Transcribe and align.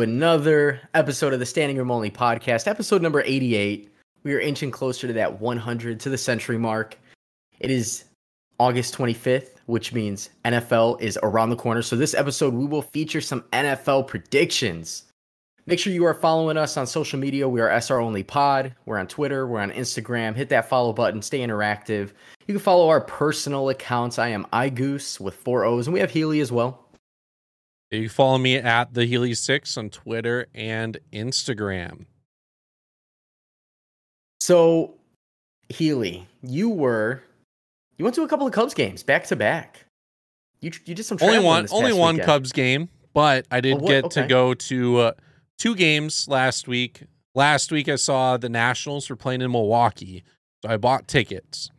another 0.00 0.80
episode 0.94 1.32
of 1.32 1.40
the 1.40 1.46
Standing 1.46 1.76
Room 1.76 1.90
Only 1.90 2.10
podcast, 2.10 2.66
episode 2.66 3.02
number 3.02 3.22
88. 3.24 3.92
We 4.22 4.34
are 4.34 4.40
inching 4.40 4.70
closer 4.70 5.06
to 5.06 5.12
that 5.14 5.40
100 5.40 6.00
to 6.00 6.10
the 6.10 6.18
century 6.18 6.58
mark. 6.58 6.98
It 7.60 7.70
is 7.70 8.04
August 8.58 8.96
25th, 8.96 9.56
which 9.66 9.92
means 9.92 10.30
NFL 10.44 11.00
is 11.00 11.18
around 11.22 11.50
the 11.50 11.56
corner. 11.56 11.82
So, 11.82 11.96
this 11.96 12.14
episode, 12.14 12.54
we 12.54 12.66
will 12.66 12.82
feature 12.82 13.20
some 13.20 13.42
NFL 13.52 14.06
predictions. 14.06 15.04
Make 15.66 15.78
sure 15.78 15.92
you 15.92 16.04
are 16.06 16.14
following 16.14 16.56
us 16.56 16.76
on 16.76 16.86
social 16.86 17.18
media. 17.18 17.48
We 17.48 17.60
are 17.60 17.70
SR 17.80 18.00
Only 18.00 18.22
Pod. 18.22 18.74
We're 18.86 18.98
on 18.98 19.06
Twitter. 19.06 19.46
We're 19.46 19.60
on 19.60 19.70
Instagram. 19.70 20.34
Hit 20.34 20.48
that 20.48 20.68
follow 20.68 20.92
button. 20.92 21.20
Stay 21.20 21.40
interactive. 21.40 22.12
You 22.46 22.54
can 22.54 22.58
follow 22.58 22.88
our 22.88 23.02
personal 23.02 23.68
accounts. 23.68 24.18
I 24.18 24.28
am 24.28 24.46
iGoose 24.52 25.20
with 25.20 25.34
four 25.34 25.64
O's, 25.64 25.86
and 25.86 25.94
we 25.94 26.00
have 26.00 26.10
Healy 26.10 26.40
as 26.40 26.50
well. 26.50 26.87
You 27.90 28.02
can 28.02 28.08
follow 28.10 28.38
me 28.38 28.56
at 28.56 28.92
the 28.94 29.06
Healy 29.06 29.34
Six 29.34 29.76
on 29.78 29.88
Twitter 29.90 30.46
and 30.54 30.98
Instagram. 31.12 32.04
So, 34.40 34.94
Healy, 35.68 36.26
you 36.42 36.68
were 36.70 37.22
you 37.96 38.04
went 38.04 38.14
to 38.16 38.22
a 38.22 38.28
couple 38.28 38.46
of 38.46 38.52
Cubs 38.52 38.74
games 38.74 39.02
back 39.02 39.24
to 39.26 39.36
back. 39.36 39.84
You 40.60 40.70
you 40.84 40.94
did 40.94 41.04
some 41.04 41.18
only 41.20 41.38
one 41.38 41.66
only 41.70 41.92
one 41.92 42.14
weekend. 42.16 42.26
Cubs 42.26 42.52
game, 42.52 42.88
but 43.14 43.46
I 43.50 43.60
did 43.60 43.76
Oh, 43.82 43.86
get 43.86 44.04
okay. 44.04 44.22
to 44.22 44.26
go 44.28 44.54
to 44.54 44.98
uh, 44.98 45.12
two 45.58 45.74
games 45.74 46.28
last 46.28 46.68
week. 46.68 47.02
Last 47.34 47.70
week 47.70 47.88
I 47.88 47.96
saw 47.96 48.36
the 48.36 48.48
Nationals 48.48 49.08
were 49.08 49.16
playing 49.16 49.42
in 49.42 49.50
Milwaukee, 49.52 50.24
so 50.62 50.70
I 50.70 50.76
bought 50.76 51.06
tickets. 51.08 51.70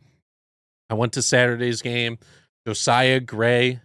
I 0.88 0.94
went 0.94 1.12
to 1.14 1.22
Saturday's 1.22 1.82
game. 1.82 2.18
Josiah 2.66 3.20
Gray, 3.20 3.80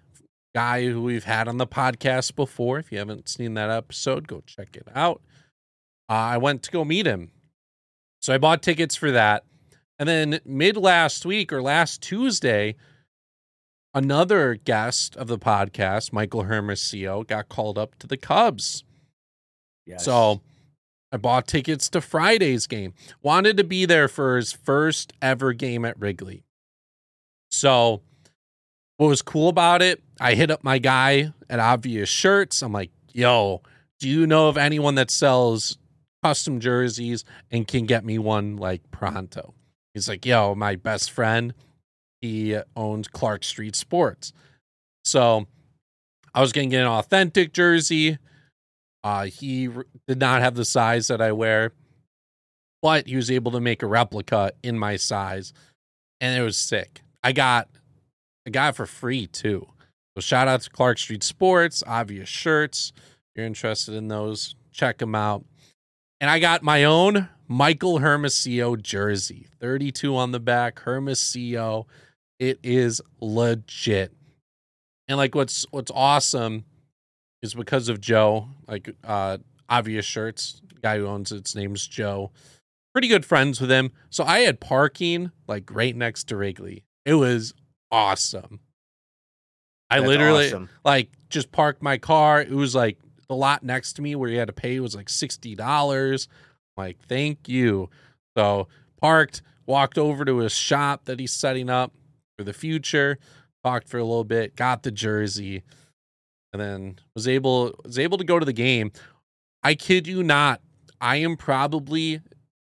guy 0.55 0.85
who 0.85 1.01
we've 1.01 1.25
had 1.25 1.49
on 1.49 1.57
the 1.57 1.67
podcast 1.67 2.33
before. 2.33 2.79
If 2.79 2.89
you 2.89 2.97
haven't 2.97 3.27
seen 3.27 3.55
that 3.55 3.69
episode, 3.69 4.25
go 4.25 4.41
check 4.45 4.77
it 4.77 4.87
out. 4.95 5.21
Uh, 6.09 6.13
I 6.13 6.37
went 6.37 6.63
to 6.63 6.71
go 6.71 6.85
meet 6.85 7.05
him. 7.05 7.31
So 8.21 8.33
I 8.33 8.37
bought 8.37 8.63
tickets 8.63 8.95
for 8.95 9.11
that. 9.11 9.43
And 9.99 10.07
then 10.07 10.39
mid 10.45 10.77
last 10.77 11.25
week 11.25 11.51
or 11.51 11.61
last 11.61 12.01
Tuesday, 12.01 12.75
another 13.93 14.55
guest 14.55 15.17
of 15.17 15.27
the 15.27 15.37
podcast, 15.37 16.13
Michael 16.13 16.43
Hermosillo, 16.43 17.23
got 17.23 17.49
called 17.49 17.77
up 17.77 17.99
to 17.99 18.07
the 18.07 18.17
Cubs. 18.17 18.85
Yes. 19.85 20.05
So 20.05 20.39
I 21.11 21.17
bought 21.17 21.47
tickets 21.47 21.89
to 21.89 21.99
Friday's 21.99 22.65
game. 22.65 22.93
Wanted 23.21 23.57
to 23.57 23.65
be 23.65 23.85
there 23.85 24.07
for 24.07 24.37
his 24.37 24.53
first 24.53 25.11
ever 25.21 25.51
game 25.51 25.83
at 25.83 25.99
Wrigley. 25.99 26.45
So 27.51 28.01
what 28.97 29.07
was 29.07 29.21
cool 29.21 29.49
about 29.49 29.81
it, 29.81 30.01
I 30.19 30.35
hit 30.35 30.51
up 30.51 30.63
my 30.63 30.77
guy 30.77 31.33
at 31.49 31.59
Obvious 31.59 32.09
Shirts. 32.09 32.61
I'm 32.61 32.71
like, 32.71 32.91
yo, 33.13 33.61
do 33.99 34.09
you 34.09 34.27
know 34.27 34.47
of 34.47 34.57
anyone 34.57 34.95
that 34.95 35.11
sells 35.11 35.77
custom 36.23 36.59
jerseys 36.59 37.23
and 37.51 37.67
can 37.67 37.85
get 37.85 38.05
me 38.05 38.17
one 38.17 38.57
like 38.57 38.89
pronto? 38.91 39.53
He's 39.93 40.09
like, 40.09 40.25
yo, 40.25 40.55
my 40.55 40.75
best 40.75 41.11
friend, 41.11 41.53
he 42.21 42.57
owns 42.75 43.07
Clark 43.07 43.43
Street 43.43 43.75
Sports. 43.75 44.33
So 45.03 45.47
I 46.33 46.41
was 46.41 46.51
going 46.51 46.69
to 46.69 46.75
get 46.75 46.81
an 46.81 46.87
authentic 46.87 47.53
jersey. 47.53 48.17
Uh, 49.03 49.25
he 49.25 49.69
did 50.07 50.19
not 50.19 50.41
have 50.41 50.55
the 50.55 50.65
size 50.65 51.07
that 51.07 51.21
I 51.21 51.31
wear, 51.31 51.71
but 52.81 53.07
he 53.07 53.15
was 53.15 53.29
able 53.29 53.51
to 53.51 53.59
make 53.59 53.83
a 53.83 53.87
replica 53.87 54.51
in 54.63 54.79
my 54.79 54.95
size, 54.95 55.53
and 56.19 56.37
it 56.37 56.41
was 56.41 56.57
sick. 56.57 57.01
I 57.23 57.31
got, 57.31 57.69
I 58.45 58.49
got 58.51 58.75
for 58.75 58.85
free 58.85 59.27
too. 59.27 59.67
So 60.15 60.21
shout 60.21 60.47
out 60.47 60.61
to 60.61 60.69
Clark 60.69 60.97
Street 60.97 61.23
Sports, 61.23 61.83
obvious 61.85 62.29
shirts. 62.29 62.93
If 62.95 63.37
you're 63.37 63.45
interested 63.45 63.95
in 63.95 64.07
those, 64.07 64.55
check 64.71 64.99
them 64.99 65.15
out. 65.15 65.43
And 66.21 66.29
I 66.29 66.39
got 66.39 66.63
my 66.63 66.85
own 66.85 67.29
Michael 67.47 67.99
Hermosillo 67.99 68.75
jersey, 68.77 69.47
32 69.59 70.15
on 70.15 70.31
the 70.31 70.39
back, 70.39 70.79
Hermosillo. 70.79 71.87
It 72.39 72.59
is 72.63 73.01
legit. 73.19 74.13
And 75.07 75.17
like 75.17 75.35
what's 75.35 75.65
what's 75.71 75.91
awesome 75.93 76.65
is 77.41 77.53
because 77.53 77.89
of 77.89 77.99
Joe, 77.99 78.49
like 78.67 78.89
uh 79.03 79.37
obvious 79.67 80.05
shirts, 80.05 80.61
guy 80.81 80.97
who 80.97 81.07
owns 81.07 81.31
its 81.31 81.55
name's 81.55 81.85
Joe. 81.87 82.31
Pretty 82.93 83.07
good 83.07 83.25
friends 83.25 83.59
with 83.59 83.69
him. 83.69 83.91
So 84.09 84.23
I 84.23 84.39
had 84.39 84.59
parking 84.59 85.31
like 85.47 85.69
right 85.71 85.95
next 85.95 86.25
to 86.29 86.37
Wrigley. 86.37 86.85
It 87.05 87.15
was 87.15 87.53
awesome. 87.95 88.59
I 89.89 89.99
That's 89.99 90.07
literally 90.07 90.47
awesome. 90.47 90.69
like 90.83 91.09
just 91.29 91.51
parked 91.51 91.81
my 91.81 91.97
car. 91.97 92.41
It 92.41 92.51
was 92.51 92.75
like 92.75 92.97
the 93.29 93.35
lot 93.35 93.63
next 93.63 93.93
to 93.93 94.01
me 94.01 94.15
where 94.15 94.29
you 94.29 94.37
had 94.37 94.47
to 94.47 94.53
pay 94.53 94.79
was 94.79 94.95
like 94.95 95.09
sixty 95.09 95.55
dollars. 95.55 96.27
Like, 96.75 96.99
thank 97.07 97.47
you. 97.47 97.89
So 98.37 98.67
parked, 98.99 99.41
walked 99.65 99.97
over 99.97 100.25
to 100.25 100.39
his 100.39 100.53
shop 100.53 101.05
that 101.05 101.21
he's 101.21 101.31
setting 101.31 101.69
up 101.69 101.93
for 102.37 102.43
the 102.43 102.51
future, 102.51 103.17
talked 103.63 103.87
for 103.87 103.97
a 103.97 104.03
little 104.03 104.25
bit, 104.25 104.57
got 104.57 104.83
the 104.83 104.91
jersey, 104.91 105.63
and 106.51 106.61
then 106.61 106.99
was 107.15 107.29
able 107.29 107.79
was 107.85 107.97
able 107.97 108.17
to 108.17 108.25
go 108.25 108.39
to 108.39 108.45
the 108.45 108.53
game. 108.53 108.91
I 109.63 109.75
kid 109.75 110.05
you 110.05 110.21
not, 110.21 110.59
I 110.99 111.17
am 111.17 111.37
probably 111.37 112.19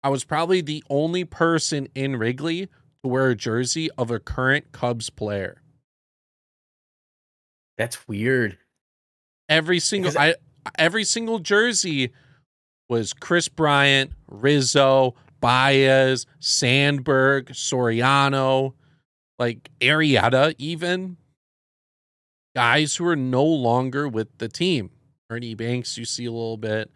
I 0.03 0.09
was 0.09 0.23
probably 0.23 0.61
the 0.61 0.83
only 0.91 1.25
person 1.25 1.87
in 1.95 2.17
Wrigley 2.17 2.69
to 3.07 3.13
wear 3.13 3.29
a 3.29 3.35
jersey 3.35 3.89
of 3.97 4.11
a 4.11 4.19
current 4.19 4.71
Cubs 4.71 5.09
player. 5.09 5.61
That's 7.77 8.07
weird. 8.07 8.57
every 9.49 9.79
single 9.79 10.11
Because- 10.11 10.35
I 10.35 10.71
every 10.77 11.05
single 11.05 11.39
jersey 11.39 12.11
was 12.89 13.13
Kris 13.13 13.47
Bryant, 13.47 14.11
Rizzo, 14.27 15.15
Baez, 15.39 16.25
Sandberg, 16.39 17.47
Soriano, 17.51 18.73
like 19.39 19.69
Arrieta, 19.79 20.53
even 20.57 21.17
guys 22.55 22.95
who 22.95 23.05
are 23.07 23.15
no 23.15 23.43
longer 23.45 24.07
with 24.07 24.37
the 24.39 24.49
team. 24.49 24.89
Ernie 25.29 25.53
Banks, 25.55 25.97
you 25.97 26.05
see 26.05 26.25
a 26.25 26.31
little 26.31 26.57
bit. 26.57 26.91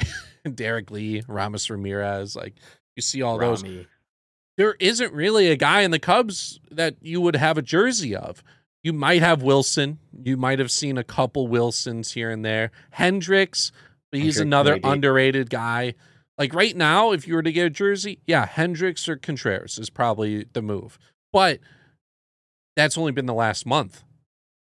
Derrek 0.54 0.90
Lee, 0.90 1.22
Aramis 1.28 1.70
Ramirez, 1.70 2.34
like 2.36 2.54
you 2.96 3.02
see 3.02 3.22
all 3.22 3.38
those 3.38 3.62
Rami. 3.62 3.86
There 4.56 4.76
isn't 4.80 5.12
really 5.12 5.48
a 5.50 5.56
guy 5.56 5.82
in 5.82 5.90
the 5.90 5.98
Cubs 5.98 6.60
that 6.70 6.96
you 7.00 7.20
would 7.20 7.36
have 7.36 7.58
a 7.58 7.62
jersey 7.62 8.16
of. 8.16 8.42
You 8.82 8.92
might 8.92 9.20
have 9.20 9.42
Wilson. 9.42 9.98
You 10.24 10.36
might 10.36 10.58
have 10.58 10.70
seen 10.70 10.96
a 10.96 11.04
couple 11.04 11.48
Wilsons 11.48 12.12
here 12.12 12.30
and 12.30 12.44
there. 12.44 12.70
Hendricks, 12.90 13.72
but 14.10 14.20
he's 14.20 14.36
Hendrick, 14.36 14.46
another 14.46 14.72
maybe. 14.74 14.88
underrated 14.88 15.50
guy. 15.50 15.94
Like 16.38 16.54
right 16.54 16.76
now, 16.76 17.12
if 17.12 17.26
you 17.26 17.34
were 17.34 17.42
to 17.42 17.52
get 17.52 17.66
a 17.66 17.70
jersey, 17.70 18.20
yeah, 18.26 18.46
Hendricks 18.46 19.08
or 19.08 19.16
Contreras 19.16 19.78
is 19.78 19.90
probably 19.90 20.44
the 20.52 20.62
move. 20.62 20.98
But 21.32 21.60
that's 22.76 22.96
only 22.96 23.12
been 23.12 23.26
the 23.26 23.34
last 23.34 23.66
month. 23.66 24.04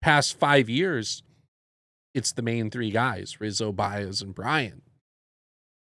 Past 0.00 0.39
five 0.39 0.69
years, 0.69 1.22
it's 2.15 2.33
the 2.33 2.43
main 2.43 2.71
three 2.71 2.91
guys 2.91 3.41
Rizzo, 3.41 3.72
Baez, 3.72 4.22
and 4.22 4.34
Bryant. 4.34 4.83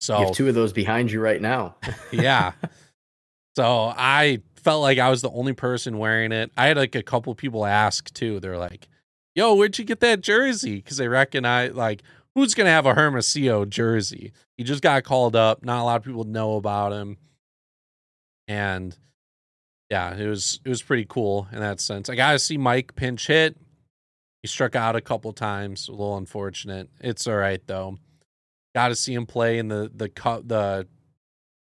So 0.01 0.19
You 0.19 0.27
have 0.27 0.35
two 0.35 0.49
of 0.49 0.55
those 0.55 0.73
behind 0.73 1.11
you 1.11 1.21
right 1.21 1.41
now. 1.41 1.77
yeah. 2.11 2.53
So 3.57 3.93
I 3.97 4.41
felt 4.57 4.83
like 4.83 4.99
I 4.99 5.11
was 5.11 5.23
the 5.23 5.31
only 5.31 5.53
person 5.53 5.99
wearing 5.99 6.33
it. 6.33 6.51
I 6.57 6.69
had 6.69 6.77
like 6.77 6.95
a 6.95 7.03
couple 7.03 7.35
people 7.35 7.67
ask 7.67 8.13
too. 8.15 8.41
They're 8.41 8.59
like, 8.59 8.89
"Yo, 9.35 9.55
where'd 9.55 9.79
you 9.79 9.85
get 9.85 10.01
that 10.01 10.21
jersey?" 10.21 10.77
Because 10.77 10.97
they 10.97 11.09
recognize 11.09 11.73
like 11.75 12.03
who's 12.35 12.55
gonna 12.55 12.71
have 12.71 12.87
a 12.87 12.95
Hermosillo 12.95 13.65
jersey. 13.67 14.33
He 14.57 14.65
just 14.65 14.83
got 14.83 15.05
called 15.05 15.37
up. 15.37 15.65
Not 15.65 15.83
a 15.83 15.85
lot 15.85 15.97
of 15.97 16.05
people 16.05 16.25
know 16.25 16.57
about 16.57 16.93
him, 16.93 17.19
and 18.49 18.97
yeah, 19.91 20.17
it 20.17 20.27
was 20.27 20.61
it 20.65 20.69
was 20.71 20.83
pretty 20.83 21.05
cool 21.07 21.49
in 21.53 21.61
that 21.61 21.79
sense. 21.79 22.09
I 22.09 22.15
got 22.15 22.33
to 22.33 22.39
see 22.39 22.57
Mike 22.57 22.95
pinch 22.95 23.27
hit. 23.27 23.57
He 24.43 24.49
struck 24.49 24.75
out 24.75 24.97
a 24.97 25.03
couple 25.03 25.33
times. 25.35 25.87
A 25.89 25.93
little 25.93 26.17
unfortunate. 26.17 26.89
It's 27.01 27.27
all 27.27 27.37
right 27.37 27.61
though. 27.67 27.99
Got 28.75 28.89
to 28.89 28.95
see 28.95 29.13
him 29.13 29.27
play 29.27 29.59
in 29.59 29.69
the 29.69 29.91
the 29.95 30.09
cu- 30.09 30.45
the 30.47 30.87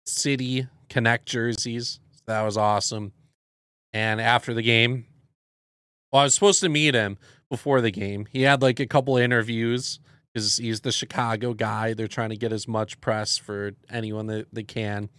city 0.07 0.67
connect 0.95 1.25
jerseys. 1.25 1.99
That 2.25 2.43
was 2.43 2.55
awesome. 2.55 3.11
And 3.91 4.21
after 4.21 4.53
the 4.53 4.61
game, 4.61 5.05
well, 6.09 6.21
I 6.21 6.23
was 6.23 6.33
supposed 6.33 6.61
to 6.61 6.69
meet 6.69 6.95
him 6.95 7.17
before 7.49 7.81
the 7.81 7.91
game. 7.91 8.27
He 8.31 8.43
had 8.43 8.61
like 8.61 8.79
a 8.79 8.85
couple 8.85 9.17
interviews 9.17 9.99
because 10.33 10.55
he's 10.55 10.79
the 10.79 10.93
Chicago 10.93 11.53
guy. 11.53 11.93
They're 11.93 12.07
trying 12.07 12.29
to 12.29 12.37
get 12.37 12.53
as 12.53 12.65
much 12.65 13.01
press 13.01 13.37
for 13.37 13.73
anyone 13.89 14.27
that 14.27 14.47
they 14.53 14.63
can. 14.63 15.09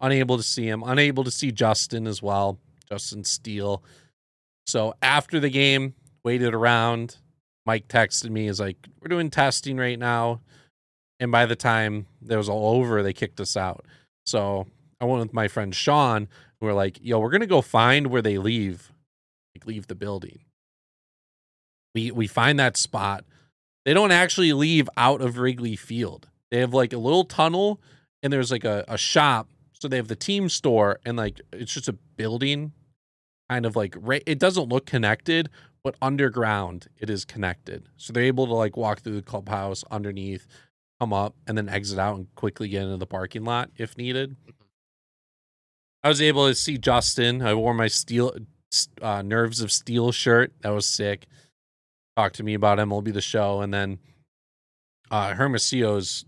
Unable 0.00 0.38
to 0.38 0.42
see 0.42 0.66
him, 0.66 0.82
unable 0.86 1.22
to 1.24 1.30
see 1.30 1.52
Justin 1.52 2.06
as 2.06 2.22
well, 2.22 2.58
Justin 2.88 3.22
Steele. 3.22 3.84
So 4.66 4.94
after 5.02 5.38
the 5.38 5.50
game, 5.50 5.92
waited 6.24 6.54
around. 6.54 7.18
Mike 7.66 7.88
texted 7.88 8.30
me, 8.30 8.48
is 8.48 8.58
like, 8.58 8.78
We're 9.02 9.08
doing 9.08 9.28
testing 9.28 9.76
right 9.76 9.98
now. 9.98 10.40
And 11.18 11.30
by 11.30 11.44
the 11.44 11.56
time 11.56 12.06
that 12.22 12.38
was 12.38 12.48
all 12.48 12.78
over, 12.78 13.02
they 13.02 13.12
kicked 13.12 13.38
us 13.38 13.54
out. 13.54 13.84
So 14.24 14.66
I 15.00 15.04
went 15.06 15.22
with 15.22 15.32
my 15.32 15.48
friend 15.48 15.74
Sean, 15.74 16.28
who 16.60 16.66
were 16.66 16.74
like, 16.74 16.98
yo, 17.02 17.18
we're 17.18 17.30
gonna 17.30 17.46
go 17.46 17.62
find 17.62 18.08
where 18.08 18.22
they 18.22 18.38
leave, 18.38 18.92
like 19.54 19.66
leave 19.66 19.86
the 19.86 19.94
building. 19.94 20.40
We 21.94 22.10
we 22.10 22.26
find 22.26 22.58
that 22.58 22.76
spot. 22.76 23.24
they 23.84 23.94
don't 23.94 24.12
actually 24.12 24.52
leave 24.52 24.88
out 24.96 25.20
of 25.20 25.38
Wrigley 25.38 25.76
Field. 25.76 26.28
They 26.50 26.58
have 26.58 26.74
like 26.74 26.92
a 26.92 26.98
little 26.98 27.24
tunnel 27.24 27.80
and 28.22 28.32
there's 28.32 28.50
like 28.50 28.64
a, 28.64 28.84
a 28.88 28.98
shop. 28.98 29.48
So 29.72 29.88
they 29.88 29.96
have 29.96 30.08
the 30.08 30.16
team 30.16 30.48
store 30.48 31.00
and 31.06 31.16
like 31.16 31.40
it's 31.52 31.72
just 31.74 31.88
a 31.88 31.94
building 31.94 32.72
kind 33.48 33.64
of 33.66 33.74
like 33.76 33.96
right 33.98 34.22
it 34.26 34.38
doesn't 34.38 34.68
look 34.68 34.86
connected, 34.86 35.48
but 35.82 35.96
underground 36.02 36.88
it 36.98 37.08
is 37.10 37.24
connected. 37.24 37.88
So 37.96 38.12
they're 38.12 38.24
able 38.24 38.46
to 38.46 38.54
like 38.54 38.76
walk 38.76 39.00
through 39.00 39.16
the 39.16 39.22
clubhouse 39.22 39.82
underneath, 39.90 40.46
come 41.00 41.12
up, 41.12 41.34
and 41.46 41.56
then 41.56 41.68
exit 41.68 41.98
out 41.98 42.16
and 42.16 42.32
quickly 42.34 42.68
get 42.68 42.82
into 42.82 42.98
the 42.98 43.06
parking 43.06 43.44
lot 43.44 43.70
if 43.76 43.96
needed. 43.96 44.36
I 46.02 46.08
was 46.08 46.22
able 46.22 46.48
to 46.48 46.54
see 46.54 46.78
Justin. 46.78 47.42
I 47.42 47.54
wore 47.54 47.74
my 47.74 47.88
steel 47.88 48.34
uh, 49.02 49.22
nerves 49.22 49.60
of 49.60 49.70
steel 49.70 50.12
shirt. 50.12 50.52
That 50.62 50.70
was 50.70 50.86
sick. 50.86 51.26
Talk 52.16 52.32
to 52.34 52.42
me 52.42 52.54
about 52.54 52.78
MLB 52.78 53.12
the 53.12 53.20
show, 53.20 53.60
and 53.60 53.72
then 53.72 53.98
uh, 55.10 55.34
Hermosillo's 55.34 56.24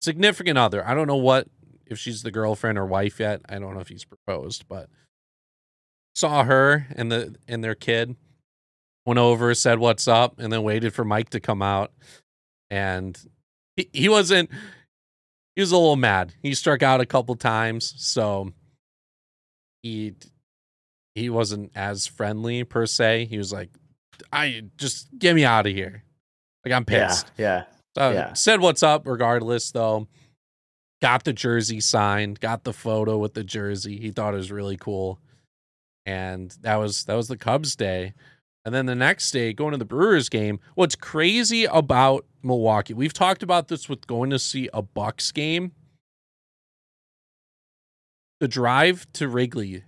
significant 0.00 0.58
other. 0.58 0.86
I 0.86 0.94
don't 0.94 1.06
know 1.06 1.16
what 1.16 1.48
if 1.86 1.98
she's 1.98 2.22
the 2.22 2.30
girlfriend 2.30 2.78
or 2.78 2.86
wife 2.86 3.20
yet. 3.20 3.42
I 3.48 3.58
don't 3.58 3.74
know 3.74 3.80
if 3.80 3.88
he's 3.88 4.04
proposed, 4.04 4.66
but 4.68 4.88
saw 6.14 6.44
her 6.44 6.86
and 6.96 7.10
the 7.10 7.36
and 7.48 7.62
their 7.62 7.74
kid. 7.74 8.16
Went 9.06 9.18
over, 9.18 9.54
said 9.54 9.78
what's 9.78 10.06
up, 10.06 10.38
and 10.38 10.52
then 10.52 10.62
waited 10.62 10.92
for 10.92 11.04
Mike 11.04 11.30
to 11.30 11.40
come 11.40 11.62
out. 11.62 11.90
And 12.70 13.18
he, 13.76 13.88
he 13.92 14.08
wasn't 14.08 14.50
he 15.56 15.62
was 15.62 15.72
a 15.72 15.76
little 15.76 15.96
mad. 15.96 16.34
He 16.42 16.54
struck 16.54 16.82
out 16.82 17.00
a 17.00 17.06
couple 17.06 17.34
times, 17.36 17.94
so 17.96 18.52
he 19.82 20.14
he 21.14 21.28
wasn't 21.30 21.72
as 21.74 22.06
friendly 22.06 22.64
per 22.64 22.86
se. 22.86 23.26
He 23.26 23.38
was 23.38 23.52
like, 23.52 23.70
"I 24.32 24.62
just 24.76 25.08
get 25.18 25.34
me 25.34 25.44
out 25.44 25.66
of 25.66 25.72
here." 25.74 26.04
Like 26.64 26.72
I'm 26.72 26.84
pissed. 26.84 27.30
Yeah, 27.36 27.46
yeah. 27.46 27.64
So 27.96 28.10
yeah. 28.10 28.32
Said 28.34 28.60
what's 28.60 28.82
up, 28.82 29.06
regardless 29.06 29.70
though. 29.70 30.08
Got 31.02 31.24
the 31.24 31.32
jersey 31.32 31.80
signed. 31.80 32.40
Got 32.40 32.64
the 32.64 32.74
photo 32.74 33.18
with 33.18 33.34
the 33.34 33.44
jersey. 33.44 33.98
He 33.98 34.10
thought 34.10 34.34
it 34.34 34.38
was 34.38 34.52
really 34.52 34.76
cool, 34.76 35.18
and 36.06 36.54
that 36.60 36.76
was 36.76 37.04
that 37.04 37.14
was 37.14 37.28
the 37.28 37.38
Cubs 37.38 37.74
day. 37.74 38.14
And 38.64 38.74
then 38.74 38.86
the 38.86 38.94
next 38.94 39.30
day, 39.30 39.52
going 39.52 39.72
to 39.72 39.78
the 39.78 39.84
Brewers 39.84 40.28
game. 40.28 40.60
What's 40.74 40.94
crazy 40.94 41.64
about 41.64 42.26
Milwaukee? 42.42 42.94
We've 42.94 43.12
talked 43.12 43.42
about 43.42 43.68
this 43.68 43.88
with 43.88 44.06
going 44.06 44.30
to 44.30 44.38
see 44.38 44.68
a 44.74 44.82
Bucks 44.82 45.32
game. 45.32 45.72
The 48.40 48.48
drive 48.48 49.06
to 49.14 49.28
Wrigley 49.28 49.84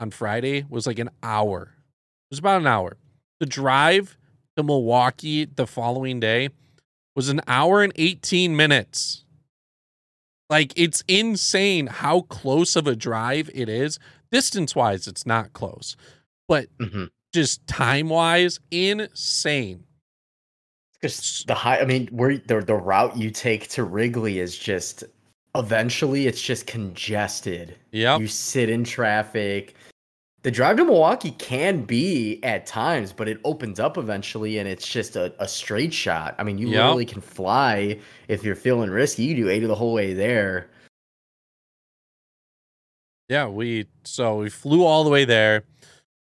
on 0.00 0.10
Friday 0.10 0.64
was 0.68 0.86
like 0.86 0.98
an 0.98 1.10
hour. 1.22 1.62
It 1.62 2.30
was 2.32 2.38
about 2.38 2.60
an 2.60 2.66
hour. 2.66 2.96
The 3.40 3.46
drive 3.46 4.16
to 4.56 4.62
Milwaukee 4.62 5.44
the 5.44 5.66
following 5.66 6.20
day 6.20 6.50
was 7.14 7.28
an 7.28 7.40
hour 7.46 7.82
and 7.82 7.92
18 7.96 8.56
minutes. 8.56 9.24
Like 10.50 10.72
it's 10.76 11.02
insane 11.08 11.86
how 11.88 12.22
close 12.22 12.74
of 12.74 12.86
a 12.86 12.96
drive 12.96 13.50
it 13.54 13.68
is. 13.68 13.98
Distance 14.30 14.74
wise, 14.74 15.06
it's 15.06 15.26
not 15.26 15.52
close, 15.52 15.96
but 16.46 16.68
mm-hmm. 16.78 17.04
Just 17.42 17.66
time 17.66 18.08
wise, 18.08 18.58
insane. 18.70 19.84
Because 20.94 21.44
the 21.46 21.54
high, 21.54 21.80
I 21.80 21.84
mean, 21.84 22.08
where 22.08 22.38
the 22.38 22.60
the 22.60 22.74
route 22.74 23.16
you 23.16 23.30
take 23.30 23.68
to 23.70 23.84
Wrigley 23.84 24.40
is 24.40 24.58
just 24.58 25.04
eventually 25.54 26.26
it's 26.26 26.42
just 26.42 26.66
congested. 26.66 27.76
Yeah, 27.92 28.18
you 28.18 28.26
sit 28.26 28.68
in 28.68 28.84
traffic 28.84 29.74
the 30.42 30.50
drive 30.50 30.76
to 30.76 30.84
Milwaukee 30.84 31.32
can 31.32 31.82
be 31.82 32.42
at 32.44 32.64
times, 32.64 33.12
but 33.12 33.28
it 33.28 33.40
opens 33.44 33.80
up 33.80 33.98
eventually 33.98 34.58
and 34.58 34.68
it's 34.68 34.86
just 34.86 35.16
a, 35.16 35.34
a 35.40 35.48
straight 35.48 35.92
shot. 35.92 36.34
I 36.38 36.44
mean, 36.44 36.58
you 36.58 36.68
yep. 36.68 36.76
literally 36.76 37.04
can 37.04 37.20
fly 37.20 37.98
if 38.28 38.44
you're 38.44 38.54
feeling 38.54 38.88
risky. 38.88 39.24
You 39.24 39.34
do 39.34 39.48
80 39.48 39.66
the 39.66 39.74
whole 39.74 39.92
way 39.92 40.14
there. 40.14 40.68
Yeah, 43.28 43.46
we 43.46 43.86
so 44.04 44.38
we 44.38 44.48
flew 44.48 44.84
all 44.84 45.04
the 45.04 45.10
way 45.10 45.26
there, 45.26 45.64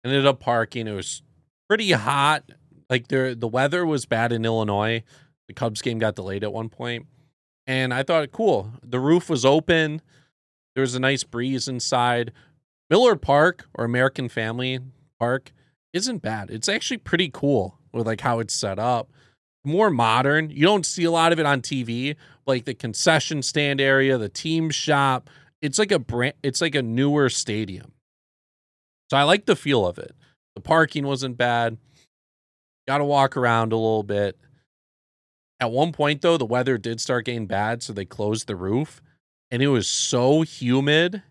ended 0.05 0.27
up 0.27 0.41
parking. 0.41 0.87
It 0.87 0.93
was 0.93 1.23
pretty 1.69 1.93
hot. 1.93 2.45
Like 2.91 3.09
there 3.09 3.35
the 3.35 3.49
weather 3.49 3.87
was 3.87 4.07
bad 4.07 4.33
in 4.33 4.45
Illinois. 4.45 5.03
The 5.49 5.55
Cubs 5.55 5.83
game 5.83 5.99
got 5.99 6.15
delayed 6.15 6.45
at 6.45 6.53
one 6.53 6.69
point. 6.69 7.07
And 7.67 7.95
I 7.95 8.03
thought, 8.03 8.31
cool. 8.31 8.73
The 8.83 9.01
roof 9.01 9.31
was 9.31 9.45
open. 9.45 10.03
There 10.75 10.83
was 10.83 10.95
a 10.95 11.01
nice 11.01 11.25
breeze 11.25 11.69
inside 11.69 12.33
Miller 12.91 13.17
Park 13.17 13.67
or 13.75 13.85
American 13.85 14.29
Family 14.29 14.79
Park 15.19 15.53
isn't 15.93 16.23
bad. 16.23 16.51
It's 16.51 16.69
actually 16.69 16.99
pretty 16.99 17.31
cool 17.33 17.79
with 17.93 18.07
like 18.07 18.21
how 18.21 18.41
it's 18.41 18.55
set 18.55 18.79
up. 18.79 19.11
More 19.65 19.89
modern. 19.89 20.51
You 20.51 20.65
don't 20.65 20.85
see 20.85 21.05
a 21.05 21.11
lot 21.11 21.33
of 21.33 21.39
it 21.39 21.47
on 21.47 21.63
TV, 21.63 22.17
like 22.47 22.67
the 22.67 22.75
concession 22.75 23.43
stand 23.43 23.81
area, 23.81 24.19
the 24.19 24.29
team 24.29 24.69
shop. 24.71 25.31
It's 25.63 25.79
like 25.79 25.93
a 25.93 25.99
brand 25.99 26.35
it's 26.43 26.61
like 26.61 26.75
a 26.75 26.83
newer 26.83 27.31
stadium. 27.31 27.94
So 29.11 29.17
I 29.17 29.23
like 29.23 29.47
the 29.47 29.57
feel 29.57 29.87
of 29.87 29.99
it. 29.99 30.15
The 30.55 30.61
parking 30.61 31.07
wasn't 31.07 31.37
bad. 31.37 31.79
Got 32.87 32.99
to 32.99 33.05
walk 33.05 33.37
around 33.37 33.73
a 33.73 33.77
little 33.77 34.03
bit. 34.03 34.39
At 35.61 35.71
one 35.71 35.93
point 35.93 36.23
though, 36.23 36.37
the 36.37 36.45
weather 36.45 36.79
did 36.79 37.01
start 37.01 37.27
getting 37.27 37.47
bad, 37.47 37.83
so 37.83 37.93
they 37.93 38.05
closed 38.05 38.47
the 38.47 38.57
roof 38.57 39.01
and 39.51 39.63
it 39.63 39.69
was 39.69 39.87
so 39.87 40.43
humid 40.43 41.23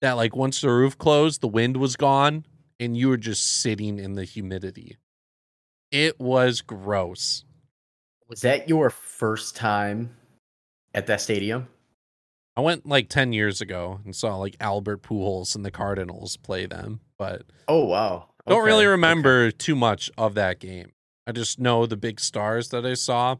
that 0.00 0.12
like 0.12 0.34
once 0.34 0.60
the 0.60 0.70
roof 0.70 0.96
closed, 0.96 1.40
the 1.40 1.48
wind 1.48 1.76
was 1.76 1.96
gone 1.96 2.46
and 2.80 2.96
you 2.96 3.08
were 3.08 3.16
just 3.16 3.60
sitting 3.60 3.98
in 3.98 4.14
the 4.14 4.24
humidity. 4.24 4.96
It 5.90 6.18
was 6.18 6.62
gross. 6.62 7.44
Was 8.28 8.40
that 8.40 8.68
your 8.68 8.90
first 8.90 9.56
time 9.56 10.16
at 10.94 11.06
that 11.06 11.20
stadium? 11.20 11.68
I 12.56 12.60
went 12.62 12.86
like 12.86 13.08
10 13.08 13.32
years 13.32 13.60
ago 13.60 14.00
and 14.04 14.16
saw 14.16 14.36
like 14.36 14.56
Albert 14.60 15.02
Pujols 15.02 15.54
and 15.54 15.64
the 15.64 15.70
Cardinals 15.70 16.36
play 16.36 16.66
them, 16.66 17.00
but 17.18 17.42
Oh 17.68 17.84
wow. 17.84 18.28
Okay. 18.46 18.54
Don't 18.54 18.64
really 18.64 18.86
remember 18.86 19.46
okay. 19.46 19.56
too 19.56 19.76
much 19.76 20.10
of 20.16 20.34
that 20.34 20.60
game. 20.60 20.92
I 21.26 21.32
just 21.32 21.58
know 21.58 21.86
the 21.86 21.96
big 21.96 22.20
stars 22.20 22.68
that 22.68 22.86
I 22.86 22.94
saw. 22.94 23.36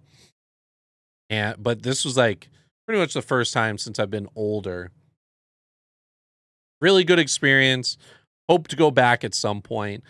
And 1.30 1.62
but 1.62 1.82
this 1.82 2.04
was 2.04 2.16
like 2.16 2.48
pretty 2.86 3.00
much 3.00 3.14
the 3.14 3.22
first 3.22 3.52
time 3.54 3.78
since 3.78 3.98
I've 3.98 4.10
been 4.10 4.28
older 4.34 4.90
really 6.80 7.04
good 7.04 7.18
experience. 7.18 7.96
Hope 8.48 8.68
to 8.68 8.76
go 8.76 8.90
back 8.90 9.24
at 9.24 9.34
some 9.34 9.62
point. 9.62 10.04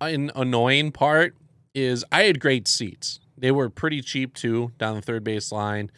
An 0.00 0.30
annoying 0.34 0.92
part 0.92 1.34
is 1.74 2.04
I 2.10 2.22
had 2.22 2.40
great 2.40 2.68
seats. 2.68 3.20
They 3.36 3.50
were 3.50 3.68
pretty 3.68 4.00
cheap 4.00 4.34
too, 4.34 4.72
down 4.78 4.96
the 4.96 5.02
third 5.02 5.24
base 5.24 5.50
line, 5.50 5.90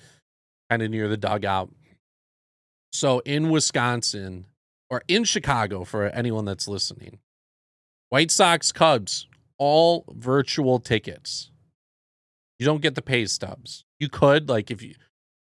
kind 0.71 0.83
of 0.83 0.91
near 0.91 1.09
the 1.09 1.17
dugout. 1.17 1.71
So 2.97 3.19
in 3.27 3.51
Wisconsin 3.51 4.47
or 4.89 5.03
in 5.07 5.25
Chicago, 5.25 5.85
for 5.85 6.07
anyone 6.07 6.47
that's 6.47 6.67
listening, 6.67 7.19
White 8.09 8.31
Sox, 8.31 8.73
Cubs, 8.73 9.27
all 9.59 10.07
virtual 10.09 10.79
tickets. 10.79 11.51
You 12.59 12.65
don't 12.65 12.81
get 12.81 12.95
the 12.95 13.03
pay 13.03 13.27
stubs. 13.27 13.85
You 14.01 14.09
could, 14.09 14.49
like, 14.49 14.71
if 14.71 14.81
you, 14.81 14.95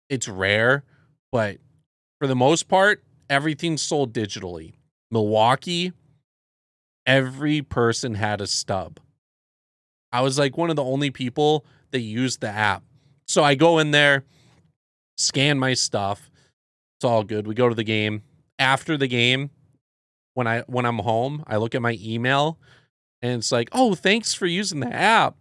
it's 0.08 0.28
rare, 0.28 0.84
but 1.32 1.58
for 2.20 2.28
the 2.28 2.36
most 2.36 2.68
part, 2.68 3.02
everything's 3.28 3.82
sold 3.82 4.12
digitally. 4.12 4.74
Milwaukee, 5.10 5.92
every 7.06 7.60
person 7.60 8.14
had 8.14 8.40
a 8.40 8.46
stub. 8.46 9.00
I 10.12 10.20
was 10.20 10.38
like 10.38 10.56
one 10.56 10.70
of 10.70 10.76
the 10.76 10.84
only 10.84 11.10
people 11.10 11.64
that 11.90 12.00
used 12.02 12.40
the 12.40 12.50
app. 12.50 12.84
So 13.26 13.42
I 13.42 13.56
go 13.56 13.80
in 13.80 13.90
there, 13.90 14.22
scan 15.16 15.58
my 15.58 15.74
stuff. 15.74 16.30
It's 17.02 17.04
all 17.04 17.24
good. 17.24 17.48
We 17.48 17.56
go 17.56 17.68
to 17.68 17.74
the 17.74 17.82
game. 17.82 18.22
After 18.60 18.96
the 18.96 19.08
game, 19.08 19.50
when 20.34 20.46
I 20.46 20.60
when 20.68 20.86
I'm 20.86 21.00
home, 21.00 21.42
I 21.48 21.56
look 21.56 21.74
at 21.74 21.82
my 21.82 21.98
email 22.00 22.60
and 23.20 23.40
it's 23.40 23.50
like, 23.50 23.70
"Oh, 23.72 23.96
thanks 23.96 24.34
for 24.34 24.46
using 24.46 24.78
the 24.78 24.94
app. 24.94 25.34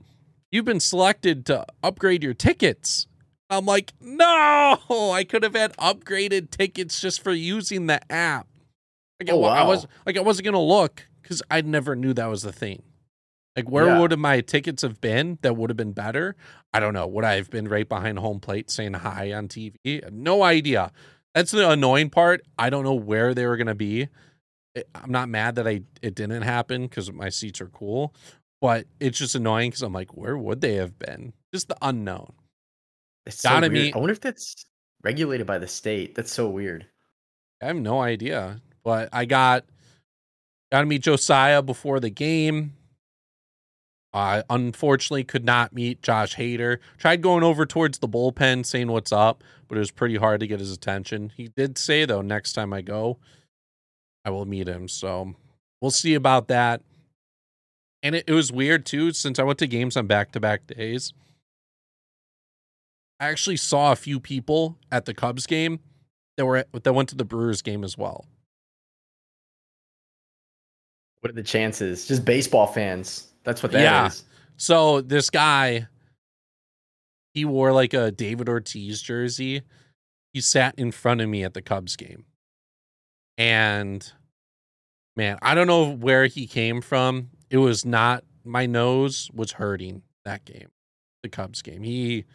You've 0.51 0.65
been 0.65 0.79
selected 0.79 1.45
to 1.45 1.67
upgrade 1.83 2.23
your 2.23 2.33
tickets." 2.33 3.05
I'm 3.51 3.67
like, 3.67 3.93
no, 4.01 4.79
I 5.13 5.23
could 5.23 5.43
have 5.43 5.53
had 5.53 5.77
upgraded 5.77 6.49
tickets 6.49 6.99
just 6.99 7.23
for 7.23 7.31
using 7.31 7.85
the 7.85 8.11
app. 8.11 8.47
Like, 9.19 9.29
oh, 9.29 9.43
I, 9.43 9.53
wow. 9.53 9.63
I 9.63 9.67
was 9.67 9.85
like, 10.07 10.17
I 10.17 10.21
wasn't 10.21 10.45
gonna 10.45 10.59
look 10.59 11.09
because 11.21 11.43
I 11.51 11.61
never 11.61 11.95
knew 11.95 12.13
that 12.13 12.25
was 12.25 12.41
the 12.41 12.51
thing. 12.51 12.81
Like, 13.55 13.69
where 13.69 13.85
yeah. 13.85 13.99
would 13.99 14.17
my 14.17 14.41
tickets 14.41 14.81
have 14.81 14.99
been 14.99 15.37
that 15.43 15.55
would 15.55 15.69
have 15.69 15.77
been 15.77 15.93
better? 15.93 16.35
I 16.73 16.79
don't 16.79 16.95
know. 16.95 17.05
Would 17.05 17.23
I 17.23 17.35
have 17.35 17.51
been 17.51 17.67
right 17.67 17.87
behind 17.87 18.17
home 18.17 18.39
plate 18.39 18.71
saying 18.71 18.93
hi 18.93 19.31
on 19.31 19.47
TV? 19.47 20.11
No 20.11 20.41
idea. 20.41 20.91
That's 21.33 21.51
the 21.51 21.69
annoying 21.69 22.09
part. 22.09 22.41
I 22.57 22.69
don't 22.69 22.83
know 22.83 22.93
where 22.93 23.33
they 23.33 23.45
were 23.45 23.57
gonna 23.57 23.75
be. 23.75 24.09
I'm 24.95 25.11
not 25.11 25.29
mad 25.29 25.55
that 25.55 25.67
I 25.67 25.81
it 26.01 26.15
didn't 26.15 26.43
happen 26.43 26.83
because 26.83 27.11
my 27.11 27.29
seats 27.29 27.61
are 27.61 27.67
cool, 27.67 28.13
but 28.61 28.85
it's 28.99 29.17
just 29.17 29.35
annoying 29.35 29.69
because 29.69 29.81
I'm 29.81 29.93
like, 29.93 30.15
where 30.15 30.37
would 30.37 30.61
they 30.61 30.75
have 30.75 30.97
been? 30.97 31.33
Just 31.53 31.67
the 31.67 31.77
unknown. 31.81 32.33
It's 33.25 33.41
Gotta 33.41 33.67
so 33.67 33.71
meet. 33.71 33.95
I 33.95 33.99
wonder 33.99 34.13
if 34.13 34.21
that's 34.21 34.65
regulated 35.03 35.45
by 35.47 35.57
the 35.57 35.67
state. 35.67 36.15
That's 36.15 36.31
so 36.31 36.49
weird. 36.49 36.85
I 37.61 37.67
have 37.67 37.75
no 37.75 38.01
idea, 38.01 38.61
but 38.83 39.09
I 39.13 39.25
got 39.25 39.65
got 40.71 40.81
to 40.81 40.85
meet 40.85 41.01
Josiah 41.01 41.61
before 41.61 41.99
the 41.99 42.09
game. 42.09 42.73
I 44.13 44.43
unfortunately 44.49 45.23
could 45.23 45.45
not 45.45 45.73
meet 45.73 46.01
Josh 46.01 46.35
Hader. 46.35 46.79
Tried 46.97 47.21
going 47.21 47.43
over 47.43 47.65
towards 47.65 47.99
the 47.99 48.09
bullpen 48.09 48.65
saying 48.65 48.91
what's 48.91 49.11
up, 49.11 49.43
but 49.71 49.77
it 49.77 49.79
was 49.79 49.89
pretty 49.91 50.17
hard 50.17 50.41
to 50.41 50.47
get 50.47 50.59
his 50.59 50.73
attention. 50.73 51.31
He 51.37 51.47
did 51.47 51.77
say 51.77 52.03
though, 52.03 52.21
next 52.21 52.51
time 52.51 52.73
I 52.73 52.81
go, 52.81 53.19
I 54.25 54.29
will 54.29 54.45
meet 54.45 54.67
him. 54.67 54.89
So 54.89 55.33
we'll 55.79 55.91
see 55.91 56.13
about 56.13 56.49
that. 56.49 56.81
And 58.03 58.13
it, 58.13 58.25
it 58.27 58.33
was 58.33 58.51
weird 58.51 58.85
too, 58.85 59.13
since 59.13 59.39
I 59.39 59.43
went 59.43 59.59
to 59.59 59.67
games 59.67 59.95
on 59.95 60.07
back 60.07 60.33
to 60.33 60.41
back 60.41 60.67
days. 60.67 61.13
I 63.21 63.29
actually 63.29 63.55
saw 63.55 63.93
a 63.93 63.95
few 63.95 64.19
people 64.19 64.77
at 64.91 65.05
the 65.05 65.13
Cubs 65.13 65.47
game 65.47 65.79
that 66.35 66.45
were 66.45 66.57
at, 66.57 66.83
that 66.83 66.91
went 66.91 67.07
to 67.07 67.15
the 67.15 67.23
Brewers 67.23 67.61
game 67.61 67.85
as 67.85 67.97
well. 67.97 68.25
What 71.21 71.29
are 71.29 71.35
the 71.35 71.43
chances? 71.43 72.09
Just 72.09 72.25
baseball 72.25 72.67
fans. 72.67 73.29
That's 73.45 73.63
what 73.63 73.71
that 73.71 73.83
Yeah. 73.83 74.07
is. 74.07 74.25
So 74.57 74.99
this 74.99 75.29
guy, 75.29 75.87
he 77.33 77.45
wore 77.45 77.71
like 77.71 77.93
a 77.93 78.11
David 78.11 78.49
Ortiz 78.49 79.01
jersey. 79.01 79.61
He 80.33 80.41
sat 80.41 80.75
in 80.77 80.91
front 80.91 81.21
of 81.21 81.29
me 81.29 81.43
at 81.43 81.53
the 81.53 81.61
Cubs 81.61 81.95
game. 81.95 82.25
And 83.37 84.11
man, 85.15 85.37
I 85.41 85.55
don't 85.55 85.67
know 85.67 85.89
where 85.91 86.27
he 86.27 86.47
came 86.47 86.81
from. 86.81 87.31
It 87.49 87.57
was 87.57 87.85
not 87.85 88.23
my 88.43 88.65
nose 88.65 89.29
was 89.33 89.53
hurting 89.53 90.03
that 90.25 90.45
game, 90.45 90.69
the 91.23 91.29
Cubs 91.29 91.61
game. 91.61 91.83
He 91.83 92.25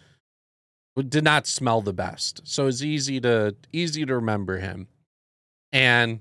did 1.08 1.24
not 1.24 1.46
smell 1.46 1.80
the 1.82 1.92
best. 1.92 2.40
So 2.44 2.66
it's 2.66 2.82
easy 2.82 3.20
to 3.20 3.54
easy 3.72 4.04
to 4.06 4.14
remember 4.14 4.58
him. 4.58 4.88
And 5.72 6.20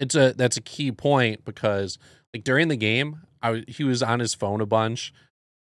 it's 0.00 0.14
a 0.14 0.32
that's 0.36 0.56
a 0.56 0.62
key 0.62 0.92
point 0.92 1.44
because 1.44 1.98
like 2.34 2.44
during 2.44 2.68
the 2.68 2.76
game, 2.76 3.20
I 3.42 3.50
was, 3.50 3.64
he 3.68 3.84
was 3.84 4.02
on 4.02 4.20
his 4.20 4.34
phone 4.34 4.60
a 4.60 4.66
bunch. 4.66 5.12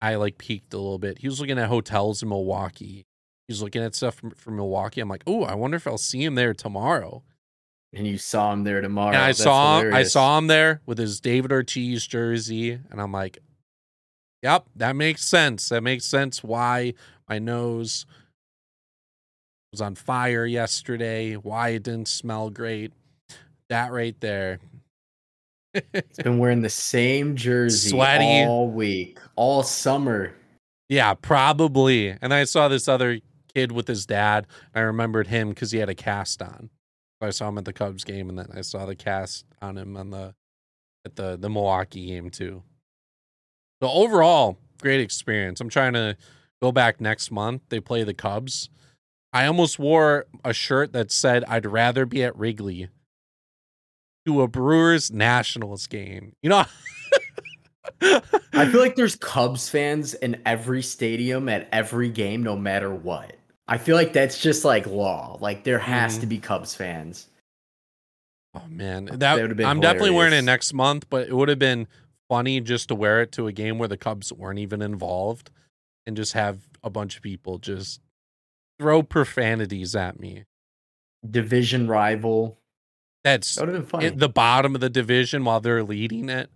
I 0.03 0.17
like 0.17 0.37
peeked 0.37 0.75
a 0.75 0.79
little 0.79 0.99
bit. 0.99 1.19
He 1.19 1.29
was 1.29 1.41
looking 1.41 1.59
at 1.59 1.69
hotels 1.69 2.23
in 2.23 2.29
Milwaukee. 2.29 3.07
He 3.47 3.53
was 3.53 3.63
looking 3.63 3.83
at 3.83 3.95
stuff 3.95 4.17
from, 4.17 4.33
from 4.33 4.57
Milwaukee. 4.57 5.01
I'm 5.01 5.09
like, 5.09 5.23
oh, 5.27 5.45
I 5.45 5.55
wonder 5.55 5.77
if 5.77 5.87
I'll 5.87 5.97
see 5.97 6.25
him 6.25 6.35
there 6.35 6.53
tomorrow. 6.53 7.23
And 7.95 8.07
you 8.07 8.19
saw 8.19 8.53
him 8.53 8.65
there 8.65 8.81
tomorrow. 8.81 9.09
and 9.09 9.17
I 9.19 9.29
That's 9.29 9.43
saw 9.43 9.81
him, 9.81 9.95
I 9.95 10.03
saw 10.03 10.39
him 10.39 10.49
there 10.49 10.81
with 10.87 10.99
his 10.99 11.21
David 11.21 11.53
Ortiz 11.53 12.07
jersey, 12.07 12.73
and 12.91 13.01
I'm 13.01 13.13
like, 13.13 13.39
yep, 14.43 14.67
that 14.77 14.97
makes 14.97 15.25
sense. 15.25 15.69
That 15.69 15.83
makes 15.83 16.05
sense 16.05 16.43
why 16.43 16.95
my 17.29 17.39
nose 17.39 18.07
was 19.73 19.81
on 19.81 19.95
fire 19.95 20.47
yesterday. 20.47 21.35
Why 21.35 21.71
it 21.71 21.85
didn't 21.85 22.09
smell 22.09 22.51
great. 22.51 22.93
That 23.69 23.93
right 23.93 24.19
there. 24.21 24.59
He's 25.75 26.19
been 26.23 26.39
wearing 26.39 26.63
the 26.63 26.69
same 26.69 27.37
jersey 27.37 27.89
Sweaty. 27.91 28.45
all 28.45 28.69
week, 28.71 29.19
all 29.37 29.63
summer. 29.63 30.35
Yeah, 30.89 31.15
probably. 31.15 32.17
And 32.21 32.35
I 32.35 32.45
saw 32.45 32.69
this 32.69 32.89
other 32.89 33.21
kid 33.55 33.73
with 33.73 33.89
his 33.89 34.07
dad. 34.07 34.47
I 34.75 34.81
remembered 34.81 35.29
him 35.29 35.51
because 35.51 35.71
he 35.71 35.79
had 35.79 35.89
a 35.89 35.95
cast 35.95 36.43
on. 36.43 36.71
I 37.21 37.31
saw 37.31 37.49
him 37.49 37.59
at 37.59 37.65
the 37.65 37.73
Cubs 37.73 38.05
game, 38.05 38.29
and 38.29 38.39
then 38.39 38.49
I 38.55 38.63
saw 38.63 38.85
the 38.85 38.97
cast 38.97 39.45
on 39.61 39.79
him 39.79 39.97
on 39.97 40.11
the 40.11 40.35
at 41.05 41.17
the 41.17 41.37
the 41.37 41.49
Milwaukee 41.49 42.07
game 42.07 42.31
too. 42.31 42.63
So 43.83 43.91
overall, 43.91 44.59
great 44.81 45.01
experience. 45.01 45.61
I'm 45.61 45.69
trying 45.69 45.93
to 45.95 46.17
go 46.61 46.73
back 46.73 47.01
next 47.01 47.31
month. 47.31 47.63
They 47.69 47.81
play 47.81 48.05
the 48.05 48.15
Cubs. 48.15 48.71
I 49.33 49.47
almost 49.47 49.79
wore 49.79 50.27
a 50.45 50.53
shirt 50.53 50.93
that 50.93 51.11
said 51.11 51.45
I'd 51.45 51.67
rather 51.67 52.07
be 52.07 52.23
at 52.23 52.37
Wrigley 52.37 52.89
to 54.27 54.43
a 54.43 54.49
Brewers 54.49 55.11
Nationals 55.11 55.87
game. 55.87 56.35
You 56.43 56.51
know, 56.51 56.65
I 58.01 58.67
feel 58.71 58.81
like 58.81 58.97
there's 58.97 59.17
Cubs 59.17 59.69
fans 59.69 60.15
in 60.15 60.41
every 60.47 60.83
stadium 60.83 61.49
at 61.49 61.69
every 61.73 62.09
game, 62.11 62.43
no 62.43 62.57
matter 62.57 62.93
what. 62.95 63.37
I 63.69 63.79
feel 63.79 63.97
like 63.97 64.13
that's 64.13 64.41
just 64.41 64.65
like 64.65 64.87
law. 64.87 65.39
Like 65.41 65.65
there 65.65 65.79
has 65.79 66.17
Mhm. 66.17 66.21
to 66.21 66.27
be 66.27 66.39
Cubs 66.39 66.75
fans. 66.75 67.29
Oh 68.55 68.67
man, 68.69 69.07
that, 69.07 69.21
That 69.21 69.41
would've 69.41 69.57
been 69.57 69.67
I'm 69.67 69.81
definitely 69.81 70.11
wearing 70.11 70.35
it 70.35 70.43
next 70.43 70.73
month, 70.75 71.09
but 71.09 71.29
it 71.29 71.35
would 71.35 71.49
have 71.49 71.59
been 71.59 71.87
funny 72.29 72.61
just 72.61 72.89
to 72.89 72.95
wear 72.95 73.23
it 73.23 73.33
to 73.33 73.47
a 73.47 73.53
game 73.53 73.79
where 73.79 73.89
the 73.89 73.97
Cubs 73.97 74.33
weren't 74.33 74.59
even 74.59 74.83
involved, 74.83 75.51
and 76.07 76.17
just 76.17 76.35
have 76.35 76.59
a 76.83 76.91
bunch 76.91 77.17
of 77.17 77.23
people 77.23 77.59
just 77.59 78.01
throw 78.79 79.03
profanities 79.03 79.95
at 79.97 80.19
me. 80.21 80.45
Division 81.29 81.87
rival. 81.89 82.59
That's 83.25 83.55
That 83.55 83.67
would 83.67 83.75
have 83.75 83.83
been 83.85 83.89
funny. 83.89 84.09
the 84.11 84.29
bottom 84.29 84.75
of 84.75 84.81
the 84.81 84.91
division 84.91 85.45
while 85.45 85.61
they're 85.61 85.85
leading 85.85 86.29
it. 86.29 86.51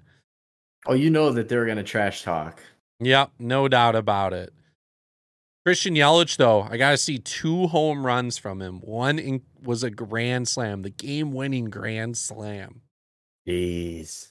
Oh, 0.87 0.95
you 0.95 1.11
know 1.11 1.31
that 1.31 1.49
they're 1.49 1.66
gonna 1.66 1.83
trash 1.83 2.23
talk. 2.23 2.62
Yep, 3.00 3.31
no 3.38 3.69
doubt 3.69 3.95
about 3.97 4.33
it. 4.33 4.52
Christian 5.64 5.95
Yelich, 5.95 6.37
though, 6.37 6.62
I 6.62 6.76
gotta 6.76 6.97
see 6.97 7.19
two 7.19 7.66
home 7.66 8.07
runs 8.07 8.38
from 8.38 8.62
him. 8.62 8.78
One 8.81 9.19
in, 9.19 9.43
was 9.62 9.83
a 9.83 9.90
grand 9.90 10.47
slam, 10.49 10.83
the 10.83 10.90
game-winning 10.90 11.66
grand 11.66 12.16
slam. 12.16 12.83
Jeez. 13.49 14.31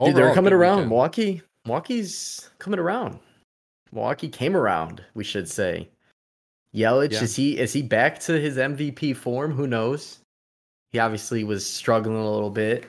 Dude, 0.00 0.10
Overall, 0.10 0.14
they're 0.26 0.34
coming 0.34 0.52
around. 0.52 0.76
weekend. 0.78 0.88
Milwaukee. 0.90 1.42
Milwaukee's 1.66 2.50
coming 2.58 2.78
around. 2.80 3.18
Milwaukee 3.92 4.28
came 4.28 4.56
around, 4.56 5.04
we 5.14 5.24
should 5.24 5.48
say. 5.48 5.88
Yelich, 6.74 7.12
Yeah. 7.12 7.22
is 7.24 7.36
he 7.36 7.58
is 7.58 7.72
he 7.72 7.82
back 7.82 8.18
to 8.20 8.38
his 8.40 8.56
MVP 8.58 9.12
form? 9.14 9.52
Who 9.52 9.66
knows? 9.66 10.20
He 10.92 10.98
obviously 10.98 11.44
was 11.44 11.66
struggling 11.66 12.16
a 12.16 12.30
little 12.30 12.50
bit 12.50 12.86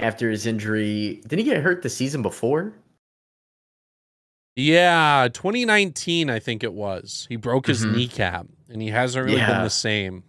after 0.00 0.30
his 0.30 0.46
injury. 0.46 1.20
Didn't 1.26 1.38
he 1.38 1.44
get 1.44 1.62
hurt 1.62 1.82
the 1.82 1.88
season 1.90 2.22
before? 2.22 2.72
Yeah, 4.56 5.28
2019, 5.32 6.28
I 6.28 6.38
think 6.38 6.62
it 6.64 6.72
was. 6.72 7.26
He 7.28 7.36
broke 7.36 7.66
his 7.66 7.84
Mhm. 7.84 7.94
kneecap, 7.94 8.46
and 8.68 8.82
he 8.82 8.88
hasn't 8.88 9.24
really 9.24 9.38
been 9.38 9.62
the 9.62 9.70
same. 9.70 10.24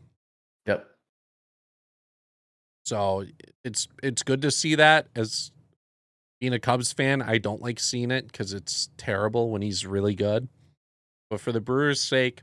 Yep. 0.67 0.87
So 2.85 3.25
it's 3.63 3.87
it's 4.03 4.23
good 4.23 4.41
to 4.43 4.51
see 4.51 4.75
that. 4.75 5.07
As 5.15 5.51
being 6.39 6.53
a 6.53 6.59
Cubs 6.59 6.93
fan, 6.93 7.21
I 7.21 7.37
don't 7.39 7.61
like 7.61 7.79
seeing 7.79 8.11
it 8.11 8.27
because 8.27 8.53
it's 8.53 8.89
terrible 8.97 9.49
when 9.49 9.61
he's 9.61 9.85
really 9.85 10.15
good. 10.15 10.47
But 11.29 11.39
for 11.41 11.51
the 11.51 11.61
Brewers' 11.61 12.01
sake, 12.01 12.41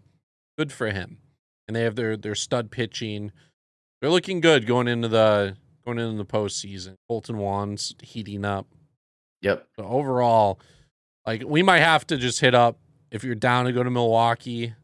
good 0.56 0.72
for 0.72 0.90
him. 0.90 1.18
And 1.66 1.76
they 1.76 1.82
have 1.82 1.96
their 1.96 2.16
their 2.16 2.34
stud 2.34 2.70
pitching. 2.70 3.32
They're 4.00 4.10
looking 4.10 4.40
good 4.40 4.66
going 4.66 4.88
into 4.88 5.08
the 5.08 5.56
going 5.88 6.06
into 6.06 6.22
the 6.22 6.24
postseason. 6.24 6.94
Kolten 7.10 7.36
Wong's 7.36 7.94
heating 8.02 8.44
up. 8.44 8.66
Yep. 9.42 9.66
So 9.78 9.86
overall, 9.86 10.60
like 11.26 11.42
we 11.46 11.62
might 11.62 11.80
have 11.80 12.06
to 12.08 12.16
just 12.16 12.40
hit 12.40 12.54
up 12.54 12.78
if 13.10 13.24
you're 13.24 13.34
down 13.34 13.64
to 13.64 13.72
go 13.72 13.82
to 13.82 13.90
Milwaukee, 13.90 14.74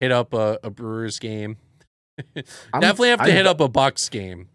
hit 0.00 0.12
up 0.12 0.32
a, 0.32 0.58
a 0.62 0.70
Brewers 0.70 1.18
game. 1.18 1.56
Definitely 2.72 3.10
have 3.10 3.18
to 3.20 3.24
I'm- 3.26 3.34
hit 3.36 3.46
up 3.46 3.60
a 3.60 3.68
Bucks 3.68 4.08
game. 4.08 4.48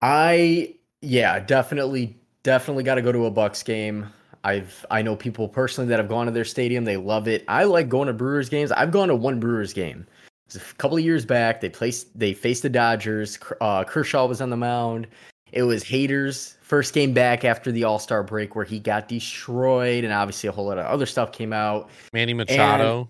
I 0.00 0.74
yeah, 1.00 1.38
definitely 1.38 2.16
definitely 2.42 2.82
got 2.82 2.96
to 2.96 3.02
go 3.02 3.12
to 3.12 3.26
a 3.26 3.30
Bucks 3.30 3.62
game. 3.62 4.08
I've 4.42 4.84
I 4.90 5.02
know 5.02 5.14
people 5.14 5.48
personally 5.48 5.88
that 5.90 6.00
have 6.00 6.08
gone 6.08 6.26
to 6.26 6.32
their 6.32 6.44
stadium. 6.44 6.84
They 6.84 6.96
love 6.96 7.28
it. 7.28 7.44
I 7.46 7.64
like 7.64 7.88
going 7.88 8.08
to 8.08 8.12
Brewers 8.12 8.48
games. 8.48 8.72
I've 8.72 8.90
gone 8.90 9.08
to 9.08 9.14
one 9.14 9.38
Brewers 9.38 9.72
game. 9.72 10.06
Was 10.54 10.62
a 10.62 10.74
couple 10.74 10.96
of 10.96 11.04
years 11.04 11.24
back. 11.24 11.60
They 11.60 11.68
placed 11.68 12.18
they 12.18 12.34
faced 12.34 12.62
the 12.62 12.68
Dodgers. 12.68 13.38
Uh, 13.60 13.84
Kershaw 13.84 14.26
was 14.26 14.40
on 14.40 14.50
the 14.50 14.56
mound. 14.56 15.06
It 15.52 15.64
was 15.64 15.84
Hader's 15.84 16.56
first 16.62 16.94
game 16.94 17.12
back 17.12 17.44
after 17.44 17.70
the 17.70 17.84
All 17.84 17.98
Star 17.98 18.22
break 18.22 18.56
where 18.56 18.64
he 18.64 18.78
got 18.78 19.08
destroyed, 19.08 20.04
and 20.04 20.12
obviously 20.12 20.48
a 20.48 20.52
whole 20.52 20.66
lot 20.66 20.78
of 20.78 20.86
other 20.86 21.06
stuff 21.06 21.32
came 21.32 21.52
out. 21.52 21.90
Manny 22.12 22.34
Machado 22.34 23.08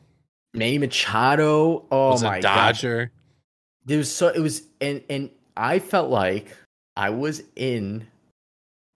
Manny 0.54 0.78
Machado. 0.78 1.84
Oh 1.90 2.10
was 2.10 2.22
my 2.22 2.38
a 2.38 2.42
god, 2.42 2.74
Dodger. 2.74 3.10
it 3.88 3.96
was 3.96 4.12
so 4.12 4.28
it 4.28 4.40
was 4.40 4.62
and 4.80 5.02
and 5.08 5.30
I 5.56 5.78
felt 5.78 6.10
like 6.10 6.56
I 6.96 7.10
was 7.10 7.42
in 7.56 8.06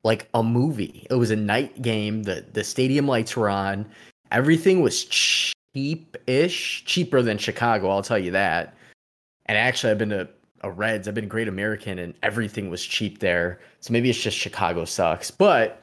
like 0.04 0.28
a 0.34 0.42
movie. 0.42 1.06
It 1.10 1.14
was 1.14 1.30
a 1.30 1.36
night 1.36 1.80
game. 1.82 2.24
The 2.24 2.44
the 2.52 2.64
stadium 2.64 3.06
lights 3.06 3.36
were 3.36 3.48
on. 3.48 3.86
Everything 4.30 4.80
was 4.82 5.04
cheap-ish, 5.76 6.84
cheaper 6.86 7.20
than 7.20 7.36
Chicago, 7.36 7.90
I'll 7.90 8.02
tell 8.02 8.18
you 8.18 8.30
that. 8.30 8.74
And 9.44 9.58
actually 9.58 9.90
I've 9.90 9.98
been 9.98 10.08
to 10.08 10.26
a 10.62 10.70
Reds, 10.70 11.06
I've 11.06 11.14
been 11.14 11.28
Great 11.28 11.48
American 11.48 11.98
and 11.98 12.14
everything 12.22 12.70
was 12.70 12.82
cheap 12.82 13.18
there. 13.18 13.60
So 13.80 13.92
maybe 13.92 14.08
it's 14.08 14.20
just 14.20 14.38
Chicago 14.38 14.86
sucks. 14.86 15.30
But 15.30 15.82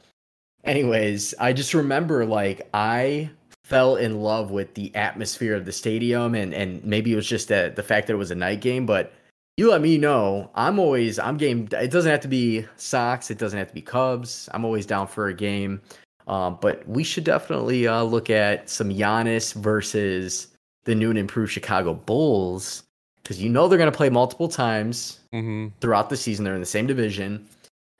anyways, 0.64 1.32
I 1.38 1.52
just 1.52 1.74
remember 1.74 2.26
like 2.26 2.68
I 2.74 3.30
fell 3.62 3.94
in 3.94 4.20
love 4.20 4.50
with 4.50 4.74
the 4.74 4.92
atmosphere 4.96 5.54
of 5.54 5.64
the 5.64 5.72
stadium 5.72 6.34
and 6.34 6.52
and 6.52 6.84
maybe 6.84 7.12
it 7.12 7.16
was 7.16 7.26
just 7.26 7.48
that 7.48 7.76
the 7.76 7.82
fact 7.82 8.06
that 8.06 8.12
it 8.12 8.16
was 8.16 8.30
a 8.30 8.34
night 8.34 8.60
game 8.60 8.84
but 8.84 9.10
you 9.56 9.70
let 9.70 9.80
me 9.80 9.96
know 9.96 10.50
i'm 10.54 10.78
always 10.78 11.18
i'm 11.18 11.38
game 11.38 11.66
it 11.72 11.90
doesn't 11.90 12.10
have 12.10 12.20
to 12.20 12.28
be 12.28 12.66
sox 12.76 13.30
it 13.30 13.38
doesn't 13.38 13.58
have 13.58 13.68
to 13.68 13.72
be 13.72 13.80
cubs 13.80 14.50
i'm 14.52 14.66
always 14.66 14.84
down 14.84 15.06
for 15.06 15.28
a 15.28 15.34
game 15.34 15.80
um, 16.26 16.58
but 16.60 16.86
we 16.88 17.04
should 17.04 17.24
definitely 17.24 17.86
uh, 17.86 18.02
look 18.02 18.30
at 18.30 18.68
some 18.70 18.90
Giannis 18.90 19.54
versus 19.54 20.48
the 20.84 20.94
new 20.94 21.10
and 21.10 21.18
improved 21.18 21.52
chicago 21.52 21.94
bulls 21.94 22.82
because 23.22 23.42
you 23.42 23.48
know 23.48 23.68
they're 23.68 23.78
going 23.78 23.90
to 23.90 23.96
play 23.96 24.10
multiple 24.10 24.48
times 24.48 25.20
hmm 25.32 25.68
throughout 25.80 26.10
the 26.10 26.16
season 26.16 26.44
they're 26.44 26.54
in 26.54 26.60
the 26.60 26.66
same 26.66 26.86
division 26.86 27.46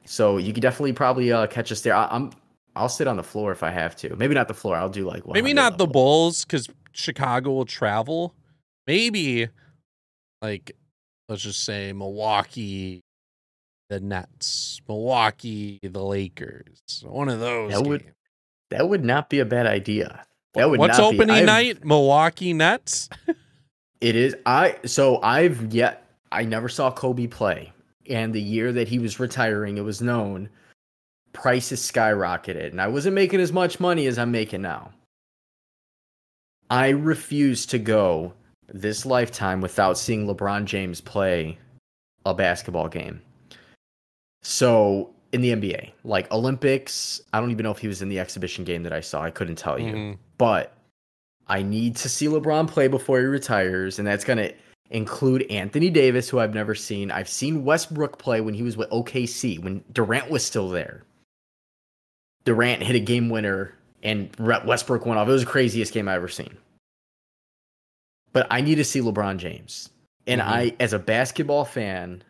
So 0.07 0.37
you 0.37 0.52
could 0.52 0.61
definitely 0.62 0.93
probably 0.93 1.33
uh, 1.33 1.47
catch 1.47 1.73
us 1.73 1.81
there. 1.81 1.95
I, 1.95 2.07
I'm 2.11 2.31
I'll 2.76 2.90
sit 2.90 3.07
on 3.07 3.16
the 3.16 3.23
floor 3.23 3.52
if 3.52 3.62
I 3.62 3.71
have 3.71 3.97
to. 3.97 4.14
Maybe 4.16 4.35
not 4.35 4.49
the 4.49 4.54
floor. 4.54 4.76
I'll 4.76 4.90
do 4.90 5.07
like 5.07 5.26
maybe 5.26 5.54
not 5.54 5.73
level. 5.75 5.87
the 5.87 5.93
Bulls 5.93 6.45
because 6.45 6.69
Chicago 6.93 7.52
will 7.52 7.64
travel. 7.64 8.35
Maybe 8.87 9.49
like 10.43 10.73
let's 11.31 11.40
just 11.43 11.64
say 11.64 11.93
Milwaukee, 11.95 13.00
the 13.94 14.00
Nets, 14.00 14.80
Milwaukee, 14.88 15.78
the 15.82 16.02
Lakers. 16.02 17.04
One 17.06 17.28
of 17.28 17.38
those. 17.38 17.72
That 17.72 17.82
would 17.82 18.04
that 18.70 18.88
would 18.88 19.04
not 19.04 19.30
be 19.30 19.38
a 19.38 19.44
bad 19.44 19.66
idea. 19.66 20.24
That 20.54 20.68
would 20.68 20.80
What's 20.80 20.98
opening 20.98 21.36
be, 21.36 21.42
night? 21.42 21.84
Milwaukee 21.84 22.52
Nets. 22.52 23.08
it 24.00 24.16
is. 24.16 24.34
I 24.46 24.76
so 24.84 25.22
I've 25.22 25.72
yet 25.72 26.06
I 26.32 26.44
never 26.44 26.68
saw 26.68 26.90
Kobe 26.90 27.28
play, 27.28 27.72
and 28.10 28.32
the 28.32 28.42
year 28.42 28.72
that 28.72 28.88
he 28.88 28.98
was 28.98 29.20
retiring, 29.20 29.78
it 29.78 29.84
was 29.84 30.02
known 30.02 30.48
prices 31.32 31.80
skyrocketed, 31.80 32.70
and 32.70 32.80
I 32.80 32.88
wasn't 32.88 33.14
making 33.14 33.40
as 33.40 33.52
much 33.52 33.78
money 33.78 34.06
as 34.06 34.18
I'm 34.18 34.32
making 34.32 34.62
now. 34.62 34.90
I 36.70 36.88
refuse 36.88 37.66
to 37.66 37.78
go 37.78 38.32
this 38.68 39.06
lifetime 39.06 39.60
without 39.60 39.98
seeing 39.98 40.26
LeBron 40.26 40.64
James 40.64 41.00
play 41.00 41.58
a 42.24 42.34
basketball 42.34 42.88
game. 42.88 43.20
So 44.44 45.10
in 45.32 45.40
the 45.40 45.50
NBA, 45.50 45.90
like 46.04 46.30
Olympics, 46.30 47.20
I 47.32 47.40
don't 47.40 47.50
even 47.50 47.64
know 47.64 47.72
if 47.72 47.78
he 47.78 47.88
was 47.88 48.02
in 48.02 48.08
the 48.08 48.20
exhibition 48.20 48.64
game 48.64 48.84
that 48.84 48.92
I 48.92 49.00
saw. 49.00 49.22
I 49.22 49.30
couldn't 49.30 49.56
tell 49.56 49.78
you. 49.78 49.92
Mm-hmm. 49.92 50.20
But 50.38 50.74
I 51.48 51.62
need 51.62 51.96
to 51.96 52.08
see 52.08 52.26
LeBron 52.26 52.68
play 52.68 52.86
before 52.86 53.18
he 53.18 53.24
retires, 53.24 53.98
and 53.98 54.06
that's 54.06 54.24
going 54.24 54.38
to 54.38 54.54
include 54.90 55.42
Anthony 55.50 55.90
Davis, 55.90 56.28
who 56.28 56.38
I've 56.38 56.54
never 56.54 56.74
seen. 56.74 57.10
I've 57.10 57.28
seen 57.28 57.64
Westbrook 57.64 58.18
play 58.18 58.40
when 58.40 58.54
he 58.54 58.62
was 58.62 58.76
with 58.76 58.88
OKC, 58.90 59.58
when 59.62 59.82
Durant 59.92 60.30
was 60.30 60.44
still 60.44 60.68
there. 60.68 61.02
Durant 62.44 62.82
hit 62.82 62.94
a 62.94 63.00
game 63.00 63.30
winner 63.30 63.74
and 64.02 64.30
Westbrook 64.38 65.06
went 65.06 65.18
off. 65.18 65.26
It 65.26 65.32
was 65.32 65.44
the 65.44 65.50
craziest 65.50 65.92
game 65.92 66.08
I 66.08 66.14
ever 66.14 66.28
seen. 66.28 66.56
But 68.32 68.46
I 68.50 68.60
need 68.60 68.74
to 68.76 68.84
see 68.84 69.00
LeBron 69.00 69.38
James. 69.38 69.88
And 70.26 70.40
mm-hmm. 70.40 70.50
I, 70.50 70.76
as 70.78 70.92
a 70.92 70.98
basketball 70.98 71.64
fan, 71.64 72.22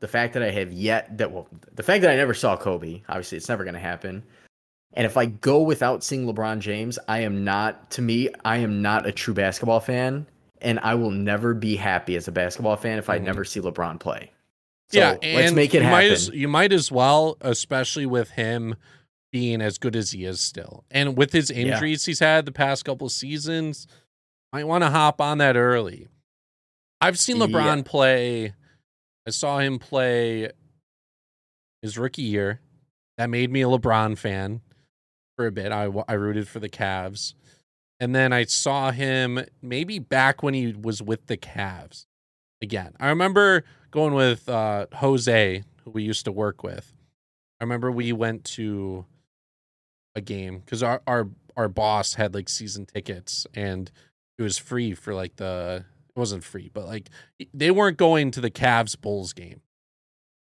the 0.00 0.08
fact 0.08 0.34
that 0.34 0.42
I 0.42 0.50
have 0.50 0.72
yet 0.72 1.16
that 1.18 1.30
well, 1.30 1.46
the 1.74 1.82
fact 1.82 2.02
that 2.02 2.10
I 2.10 2.16
never 2.16 2.34
saw 2.34 2.56
Kobe, 2.56 3.02
obviously 3.08 3.38
it's 3.38 3.48
never 3.48 3.64
going 3.64 3.74
to 3.74 3.80
happen. 3.80 4.22
And 4.94 5.06
if 5.06 5.16
I 5.16 5.26
go 5.26 5.62
without 5.62 6.02
seeing 6.02 6.26
LeBron 6.26 6.58
James, 6.58 6.98
I 7.06 7.20
am 7.20 7.44
not 7.44 7.90
to 7.92 8.02
me, 8.02 8.28
I 8.44 8.56
am 8.58 8.82
not 8.82 9.06
a 9.06 9.12
true 9.12 9.34
basketball 9.34 9.80
fan 9.80 10.26
and 10.60 10.80
I 10.80 10.94
will 10.94 11.10
never 11.10 11.54
be 11.54 11.76
happy 11.76 12.16
as 12.16 12.28
a 12.28 12.32
basketball 12.32 12.76
fan 12.76 12.98
if 12.98 13.08
I 13.08 13.16
mm-hmm. 13.16 13.26
never 13.26 13.44
see 13.44 13.60
LeBron 13.60 14.00
play. 14.00 14.32
So 14.90 14.98
yeah, 14.98 15.16
let's 15.22 15.52
make 15.52 15.74
it 15.74 15.78
you 15.78 15.82
happen. 15.84 15.92
Might 15.92 16.10
as, 16.10 16.28
you 16.30 16.48
might 16.48 16.72
as 16.72 16.90
well, 16.90 17.36
especially 17.42 18.06
with 18.06 18.30
him 18.30 18.74
being 19.30 19.60
as 19.60 19.78
good 19.78 19.94
as 19.94 20.10
he 20.10 20.24
is 20.24 20.40
still. 20.40 20.84
And 20.90 21.16
with 21.16 21.32
his 21.32 21.50
injuries 21.50 22.06
yeah. 22.06 22.10
he's 22.10 22.18
had 22.18 22.44
the 22.44 22.52
past 22.52 22.84
couple 22.84 23.08
seasons, 23.08 23.86
might 24.52 24.66
want 24.66 24.82
to 24.82 24.90
hop 24.90 25.20
on 25.20 25.38
that 25.38 25.56
early. 25.56 26.08
I've 27.00 27.18
seen 27.18 27.36
LeBron 27.36 27.76
yeah. 27.76 27.82
play 27.84 28.54
I 29.26 29.30
saw 29.30 29.58
him 29.58 29.78
play 29.78 30.50
his 31.82 31.98
rookie 31.98 32.22
year. 32.22 32.60
That 33.18 33.30
made 33.30 33.50
me 33.50 33.62
a 33.62 33.66
LeBron 33.66 34.16
fan 34.16 34.60
for 35.36 35.46
a 35.46 35.52
bit. 35.52 35.72
I, 35.72 35.90
I 36.08 36.14
rooted 36.14 36.48
for 36.48 36.58
the 36.58 36.68
Cavs. 36.68 37.34
And 37.98 38.14
then 38.14 38.32
I 38.32 38.44
saw 38.44 38.90
him 38.92 39.44
maybe 39.60 39.98
back 39.98 40.42
when 40.42 40.54
he 40.54 40.72
was 40.72 41.02
with 41.02 41.26
the 41.26 41.36
Cavs 41.36 42.06
again. 42.62 42.94
I 42.98 43.08
remember 43.08 43.64
going 43.90 44.14
with 44.14 44.48
uh, 44.48 44.86
Jose, 44.94 45.62
who 45.84 45.90
we 45.90 46.02
used 46.02 46.24
to 46.24 46.32
work 46.32 46.62
with. 46.62 46.94
I 47.60 47.64
remember 47.64 47.92
we 47.92 48.12
went 48.12 48.44
to 48.44 49.04
a 50.14 50.20
game 50.20 50.60
because 50.60 50.82
our, 50.82 51.02
our 51.06 51.28
our 51.56 51.68
boss 51.68 52.14
had 52.14 52.34
like 52.34 52.48
season 52.48 52.86
tickets 52.86 53.46
and 53.54 53.90
it 54.38 54.42
was 54.42 54.56
free 54.56 54.94
for 54.94 55.14
like 55.14 55.36
the 55.36 55.84
it 56.14 56.18
wasn't 56.18 56.44
free, 56.44 56.70
but 56.72 56.86
like 56.86 57.08
they 57.54 57.70
weren't 57.70 57.96
going 57.96 58.30
to 58.32 58.40
the 58.40 58.50
Cavs 58.50 59.00
Bulls 59.00 59.32
game. 59.32 59.60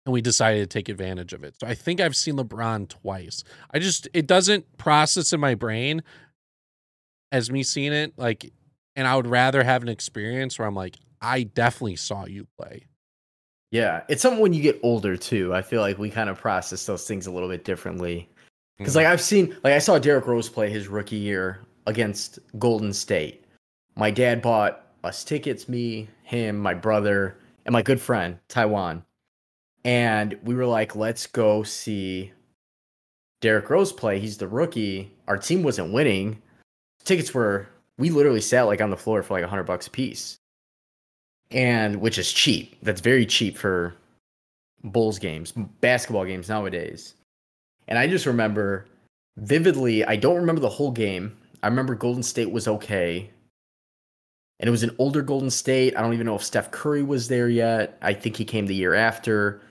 And 0.05 0.13
we 0.13 0.21
decided 0.21 0.59
to 0.59 0.67
take 0.67 0.87
advantage 0.87 1.33
of 1.33 1.43
it. 1.43 1.55
So 1.59 1.65
I 1.65 1.73
think 1.73 1.99
I've 1.99 2.15
seen 2.15 2.37
LeBron 2.37 2.89
twice. 2.89 3.43
I 3.71 3.79
just 3.79 4.07
it 4.13 4.27
doesn't 4.27 4.77
process 4.77 5.33
in 5.33 5.39
my 5.39 5.55
brain 5.55 6.03
as 7.31 7.49
me 7.49 7.63
seeing 7.63 7.91
it 7.91 8.13
like 8.15 8.51
and 8.95 9.07
I 9.07 9.15
would 9.15 9.27
rather 9.27 9.63
have 9.63 9.81
an 9.81 9.89
experience 9.89 10.59
where 10.59 10.67
I'm 10.67 10.75
like 10.75 10.97
I 11.21 11.43
definitely 11.43 11.95
saw 11.95 12.25
you 12.25 12.47
play. 12.59 12.85
Yeah, 13.71 14.03
it's 14.07 14.21
something 14.21 14.41
when 14.41 14.53
you 14.53 14.61
get 14.61 14.79
older 14.83 15.17
too. 15.17 15.53
I 15.53 15.61
feel 15.61 15.81
like 15.81 15.97
we 15.97 16.09
kind 16.09 16.29
of 16.29 16.39
process 16.39 16.85
those 16.85 17.07
things 17.07 17.25
a 17.27 17.31
little 17.31 17.49
bit 17.49 17.65
differently. 17.65 18.29
Because 18.77 18.93
mm-hmm. 18.93 18.99
like 18.99 19.07
I've 19.07 19.21
seen, 19.21 19.57
like 19.63 19.73
I 19.73 19.79
saw 19.79 19.97
Derrick 19.97 20.27
Rose 20.27 20.49
play 20.49 20.69
his 20.69 20.87
rookie 20.87 21.15
year 21.15 21.61
against 21.87 22.39
Golden 22.59 22.93
State. 22.93 23.43
My 23.95 24.11
dad 24.11 24.41
bought 24.41 24.84
tickets, 25.11 25.69
me, 25.69 26.07
him, 26.23 26.57
my 26.57 26.73
brother, 26.73 27.37
and 27.65 27.73
my 27.73 27.81
good 27.81 27.99
friend, 27.99 28.37
Taiwan. 28.47 29.03
And 29.83 30.37
we 30.43 30.55
were 30.55 30.65
like, 30.65 30.95
let's 30.95 31.27
go 31.27 31.63
see 31.63 32.31
Derrick 33.41 33.69
Rose 33.69 33.93
play. 33.93 34.19
He's 34.19 34.37
the 34.37 34.47
rookie. 34.47 35.11
Our 35.27 35.37
team 35.37 35.61
wasn't 35.63 35.93
winning. 35.93 36.41
Tickets 37.03 37.33
were, 37.33 37.67
we 37.97 38.09
literally 38.09 38.41
sat 38.41 38.63
like 38.63 38.81
on 38.81 38.89
the 38.89 38.97
floor 38.97 39.21
for 39.21 39.35
like 39.35 39.43
a 39.43 39.47
hundred 39.47 39.65
bucks 39.65 39.87
a 39.87 39.91
piece. 39.91 40.37
And 41.51 42.01
which 42.01 42.17
is 42.17 42.33
cheap. 42.33 42.75
That's 42.81 43.01
very 43.01 43.25
cheap 43.25 43.57
for 43.57 43.95
Bulls 44.83 45.19
games, 45.19 45.51
basketball 45.51 46.25
games 46.25 46.49
nowadays. 46.49 47.13
And 47.87 47.99
I 47.99 48.07
just 48.07 48.25
remember 48.25 48.87
vividly, 49.37 50.03
I 50.03 50.15
don't 50.15 50.37
remember 50.37 50.61
the 50.61 50.69
whole 50.69 50.91
game. 50.91 51.37
I 51.61 51.67
remember 51.67 51.93
Golden 51.93 52.23
State 52.23 52.51
was 52.51 52.67
okay 52.67 53.29
and 54.59 54.67
it 54.67 54.71
was 54.71 54.83
an 54.83 54.95
older 54.99 55.21
Golden 55.21 55.49
State. 55.49 55.97
I 55.97 56.01
don't 56.01 56.13
even 56.13 56.25
know 56.25 56.35
if 56.35 56.43
Steph 56.43 56.71
Curry 56.71 57.03
was 57.03 57.27
there 57.27 57.49
yet. 57.49 57.97
I 58.01 58.13
think 58.13 58.37
he 58.37 58.45
came 58.45 58.67
the 58.67 58.75
year 58.75 58.93
after. 58.93 59.61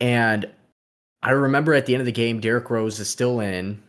And 0.00 0.46
I 1.22 1.30
remember 1.30 1.72
at 1.72 1.86
the 1.86 1.94
end 1.94 2.00
of 2.00 2.06
the 2.06 2.12
game, 2.12 2.40
Derrick 2.40 2.68
Rose 2.68 3.00
is 3.00 3.08
still 3.08 3.40
in. 3.40 3.82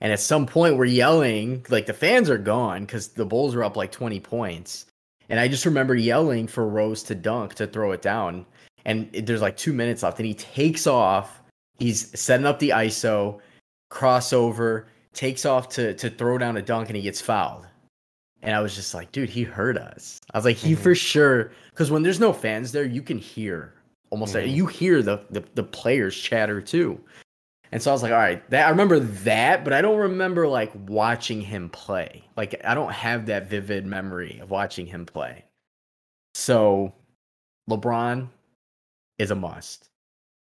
And 0.00 0.12
at 0.12 0.20
some 0.20 0.46
point, 0.46 0.76
we're 0.76 0.86
yelling, 0.86 1.64
like 1.68 1.86
the 1.86 1.92
fans 1.92 2.28
are 2.28 2.38
gone 2.38 2.80
because 2.80 3.08
the 3.08 3.26
Bulls 3.26 3.54
are 3.54 3.62
up 3.62 3.76
like 3.76 3.92
20 3.92 4.18
points. 4.20 4.86
And 5.28 5.38
I 5.38 5.46
just 5.46 5.66
remember 5.66 5.94
yelling 5.94 6.48
for 6.48 6.66
Rose 6.66 7.02
to 7.04 7.14
dunk, 7.14 7.54
to 7.54 7.66
throw 7.66 7.92
it 7.92 8.02
down. 8.02 8.46
And 8.84 9.12
there's 9.12 9.42
like 9.42 9.56
two 9.56 9.72
minutes 9.72 10.02
left. 10.02 10.18
And 10.18 10.26
he 10.26 10.34
takes 10.34 10.86
off. 10.86 11.40
He's 11.78 12.18
setting 12.18 12.46
up 12.46 12.58
the 12.58 12.70
ISO, 12.70 13.40
crossover, 13.90 14.86
takes 15.12 15.44
off 15.44 15.68
to, 15.70 15.94
to 15.94 16.10
throw 16.10 16.38
down 16.38 16.56
a 16.56 16.62
dunk, 16.62 16.88
and 16.88 16.96
he 16.96 17.02
gets 17.02 17.20
fouled. 17.20 17.66
And 18.42 18.56
I 18.56 18.60
was 18.60 18.74
just 18.74 18.92
like, 18.92 19.12
dude, 19.12 19.30
he 19.30 19.44
heard 19.44 19.78
us. 19.78 20.20
I 20.34 20.38
was 20.38 20.44
like, 20.44 20.56
he 20.56 20.72
mm-hmm. 20.72 20.82
for 20.82 20.94
sure. 20.94 21.52
Because 21.70 21.90
when 21.90 22.02
there's 22.02 22.20
no 22.20 22.32
fans 22.32 22.72
there, 22.72 22.84
you 22.84 23.02
can 23.02 23.18
hear 23.18 23.74
almost 24.12 24.34
mm-hmm. 24.34 24.54
you 24.54 24.66
hear 24.66 25.02
the, 25.02 25.24
the 25.30 25.42
the 25.54 25.62
players 25.62 26.14
chatter 26.14 26.60
too. 26.60 27.00
And 27.72 27.82
so 27.82 27.90
I 27.90 27.94
was 27.94 28.02
like, 28.02 28.12
all 28.12 28.18
right, 28.18 28.48
that 28.50 28.66
I 28.66 28.70
remember 28.70 29.00
that, 29.00 29.64
but 29.64 29.72
I 29.72 29.80
don't 29.80 29.98
remember 29.98 30.46
like 30.46 30.70
watching 30.86 31.40
him 31.40 31.70
play. 31.70 32.22
Like 32.36 32.60
I 32.64 32.74
don't 32.74 32.92
have 32.92 33.26
that 33.26 33.48
vivid 33.48 33.86
memory 33.86 34.38
of 34.42 34.50
watching 34.50 34.86
him 34.86 35.06
play. 35.06 35.44
So 36.34 36.92
LeBron 37.70 38.28
is 39.18 39.30
a 39.30 39.34
must. 39.34 39.88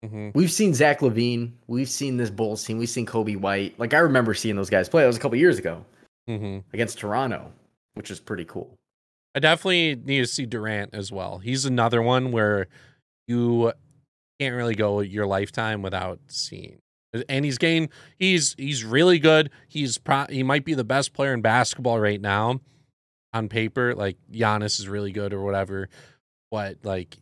Mm-hmm. 0.05 0.29
We've 0.35 0.51
seen 0.51 0.75
Zach 0.75 0.99
LaVine, 0.99 1.53
We've 1.65 1.89
seen 1.89 2.17
this 2.17 2.29
Bulls 2.29 2.63
team. 2.63 2.77
We've 2.77 2.87
seen 2.87 3.07
Coby 3.07 3.35
White. 3.35 3.79
Like 3.79 3.95
I 3.95 3.99
remember 3.99 4.35
seeing 4.35 4.55
those 4.55 4.69
guys 4.69 4.87
play. 4.87 5.01
That 5.01 5.07
was 5.07 5.17
a 5.17 5.19
couple 5.19 5.39
years 5.39 5.57
ago 5.57 5.83
mm-hmm. 6.29 6.59
against 6.71 6.99
Toronto 6.99 7.51
which 7.97 8.11
is 8.11 8.19
pretty 8.19 8.45
cool. 8.45 8.75
I 9.35 9.39
definitely 9.39 9.95
need 9.95 10.21
to 10.21 10.27
see 10.27 10.45
Durant 10.45 10.93
as 10.93 11.11
well. 11.11 11.39
He's 11.39 11.65
another 11.65 12.01
one 12.01 12.31
where 12.31 12.67
you 13.27 13.71
can't 14.39 14.55
really 14.55 14.75
go 14.75 15.01
your 15.01 15.25
lifetime 15.25 15.81
without 15.81 16.19
seeing. 16.27 16.79
And 17.29 17.45
he's 17.45 17.57
getting 17.57 17.89
he's 18.17 18.55
he's 18.57 18.83
really 18.83 19.19
good. 19.19 19.49
He's 19.67 19.97
pro, 19.97 20.25
he 20.29 20.43
might 20.43 20.65
be 20.65 20.73
the 20.73 20.83
best 20.83 21.13
player 21.13 21.33
in 21.33 21.41
basketball 21.41 21.99
right 21.99 22.21
now 22.21 22.61
on 23.33 23.49
paper. 23.49 23.95
Like 23.95 24.17
Giannis 24.31 24.79
is 24.79 24.87
really 24.87 25.11
good 25.11 25.33
or 25.33 25.41
whatever. 25.41 25.89
But 26.51 26.77
like 26.83 27.17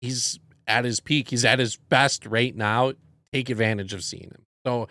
he's 0.00 0.38
at 0.66 0.84
his 0.84 1.00
peak. 1.00 1.30
He's 1.30 1.44
at 1.44 1.58
his 1.58 1.76
best 1.76 2.26
right 2.26 2.54
now. 2.54 2.92
Take 3.32 3.48
advantage 3.50 3.92
of 3.92 4.02
seeing 4.02 4.30
him. 4.30 4.42
So 4.66 4.88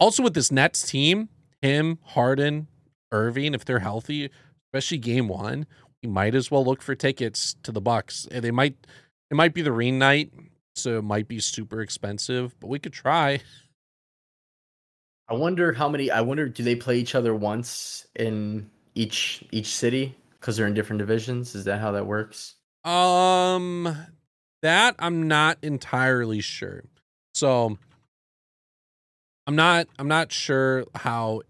also 0.00 0.22
with 0.22 0.34
this 0.34 0.50
Nets 0.50 0.88
team, 0.88 1.28
him, 1.62 1.98
Harden, 2.02 2.68
Irving, 3.16 3.54
if 3.54 3.64
they're 3.64 3.80
healthy, 3.80 4.30
especially 4.68 4.98
game 4.98 5.28
one, 5.28 5.66
we 6.02 6.08
might 6.08 6.34
as 6.34 6.50
well 6.50 6.64
look 6.64 6.82
for 6.82 6.94
tickets 6.94 7.56
to 7.62 7.72
the 7.72 7.80
Bucks. 7.80 8.28
They 8.30 8.50
might 8.50 8.76
it 9.30 9.34
might 9.34 9.54
be 9.54 9.62
the 9.62 9.72
rain 9.72 9.98
night, 9.98 10.32
so 10.74 10.98
it 10.98 11.04
might 11.04 11.26
be 11.26 11.40
super 11.40 11.80
expensive, 11.80 12.58
but 12.60 12.68
we 12.68 12.78
could 12.78 12.92
try. 12.92 13.40
I 15.28 15.34
wonder 15.34 15.72
how 15.72 15.88
many 15.88 16.10
I 16.10 16.20
wonder 16.20 16.48
do 16.48 16.62
they 16.62 16.76
play 16.76 16.98
each 16.98 17.14
other 17.14 17.34
once 17.34 18.06
in 18.14 18.70
each 18.94 19.44
each 19.50 19.74
city 19.74 20.14
because 20.38 20.56
they're 20.56 20.66
in 20.66 20.74
different 20.74 20.98
divisions? 20.98 21.54
Is 21.54 21.64
that 21.64 21.80
how 21.80 21.92
that 21.92 22.06
works? 22.06 22.54
Um 22.84 23.96
that 24.62 24.94
I'm 24.98 25.26
not 25.26 25.58
entirely 25.62 26.40
sure. 26.40 26.84
So 27.34 27.76
I'm 29.46 29.56
not 29.56 29.88
I'm 29.98 30.08
not 30.08 30.30
sure 30.30 30.86
how 30.94 31.42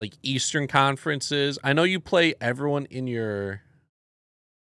like 0.00 0.14
Eastern 0.22 0.66
conferences. 0.66 1.58
I 1.64 1.72
know 1.72 1.84
you 1.84 2.00
play 2.00 2.34
everyone 2.40 2.86
in 2.86 3.06
your 3.06 3.62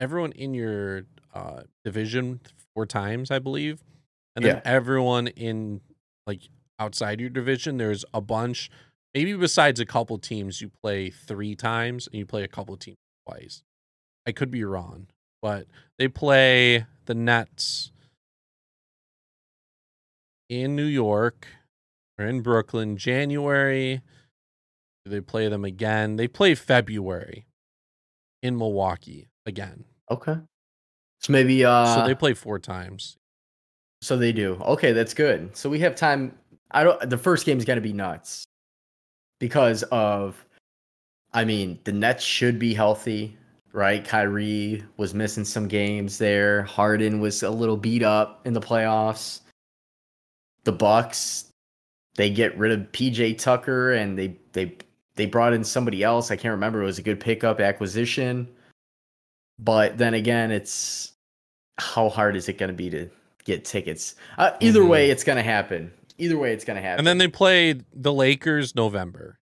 everyone 0.01 0.33
in 0.33 0.55
your 0.55 1.05
uh 1.35 1.63
division 1.85 2.41
four 2.75 2.87
times, 2.87 3.31
I 3.31 3.39
believe. 3.39 3.83
And 4.37 4.45
then 4.45 4.57
Yeah. 4.57 4.63
everyone 4.71 5.29
in 5.29 5.81
like 6.27 6.43
outside 6.79 7.21
your 7.21 7.31
division, 7.31 7.77
there's 7.79 8.05
a 8.13 8.21
bunch. 8.21 8.71
Maybe 9.15 9.35
besides 9.35 9.79
a 9.79 9.87
couple 9.87 10.19
teams, 10.19 10.61
you 10.61 10.71
play 10.83 11.09
three 11.11 11.55
times 11.55 12.07
and 12.09 12.17
you 12.17 12.27
play 12.27 12.43
a 12.43 12.49
couple 12.49 12.77
teams 12.77 12.97
twice. 13.27 13.63
I 14.27 14.33
could 14.33 14.51
be 14.51 14.65
wrong, 14.65 15.07
but 15.41 15.67
they 15.99 16.09
play 16.09 16.87
the 17.07 17.15
Nets 17.15 17.93
in 20.49 20.75
New 20.77 20.85
York 20.85 21.47
or 22.19 22.27
in 22.27 22.41
Brooklyn 22.41 22.97
January. 22.97 24.01
They 25.07 25.21
play 25.21 25.49
them 25.49 25.65
again. 25.65 26.17
They 26.17 26.29
play 26.29 26.55
February 26.55 27.47
in 28.43 28.57
Milwaukee 28.57 29.29
again. 29.45 29.85
Okay. 30.11 30.37
So 31.21 31.33
maybe 31.33 31.65
uh 31.65 31.95
so 31.95 32.07
they 32.07 32.15
play 32.15 32.35
four 32.35 32.59
times. 32.59 33.17
so 34.03 34.17
they 34.17 34.33
do. 34.33 34.55
Okay, 34.63 34.93
that's 34.93 35.15
good. 35.15 35.55
So 35.57 35.69
we 35.69 35.79
have 35.81 35.95
time 35.95 36.37
I 36.71 36.85
don't 36.85 37.09
the 37.09 37.19
first 37.19 37.45
game 37.47 37.59
is 37.59 37.65
going 37.65 37.77
to 37.77 37.83
be 37.83 37.93
nuts 37.93 38.45
because 39.41 39.83
of 39.85 40.45
I 41.33 41.45
mean, 41.45 41.81
the 41.85 41.93
Nets 41.93 42.23
should 42.23 42.59
be 42.61 42.73
healthy, 42.73 43.37
right? 43.73 44.05
Kyrie 44.05 44.85
was 44.99 45.15
missing 45.15 45.45
some 45.45 45.67
games 45.67 46.17
there. 46.17 46.63
Harden 46.63 47.19
was 47.21 47.43
a 47.43 47.51
little 47.51 47.77
beat 47.77 48.05
up 48.05 48.47
in 48.47 48.53
the 48.53 48.61
playoffs. 48.61 49.41
The 50.65 50.73
Bucks 50.73 51.51
they 52.17 52.31
get 52.31 52.57
rid 52.57 52.73
of 52.73 52.93
PJ 52.93 53.39
Tucker 53.39 53.93
and 53.93 54.19
they 54.19 54.37
they 54.53 54.77
they 55.17 55.27
brought 55.27 55.53
in 55.53 55.63
somebody 55.65 56.03
else. 56.03 56.31
I 56.31 56.37
can't 56.37 56.53
remember. 56.53 56.83
It 56.83 56.87
was 56.87 56.99
a 56.99 57.03
good 57.03 57.21
pickup 57.21 57.61
acquisition. 57.61 58.49
But 59.59 59.97
then 59.99 60.15
again, 60.15 60.51
it's 60.51 61.13
how 61.79 62.09
hard 62.09 62.35
is 62.37 62.49
it 62.49 62.59
going 62.59 62.69
to 62.71 62.75
be 62.77 62.91
to 62.91 63.09
get 63.45 63.65
tickets? 63.65 64.17
Uh, 64.39 64.57
either 64.61 64.81
Mhm. 64.81 64.89
way, 64.89 65.11
it's 65.11 65.23
going 65.25 65.37
to 65.37 65.43
happen. 65.43 65.93
Either 66.19 66.37
way, 66.39 66.53
it's 66.53 66.65
going 66.65 66.77
to 66.77 66.83
happen. 66.83 66.99
And 67.01 67.07
then 67.07 67.19
they 67.19 67.29
play 67.29 67.75
the 67.93 68.13
Lakers 68.13 68.75
November 68.75 69.39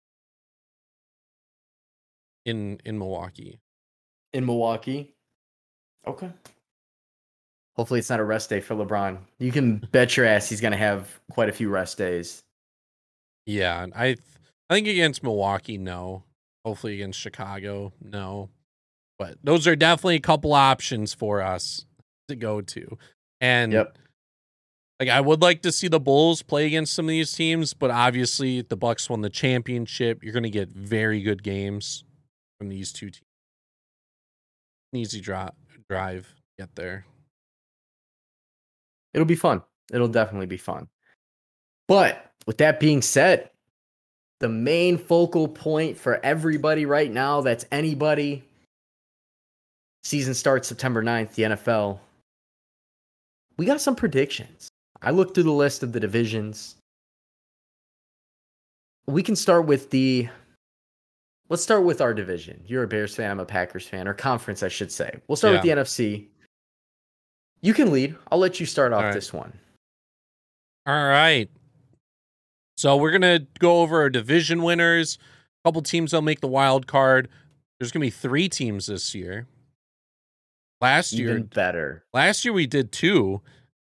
in 2.44 2.80
in 2.84 2.98
Milwaukee. 2.98 3.58
in 4.32 4.44
Milwaukee. 4.44 5.14
Okay. 6.06 6.30
Hopefully, 7.74 7.98
it's 8.00 8.10
not 8.10 8.20
a 8.20 8.24
rest 8.24 8.50
day 8.50 8.60
for 8.60 8.74
LeBron. 8.74 9.18
You 9.38 9.50
can 9.50 9.78
bet 9.92 10.16
your 10.16 10.26
ass 10.26 10.48
he's 10.48 10.60
going 10.60 10.72
to 10.72 10.78
have 10.78 11.18
quite 11.30 11.48
a 11.48 11.52
few 11.52 11.68
rest 11.70 11.96
days. 11.98 12.42
Yeah, 13.46 13.82
and 13.82 13.92
I 13.94 14.16
I 14.68 14.74
think 14.74 14.88
against 14.88 15.22
Milwaukee, 15.22 15.78
no. 15.78 16.24
Hopefully 16.64 16.94
against 16.94 17.20
Chicago, 17.20 17.92
no. 18.02 18.50
But 19.18 19.38
those 19.42 19.66
are 19.66 19.76
definitely 19.76 20.16
a 20.16 20.20
couple 20.20 20.52
options 20.52 21.14
for 21.14 21.40
us 21.40 21.86
to 22.28 22.34
go 22.36 22.60
to. 22.60 22.98
And 23.40 23.72
Yep. 23.72 23.98
like 24.98 25.08
I 25.08 25.20
would 25.20 25.40
like 25.40 25.62
to 25.62 25.70
see 25.72 25.88
the 25.88 26.00
Bulls 26.00 26.42
play 26.42 26.66
against 26.66 26.92
some 26.92 27.04
of 27.06 27.10
these 27.10 27.32
teams, 27.32 27.72
but 27.72 27.90
obviously 27.90 28.62
the 28.62 28.76
Bucks 28.76 29.08
won 29.08 29.20
the 29.20 29.30
championship. 29.30 30.22
You're 30.24 30.32
going 30.32 30.42
to 30.42 30.50
get 30.50 30.70
very 30.70 31.22
good 31.22 31.42
games 31.42 32.04
from 32.58 32.68
these 32.68 32.92
two 32.92 33.10
teams. 33.10 33.22
An 34.92 34.98
easy 35.00 35.20
dri- 35.20 35.50
drive 35.88 36.34
get 36.58 36.74
there. 36.74 37.06
It'll 39.14 39.26
be 39.26 39.36
fun. 39.36 39.62
It'll 39.92 40.08
definitely 40.08 40.46
be 40.46 40.56
fun. 40.56 40.88
But 41.88 42.32
with 42.46 42.58
that 42.58 42.80
being 42.80 43.02
said, 43.02 43.50
the 44.40 44.48
main 44.48 44.98
focal 44.98 45.48
point 45.48 45.96
for 45.96 46.20
everybody 46.24 46.84
right 46.86 47.10
now, 47.10 47.40
that's 47.40 47.64
anybody, 47.72 48.44
season 50.04 50.34
starts 50.34 50.68
September 50.68 51.02
9th, 51.02 51.34
the 51.34 51.42
NFL. 51.44 51.98
We 53.56 53.64
got 53.64 53.80
some 53.80 53.96
predictions. 53.96 54.68
I 55.02 55.10
looked 55.10 55.34
through 55.34 55.44
the 55.44 55.52
list 55.52 55.82
of 55.82 55.92
the 55.92 56.00
divisions. 56.00 56.76
We 59.06 59.22
can 59.22 59.36
start 59.36 59.66
with 59.66 59.90
the. 59.90 60.28
Let's 61.48 61.62
start 61.62 61.84
with 61.84 62.00
our 62.00 62.12
division. 62.12 62.60
You're 62.66 62.82
a 62.82 62.88
Bears 62.88 63.14
fan, 63.14 63.30
I'm 63.30 63.40
a 63.40 63.44
Packers 63.44 63.86
fan, 63.86 64.08
or 64.08 64.14
conference, 64.14 64.64
I 64.64 64.68
should 64.68 64.90
say. 64.90 65.20
We'll 65.28 65.36
start 65.36 65.54
with 65.54 65.62
the 65.62 65.68
NFC. 65.68 66.26
You 67.60 67.72
can 67.72 67.92
lead. 67.92 68.16
I'll 68.32 68.38
let 68.38 68.58
you 68.58 68.66
start 68.66 68.92
off 68.92 69.04
right. 69.04 69.14
this 69.14 69.32
one. 69.32 69.52
All 70.86 71.06
right. 71.06 71.48
So 72.76 72.96
we're 72.96 73.10
gonna 73.10 73.40
go 73.58 73.80
over 73.80 74.00
our 74.00 74.10
division 74.10 74.62
winners. 74.62 75.18
A 75.64 75.68
couple 75.68 75.82
teams 75.82 76.10
that'll 76.10 76.22
make 76.22 76.40
the 76.40 76.46
wild 76.48 76.86
card. 76.86 77.28
There's 77.78 77.90
gonna 77.90 78.04
be 78.04 78.10
three 78.10 78.48
teams 78.48 78.86
this 78.86 79.14
year. 79.14 79.46
Last 80.80 81.14
Even 81.14 81.24
year, 81.26 81.44
better. 81.44 82.04
last 82.12 82.44
year 82.44 82.52
we 82.52 82.66
did 82.66 82.92
two, 82.92 83.40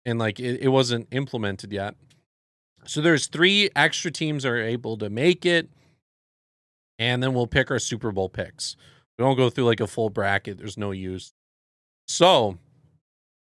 and 0.05 0.19
like 0.19 0.39
it, 0.39 0.61
it 0.61 0.67
wasn't 0.67 1.07
implemented 1.11 1.71
yet. 1.71 1.95
So 2.85 2.99
there's 2.99 3.27
three 3.27 3.69
extra 3.75 4.11
teams 4.11 4.43
that 4.43 4.49
are 4.49 4.61
able 4.61 4.97
to 4.97 5.09
make 5.09 5.45
it, 5.45 5.69
and 6.99 7.23
then 7.23 7.33
we'll 7.33 7.47
pick 7.47 7.71
our 7.71 7.79
Super 7.79 8.11
Bowl 8.11 8.27
picks. 8.27 8.75
We 9.17 9.23
won't 9.23 9.37
go 9.37 9.49
through 9.49 9.65
like 9.65 9.79
a 9.79 9.87
full 9.87 10.09
bracket. 10.09 10.57
There's 10.57 10.77
no 10.77 10.91
use. 10.91 11.31
So, 12.09 12.57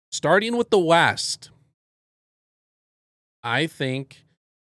starting 0.09 0.55
with 0.55 0.69
the 0.69 0.79
West, 0.79 1.51
I 3.43 3.67
think 3.67 4.23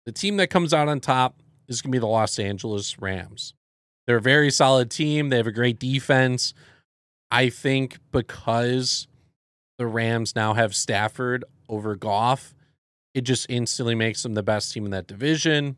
the 0.06 0.12
team 0.12 0.38
that 0.38 0.50
comes 0.50 0.74
out 0.74 0.88
on 0.88 1.00
top 1.00 1.42
is 1.68 1.82
going 1.82 1.92
to 1.92 1.96
be 1.96 2.00
the 2.00 2.08
Los 2.08 2.40
Angeles 2.40 3.00
Rams. 3.00 3.54
They're 4.08 4.18
a 4.18 4.22
very 4.22 4.52
solid 4.52 4.90
team. 4.90 5.30
They 5.30 5.38
have 5.38 5.48
a 5.48 5.52
great 5.52 5.80
defense. 5.80 6.54
I 7.30 7.50
think 7.50 8.00
because 8.12 9.08
the 9.78 9.88
Rams 9.88 10.36
now 10.36 10.54
have 10.54 10.76
Stafford 10.76 11.46
over 11.70 11.96
Goff, 11.96 12.54
it 13.14 13.22
just 13.22 13.50
instantly 13.50 13.96
makes 13.96 14.24
them 14.24 14.34
the 14.34 14.44
best 14.44 14.74
team 14.74 14.86
in 14.86 14.92
that 14.92 15.08
division. 15.08 15.78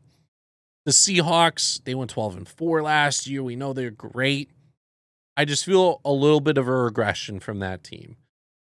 The 0.84 0.92
Seahawks, 0.92 1.82
they 1.84 1.94
went 1.94 2.10
12 2.10 2.36
and 2.36 2.48
4 2.48 2.82
last 2.82 3.26
year. 3.26 3.42
We 3.42 3.56
know 3.56 3.72
they're 3.72 3.90
great. 3.90 4.50
I 5.36 5.44
just 5.44 5.64
feel 5.64 6.00
a 6.04 6.12
little 6.12 6.40
bit 6.40 6.58
of 6.58 6.68
a 6.68 6.72
regression 6.72 7.40
from 7.40 7.58
that 7.60 7.82
team. 7.82 8.16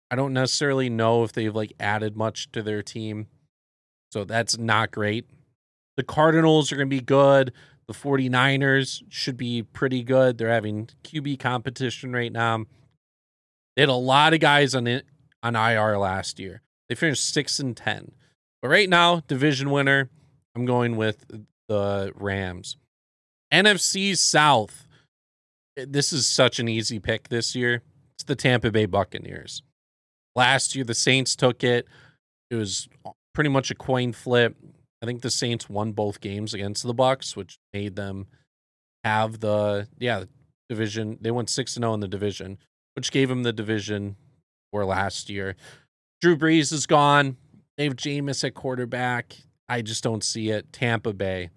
I 0.10 0.16
don't 0.16 0.34
necessarily 0.34 0.90
know 0.90 1.24
if 1.24 1.34
they've 1.34 1.56
like 1.56 1.74
added 1.80 2.16
much 2.16 2.52
to 2.52 2.62
their 2.62 2.82
team. 2.82 3.28
So 4.12 4.24
that's 4.24 4.58
not 4.58 4.92
great. 4.92 5.26
The 5.98 6.04
Cardinals 6.04 6.72
are 6.72 6.76
going 6.76 6.90
to 6.90 6.96
be 6.96 7.02
good. 7.02 7.54
The 7.88 7.94
49ers 7.94 9.04
should 9.10 9.38
be 9.38 9.62
pretty 9.62 10.04
good. 10.04 10.38
They're 10.38 10.50
having 10.50 10.90
QB 11.04 11.40
competition 11.40 12.14
right 12.14 12.32
now. 12.32 12.66
They 13.76 13.82
had 13.82 13.90
a 13.90 13.94
lot 13.94 14.34
of 14.34 14.40
guys 14.40 14.74
on 14.74 14.88
it 14.88 15.06
on 15.42 15.56
IR 15.56 15.98
last 15.98 16.40
year. 16.40 16.62
They 16.90 16.96
finished 16.96 17.32
6 17.34 17.60
and 17.60 17.76
10. 17.76 18.12
But 18.62 18.70
right 18.70 18.90
now, 18.90 19.22
division 19.28 19.70
winner, 19.72 20.10
I'm 20.56 20.66
going 20.66 20.96
with 20.96 21.26
the 21.68 22.12
Rams. 22.16 22.78
NFC 23.54 24.18
South. 24.18 24.88
This 25.76 26.14
is 26.14 26.28
such 26.28 26.60
an 26.60 26.68
easy 26.68 27.00
pick 27.00 27.30
this 27.30 27.56
year. 27.56 27.82
It's 28.16 28.24
the 28.24 28.36
Tampa 28.36 28.72
Bay 28.72 28.86
Buccaneers. 28.86 29.64
Last 30.36 30.76
year 30.76 30.86
the 30.86 30.96
Saints 30.96 31.36
took 31.36 31.64
it. 31.64 31.88
It 32.50 32.56
was 32.56 32.88
pretty 33.34 33.50
much 33.50 33.72
a 33.72 33.76
coin 33.76 34.14
flip. 34.14 34.56
I 35.04 35.06
think 35.06 35.22
the 35.22 35.30
Saints 35.30 35.70
won 35.70 35.92
both 35.92 36.22
games 36.22 36.54
against 36.54 36.84
the 36.84 36.96
Bucs, 36.96 37.36
which 37.36 37.60
made 37.74 37.98
them 37.98 38.28
have 39.04 39.42
the 39.42 39.90
yeah 40.00 40.24
division. 40.70 41.18
They 41.20 41.30
went 41.30 41.50
six 41.50 41.76
and 41.76 41.84
zero 41.84 41.94
in 41.94 42.00
the 42.00 42.08
division, 42.08 42.58
which 42.96 43.12
gave 43.12 43.28
them 43.28 43.44
the 43.44 43.52
division 43.52 44.16
for 44.72 44.86
last 44.86 45.30
year. 45.30 45.58
Drew 46.22 46.38
Brees 46.38 46.72
is 46.72 46.88
gone. 46.88 47.36
They 47.78 47.84
have 47.84 47.98
Jameis 47.98 48.46
at 48.46 48.54
quarterback. 48.54 49.36
I 49.68 49.82
just 49.82 50.06
don't 50.06 50.24
see 50.24 50.50
it. 50.50 50.72
Tampa 50.72 51.12
Bay, 51.12 51.50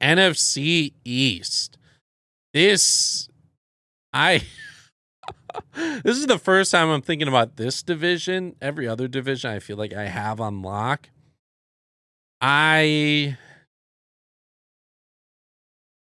NFC 0.00 0.94
East. 1.04 1.76
This 2.54 3.28
I. 4.14 4.46
this 5.74 6.16
is 6.16 6.26
the 6.26 6.38
first 6.38 6.72
time 6.72 6.88
I'm 6.88 7.02
thinking 7.02 7.28
about 7.28 7.56
this 7.56 7.82
division. 7.82 8.56
Every 8.62 8.88
other 8.88 9.08
division, 9.08 9.50
I 9.50 9.58
feel 9.58 9.76
like 9.76 9.92
I 9.92 10.04
have 10.04 10.40
on 10.40 10.62
lock. 10.62 11.10
I 12.40 13.36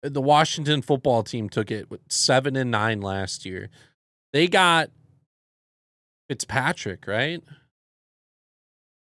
the 0.02 0.20
Washington 0.20 0.82
football 0.82 1.22
team 1.22 1.48
took 1.48 1.70
it 1.70 1.90
with 1.90 2.00
seven 2.10 2.56
and 2.56 2.70
nine 2.70 3.00
last 3.00 3.46
year. 3.46 3.70
They 4.32 4.48
got 4.48 4.90
Fitzpatrick, 6.28 7.06
right? 7.06 7.42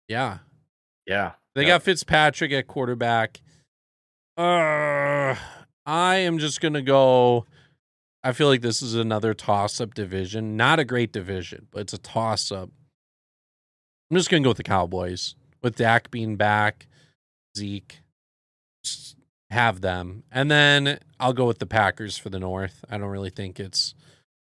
Yeah, 0.08 0.38
Yeah. 1.06 1.34
they 1.54 1.62
Yep. 1.62 1.68
got 1.68 1.82
Fitzpatrick 1.82 2.52
at 2.52 2.66
quarterback. 2.66 3.40
Uh, 4.38 5.34
I 5.84 6.16
am 6.16 6.38
just 6.38 6.60
gonna 6.60 6.80
go. 6.82 7.46
I 8.22 8.32
feel 8.32 8.48
like 8.48 8.62
this 8.62 8.80
is 8.82 8.94
another 8.94 9.34
toss-up 9.34 9.94
division. 9.94 10.56
Not 10.56 10.78
a 10.78 10.84
great 10.84 11.12
division, 11.12 11.68
but 11.70 11.80
it's 11.80 11.92
a 11.92 11.98
toss-up. 11.98 12.70
I'm 14.10 14.16
just 14.16 14.30
gonna 14.30 14.42
go 14.42 14.50
with 14.50 14.56
the 14.56 14.62
Cowboys 14.62 15.34
with 15.62 15.76
Dak 15.76 16.10
being 16.10 16.36
back, 16.36 16.86
Zeke. 17.58 18.00
Have 19.50 19.80
them, 19.80 20.24
and 20.30 20.50
then 20.50 20.98
I'll 21.18 21.32
go 21.32 21.46
with 21.46 21.58
the 21.58 21.64
Packers 21.66 22.18
for 22.18 22.28
the 22.28 22.38
North. 22.38 22.84
I 22.90 22.98
don't 22.98 23.08
really 23.08 23.30
think 23.30 23.58
it's 23.58 23.94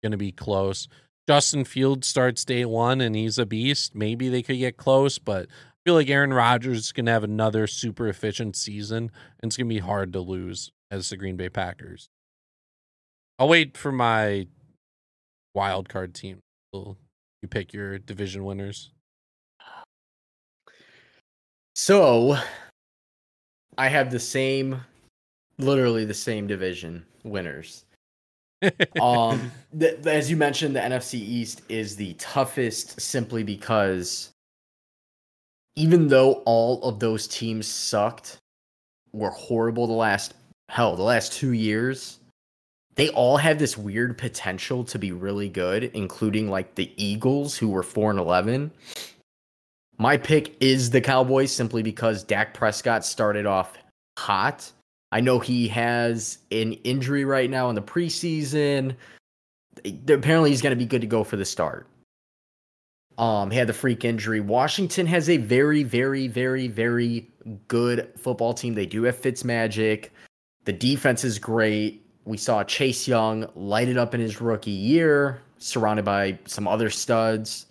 gonna 0.03 0.17
be 0.17 0.31
close. 0.31 0.87
Justin 1.29 1.65
Fields 1.65 2.07
starts 2.07 2.43
day 2.43 2.65
one 2.65 2.99
and 2.99 3.15
he's 3.15 3.37
a 3.37 3.45
beast. 3.45 3.93
Maybe 3.93 4.27
they 4.27 4.41
could 4.41 4.57
get 4.57 4.75
close, 4.75 5.19
but 5.19 5.45
I 5.49 5.75
feel 5.85 5.93
like 5.93 6.09
Aaron 6.09 6.33
Rodgers 6.33 6.79
is 6.79 6.91
gonna 6.91 7.11
have 7.11 7.23
another 7.23 7.67
super 7.67 8.07
efficient 8.07 8.55
season, 8.55 9.11
and 9.39 9.49
it's 9.49 9.55
gonna 9.55 9.69
be 9.69 9.77
hard 9.77 10.13
to 10.13 10.19
lose 10.19 10.71
as 10.89 11.09
the 11.09 11.17
Green 11.17 11.37
Bay 11.37 11.49
Packers. 11.49 12.09
I'll 13.37 13.49
wait 13.49 13.77
for 13.77 13.91
my 13.91 14.47
wild 15.53 15.89
card 15.89 16.15
team. 16.15 16.39
You 16.73 17.47
pick 17.49 17.71
your 17.71 17.99
division 17.99 18.45
winners. 18.45 18.91
So 21.75 22.39
I 23.77 23.87
have 23.89 24.11
the 24.11 24.19
same, 24.19 24.81
literally 25.57 26.05
the 26.05 26.13
same 26.13 26.47
division 26.47 27.05
winners. 27.23 27.85
um, 29.01 29.51
as 30.05 30.29
you 30.29 30.37
mentioned, 30.37 30.75
the 30.75 30.79
NFC 30.79 31.15
East 31.15 31.61
is 31.69 31.95
the 31.95 32.13
toughest 32.15 32.99
simply 32.99 33.43
because 33.43 34.31
even 35.75 36.07
though 36.07 36.41
all 36.45 36.81
of 36.83 36.99
those 36.99 37.27
teams 37.27 37.67
sucked, 37.67 38.39
were 39.13 39.29
horrible 39.29 39.87
the 39.87 39.93
last 39.93 40.33
hell 40.69 40.95
the 40.95 41.03
last 41.03 41.33
two 41.33 41.53
years, 41.53 42.19
they 42.95 43.09
all 43.09 43.37
have 43.37 43.59
this 43.59 43.77
weird 43.77 44.17
potential 44.17 44.83
to 44.85 44.97
be 44.97 45.11
really 45.11 45.49
good, 45.49 45.85
including 45.93 46.49
like 46.49 46.75
the 46.75 46.91
Eagles, 46.97 47.55
who 47.55 47.69
were 47.69 47.83
four 47.83 48.09
and 48.09 48.19
eleven. 48.19 48.71
My 49.99 50.17
pick 50.17 50.55
is 50.59 50.91
the 50.91 51.01
Cowboys 51.01 51.51
simply 51.51 51.81
because 51.81 52.23
Dak 52.23 52.53
Prescott 52.53 53.03
started 53.03 53.45
off 53.45 53.77
hot. 54.17 54.71
I 55.11 55.21
know 55.21 55.39
he 55.39 55.67
has 55.69 56.39
an 56.51 56.73
injury 56.83 57.25
right 57.25 57.49
now 57.49 57.69
in 57.69 57.75
the 57.75 57.81
preseason. 57.81 58.95
Apparently, 60.07 60.49
he's 60.49 60.61
going 60.61 60.71
to 60.71 60.75
be 60.75 60.85
good 60.85 61.01
to 61.01 61.07
go 61.07 61.23
for 61.23 61.37
the 61.37 61.45
start. 61.45 61.87
Um, 63.17 63.49
he 63.49 63.57
had 63.57 63.67
the 63.67 63.73
freak 63.73 64.05
injury. 64.05 64.39
Washington 64.39 65.07
has 65.07 65.29
a 65.29 65.37
very, 65.37 65.81
very, 65.81 66.27
very, 66.27 66.67
very 66.67 67.31
good 67.67 68.11
football 68.17 68.53
team. 68.53 68.75
They 68.75 68.85
do 68.85 69.03
have 69.03 69.19
Fitzmagic. 69.19 70.09
The 70.65 70.73
defense 70.73 71.23
is 71.23 71.39
great. 71.39 72.05
We 72.25 72.37
saw 72.37 72.63
Chase 72.63 73.07
Young 73.07 73.47
light 73.55 73.87
it 73.87 73.97
up 73.97 74.13
in 74.13 74.19
his 74.19 74.41
rookie 74.41 74.69
year, 74.69 75.41
surrounded 75.57 76.05
by 76.05 76.37
some 76.45 76.67
other 76.67 76.89
studs. 76.89 77.66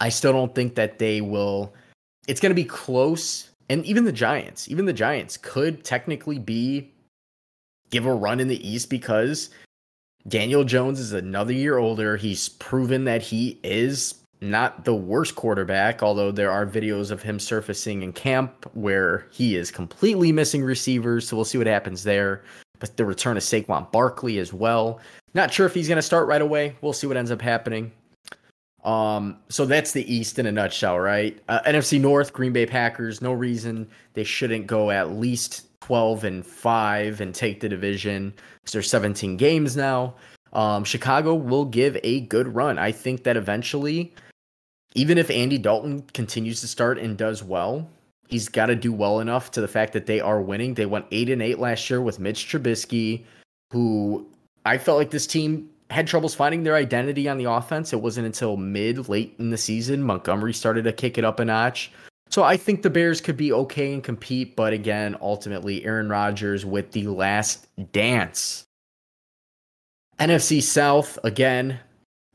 I 0.00 0.08
still 0.08 0.32
don't 0.32 0.54
think 0.54 0.74
that 0.74 0.98
they 0.98 1.20
will. 1.20 1.74
It's 2.26 2.40
going 2.40 2.50
to 2.50 2.54
be 2.54 2.64
close. 2.64 3.50
And 3.68 3.84
even 3.86 4.04
the 4.04 4.12
Giants, 4.12 4.68
even 4.68 4.84
the 4.84 4.92
Giants 4.92 5.36
could 5.36 5.84
technically 5.84 6.38
be 6.38 6.90
give 7.90 8.06
a 8.06 8.14
run 8.14 8.40
in 8.40 8.48
the 8.48 8.68
East 8.68 8.90
because 8.90 9.50
Daniel 10.26 10.64
Jones 10.64 11.00
is 11.00 11.12
another 11.12 11.52
year 11.52 11.78
older. 11.78 12.16
He's 12.16 12.48
proven 12.48 13.04
that 13.04 13.22
he 13.22 13.58
is 13.62 14.14
not 14.40 14.84
the 14.84 14.94
worst 14.94 15.34
quarterback, 15.34 16.02
although 16.02 16.30
there 16.30 16.50
are 16.50 16.66
videos 16.66 17.10
of 17.10 17.22
him 17.22 17.38
surfacing 17.38 18.02
in 18.02 18.12
camp 18.12 18.70
where 18.74 19.26
he 19.30 19.56
is 19.56 19.70
completely 19.70 20.32
missing 20.32 20.62
receivers. 20.62 21.28
So 21.28 21.36
we'll 21.36 21.44
see 21.44 21.58
what 21.58 21.66
happens 21.66 22.04
there. 22.04 22.42
But 22.80 22.96
the 22.96 23.04
return 23.04 23.36
of 23.36 23.42
Saquon 23.42 23.90
Barkley 23.92 24.38
as 24.38 24.52
well. 24.52 25.00
Not 25.32 25.52
sure 25.52 25.66
if 25.66 25.74
he's 25.74 25.88
going 25.88 25.96
to 25.96 26.02
start 26.02 26.26
right 26.26 26.42
away. 26.42 26.76
We'll 26.80 26.92
see 26.92 27.06
what 27.06 27.16
ends 27.16 27.30
up 27.30 27.40
happening. 27.40 27.92
Um, 28.84 29.38
so 29.48 29.64
that's 29.64 29.92
the 29.92 30.12
East 30.12 30.38
in 30.38 30.46
a 30.46 30.52
nutshell, 30.52 31.00
right? 31.00 31.40
Uh, 31.48 31.60
NFC 31.66 32.00
North, 32.00 32.32
Green 32.32 32.52
Bay 32.52 32.66
Packers. 32.66 33.22
No 33.22 33.32
reason 33.32 33.88
they 34.12 34.24
shouldn't 34.24 34.66
go 34.66 34.90
at 34.90 35.12
least 35.12 35.66
12 35.80 36.24
and 36.24 36.46
5 36.46 37.20
and 37.20 37.34
take 37.34 37.60
the 37.60 37.68
division 37.68 38.32
because 38.60 38.72
there's 38.72 38.90
17 38.90 39.36
games 39.36 39.76
now. 39.76 40.14
Um, 40.52 40.84
Chicago 40.84 41.34
will 41.34 41.64
give 41.64 41.98
a 42.02 42.20
good 42.22 42.54
run. 42.54 42.78
I 42.78 42.92
think 42.92 43.24
that 43.24 43.36
eventually, 43.36 44.14
even 44.94 45.18
if 45.18 45.30
Andy 45.30 45.58
Dalton 45.58 46.02
continues 46.12 46.60
to 46.60 46.68
start 46.68 46.98
and 46.98 47.16
does 47.16 47.42
well, 47.42 47.88
he's 48.28 48.48
got 48.48 48.66
to 48.66 48.76
do 48.76 48.92
well 48.92 49.20
enough 49.20 49.50
to 49.52 49.60
the 49.60 49.68
fact 49.68 49.92
that 49.94 50.06
they 50.06 50.20
are 50.20 50.40
winning. 50.40 50.74
They 50.74 50.86
went 50.86 51.06
8 51.10 51.30
and 51.30 51.42
8 51.42 51.58
last 51.58 51.90
year 51.90 52.00
with 52.00 52.20
Mitch 52.20 52.46
Trubisky, 52.46 53.24
who 53.72 54.26
I 54.64 54.78
felt 54.78 54.98
like 54.98 55.10
this 55.10 55.26
team 55.26 55.68
had 55.94 56.06
troubles 56.06 56.34
finding 56.34 56.64
their 56.64 56.76
identity 56.76 57.28
on 57.28 57.38
the 57.38 57.50
offense. 57.50 57.92
It 57.92 58.00
wasn't 58.00 58.26
until 58.26 58.56
mid 58.56 59.08
late 59.08 59.34
in 59.38 59.50
the 59.50 59.56
season 59.56 60.02
Montgomery 60.02 60.52
started 60.52 60.84
to 60.84 60.92
kick 60.92 61.16
it 61.18 61.24
up 61.24 61.40
a 61.40 61.44
notch. 61.44 61.92
So 62.30 62.42
I 62.42 62.56
think 62.56 62.82
the 62.82 62.90
Bears 62.90 63.20
could 63.20 63.36
be 63.36 63.52
okay 63.52 63.92
and 63.92 64.02
compete, 64.02 64.56
but 64.56 64.72
again, 64.72 65.16
ultimately 65.20 65.84
Aaron 65.84 66.08
Rodgers 66.08 66.66
with 66.66 66.90
the 66.92 67.06
last 67.06 67.68
dance. 67.92 68.64
NFC 70.18 70.62
South 70.62 71.18
again, 71.22 71.78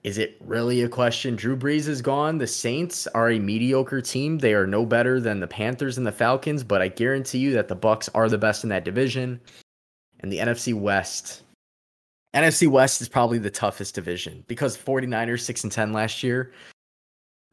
is 0.04 0.18
it 0.18 0.38
really 0.40 0.82
a 0.84 0.90
question? 0.90 1.36
Drew 1.36 1.58
Brees 1.58 1.88
is 1.88 2.02
gone. 2.02 2.38
The 2.38 2.48
Saints 2.48 3.08
are 3.08 3.32
a 3.32 3.40
mediocre 3.40 4.02
team. 4.02 4.38
They 4.38 4.54
are 4.54 4.68
no 4.68 4.86
better 4.86 5.20
than 5.20 5.42
the 5.42 5.48
Panthers 5.48 5.98
and 5.98 6.08
the 6.08 6.12
Falcons, 6.12 6.64
but 6.64 6.82
I 6.82 6.88
guarantee 6.88 7.40
you 7.40 7.52
that 7.54 7.68
the 7.68 7.76
Bucs 7.76 8.08
are 8.14 8.30
the 8.30 8.38
best 8.38 8.64
in 8.64 8.70
that 8.70 8.86
division. 8.86 9.42
And 10.22 10.32
the 10.32 10.38
NFC 10.38 10.74
West, 10.74 11.44
NFC 12.36 12.68
West 12.68 13.02
is 13.02 13.10
probably 13.10 13.40
the 13.40 13.50
toughest 13.50 13.96
division 13.96 14.44
because 14.48 14.78
49ers 14.78 15.42
6 15.42 15.64
and 15.64 15.72
10 15.72 15.94
last 15.94 16.24
year. 16.24 16.52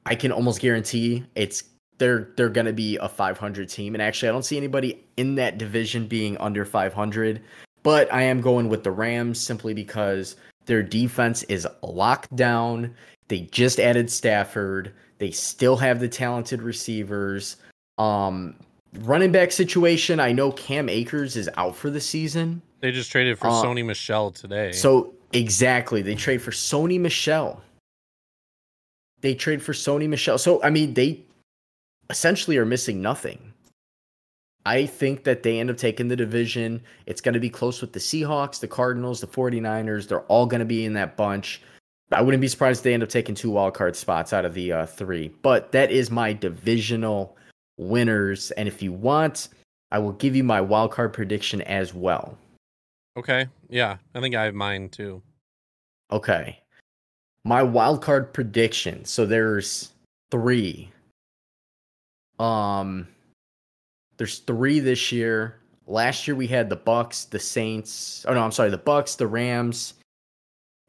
I 0.04 0.14
can 0.14 0.32
almost 0.32 0.60
guarantee 0.60 1.24
it's 1.34 1.64
they're 1.98 2.28
they're 2.36 2.50
going 2.50 2.66
to 2.66 2.72
be 2.72 2.96
a 2.98 3.08
500 3.08 3.68
team 3.68 3.94
and 3.94 4.02
actually 4.02 4.28
I 4.28 4.32
don't 4.32 4.44
see 4.44 4.56
anybody 4.56 5.02
in 5.16 5.34
that 5.36 5.58
division 5.58 6.06
being 6.06 6.36
under 6.38 6.64
500, 6.64 7.40
but 7.82 8.12
I 8.12 8.22
am 8.22 8.40
going 8.40 8.68
with 8.68 8.84
the 8.84 8.90
Rams 8.90 9.40
simply 9.40 9.72
because 9.72 10.36
their 10.66 10.82
defense 10.82 11.42
is 11.44 11.66
locked 11.82 12.34
down. 12.36 12.94
They 13.28 13.40
just 13.40 13.80
added 13.80 14.10
Stafford. 14.10 14.92
They 15.18 15.30
still 15.30 15.76
have 15.78 16.00
the 16.00 16.08
talented 16.08 16.60
receivers. 16.60 17.56
Um 17.96 18.54
running 19.00 19.32
back 19.32 19.52
situation, 19.52 20.20
I 20.20 20.32
know 20.32 20.52
Cam 20.52 20.88
Akers 20.90 21.34
is 21.34 21.48
out 21.56 21.76
for 21.76 21.88
the 21.88 22.00
season. 22.00 22.60
They 22.80 22.92
just 22.92 23.10
traded 23.10 23.38
for 23.38 23.48
uh, 23.48 23.62
Sony 23.62 23.84
Michel 23.84 24.30
today. 24.30 24.72
So 24.72 25.14
exactly, 25.32 26.02
they 26.02 26.14
trade 26.14 26.42
for 26.42 26.50
Sony 26.50 27.00
Michel. 27.00 27.62
They 29.20 29.34
trade 29.34 29.62
for 29.62 29.72
Sony 29.72 30.08
Michel. 30.08 30.38
So 30.38 30.62
I 30.62 30.70
mean, 30.70 30.94
they 30.94 31.22
essentially 32.10 32.58
are 32.58 32.66
missing 32.66 33.00
nothing. 33.00 33.52
I 34.66 34.84
think 34.84 35.22
that 35.24 35.44
they 35.44 35.60
end 35.60 35.70
up 35.70 35.76
taking 35.76 36.08
the 36.08 36.16
division. 36.16 36.82
It's 37.06 37.20
going 37.20 37.34
to 37.34 37.40
be 37.40 37.48
close 37.48 37.80
with 37.80 37.92
the 37.92 38.00
Seahawks, 38.00 38.58
the 38.58 38.66
Cardinals, 38.66 39.20
the 39.20 39.28
49ers. 39.28 40.08
They're 40.08 40.22
all 40.22 40.44
going 40.44 40.58
to 40.58 40.66
be 40.66 40.84
in 40.84 40.92
that 40.94 41.16
bunch. 41.16 41.62
I 42.10 42.20
wouldn't 42.20 42.40
be 42.40 42.48
surprised 42.48 42.80
if 42.80 42.84
they 42.84 42.94
end 42.94 43.04
up 43.04 43.08
taking 43.08 43.36
two 43.36 43.50
wild 43.50 43.74
card 43.74 43.94
spots 43.94 44.32
out 44.32 44.44
of 44.44 44.54
the 44.54 44.72
uh, 44.72 44.86
three. 44.86 45.28
But 45.42 45.70
that 45.70 45.92
is 45.92 46.10
my 46.10 46.32
divisional 46.32 47.36
winners. 47.76 48.50
And 48.52 48.66
if 48.66 48.82
you 48.82 48.92
want, 48.92 49.48
I 49.92 50.00
will 50.00 50.12
give 50.12 50.34
you 50.34 50.42
my 50.42 50.60
wild 50.60 50.90
card 50.90 51.12
prediction 51.12 51.62
as 51.62 51.94
well. 51.94 52.36
Okay. 53.16 53.46
Yeah. 53.68 53.96
I 54.14 54.20
think 54.20 54.34
I 54.34 54.44
have 54.44 54.54
mine 54.54 54.88
too. 54.88 55.22
Okay. 56.12 56.58
My 57.44 57.62
wild 57.62 58.02
card 58.02 58.32
prediction. 58.32 59.04
So 59.04 59.24
there's 59.24 59.92
three. 60.30 60.90
Um 62.38 63.08
there's 64.18 64.40
three 64.40 64.80
this 64.80 65.12
year. 65.12 65.56
Last 65.86 66.26
year 66.26 66.34
we 66.34 66.46
had 66.46 66.68
the 66.68 66.76
Bucs, 66.76 67.28
the 67.28 67.38
Saints. 67.38 68.24
Oh 68.28 68.34
no, 68.34 68.40
I'm 68.40 68.52
sorry, 68.52 68.70
the 68.70 68.78
Bucs, 68.78 69.16
the 69.16 69.26
Rams, 69.26 69.94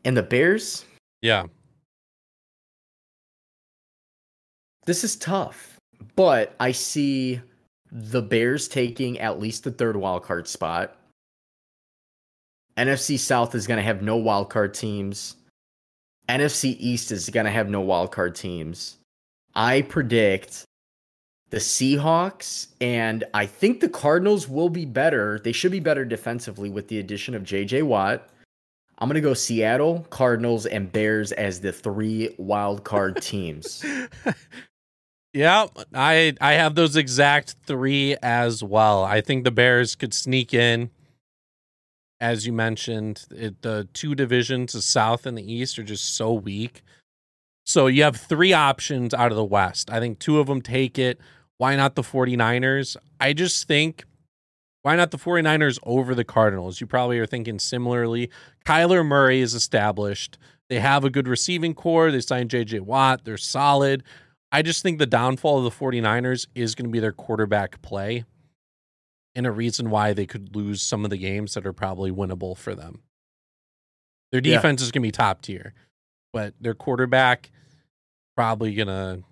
and 0.05 0.17
the 0.17 0.23
Bears. 0.23 0.85
Yeah. 1.21 1.45
This 4.85 5.03
is 5.03 5.17
tough, 5.17 5.77
but 6.15 6.55
I 6.59 6.71
see 6.71 7.41
the 7.91 8.21
Bears 8.21 8.67
taking 8.67 9.19
at 9.19 9.39
least 9.39 9.63
the 9.65 9.71
third 9.71 9.97
wild 9.97 10.23
card 10.23 10.47
spot. 10.47 10.96
NFC 12.77 13.17
South 13.17 13.55
is 13.55 13.67
going 13.67 13.77
to 13.77 13.83
have 13.83 14.01
no 14.01 14.15
wild 14.15 14.49
card 14.49 14.73
teams. 14.73 15.35
NFC 16.29 16.75
East 16.79 17.11
is 17.11 17.29
going 17.29 17.45
to 17.45 17.51
have 17.51 17.69
no 17.69 17.81
wild 17.81 18.11
card 18.11 18.35
teams. 18.35 18.97
I 19.55 19.81
predict 19.81 20.65
the 21.49 21.57
Seahawks 21.57 22.67
and 22.79 23.23
I 23.33 23.45
think 23.45 23.79
the 23.79 23.89
Cardinals 23.89 24.47
will 24.47 24.69
be 24.69 24.85
better. 24.85 25.39
They 25.39 25.53
should 25.53 25.71
be 25.71 25.79
better 25.79 26.05
defensively 26.05 26.69
with 26.69 26.89
the 26.89 26.99
addition 26.99 27.33
of 27.33 27.43
JJ 27.43 27.83
Watt. 27.83 28.29
I'm 28.99 29.07
going 29.07 29.15
to 29.15 29.21
go 29.21 29.33
Seattle, 29.33 30.05
Cardinals 30.09 30.65
and 30.65 30.91
Bears 30.91 31.31
as 31.31 31.61
the 31.61 31.71
three 31.71 32.35
wild 32.37 32.83
card 32.83 33.21
teams. 33.21 33.85
yeah, 35.33 35.67
I 35.93 36.33
I 36.41 36.53
have 36.53 36.75
those 36.75 36.95
exact 36.95 37.55
3 37.65 38.17
as 38.21 38.63
well. 38.63 39.03
I 39.03 39.21
think 39.21 39.43
the 39.43 39.51
Bears 39.51 39.95
could 39.95 40.13
sneak 40.13 40.53
in 40.53 40.89
as 42.19 42.47
you 42.47 42.53
mentioned, 42.53 43.25
it, 43.31 43.61
the 43.61 43.87
two 43.93 44.15
divisions, 44.15 44.73
the 44.73 44.81
South 44.81 45.25
and 45.25 45.37
the 45.37 45.53
East, 45.53 45.77
are 45.77 45.83
just 45.83 46.15
so 46.15 46.33
weak. 46.33 46.81
So 47.65 47.87
you 47.87 48.03
have 48.03 48.15
three 48.15 48.53
options 48.53 49.13
out 49.13 49.31
of 49.31 49.35
the 49.35 49.43
West. 49.43 49.91
I 49.91 49.99
think 49.99 50.19
two 50.19 50.39
of 50.39 50.47
them 50.47 50.61
take 50.61 50.97
it. 50.97 51.19
Why 51.57 51.75
not 51.75 51.95
the 51.95 52.01
49ers? 52.01 52.95
I 53.19 53.33
just 53.33 53.67
think 53.67 54.05
why 54.83 54.95
not 54.95 55.11
the 55.11 55.17
49ers 55.17 55.79
over 55.83 56.15
the 56.15 56.23
Cardinals? 56.23 56.79
You 56.79 56.87
probably 56.87 57.19
are 57.19 57.25
thinking 57.25 57.59
similarly. 57.59 58.29
Kyler 58.65 59.05
Murray 59.05 59.41
is 59.41 59.53
established. 59.53 60.37
They 60.69 60.79
have 60.79 61.03
a 61.03 61.09
good 61.09 61.27
receiving 61.27 61.73
corps. 61.73 62.09
They 62.09 62.21
signed 62.21 62.51
JJ 62.51 62.81
Watt. 62.81 63.25
They're 63.25 63.35
solid. 63.35 64.03
I 64.49 64.61
just 64.61 64.83
think 64.83 64.97
the 64.97 65.05
downfall 65.05 65.57
of 65.57 65.65
the 65.65 65.85
49ers 65.85 66.47
is 66.55 66.73
going 66.73 66.85
to 66.85 66.91
be 66.91 67.01
their 67.01 67.11
quarterback 67.11 67.81
play 67.81 68.23
and 69.37 69.45
a 69.45 69.51
reason 69.51 69.91
why 69.91 70.13
they 70.13 70.25
could 70.25 70.55
lose 70.55 70.81
some 70.81 71.03
of 71.03 71.11
the 71.11 71.17
games 71.17 71.53
that 71.53 71.67
are 71.67 71.71
probably 71.71 72.11
winnable 72.11 72.57
for 72.57 72.73
them. 72.73 73.03
Their 74.31 74.41
defense 74.41 74.81
yeah. 74.81 74.85
is 74.85 74.91
going 74.91 75.03
to 75.03 75.07
be 75.07 75.11
top 75.11 75.43
tier, 75.43 75.75
but 76.33 76.55
their 76.59 76.73
quarterback 76.73 77.51
probably 78.35 78.73
going 78.73 78.87
to 78.87 79.23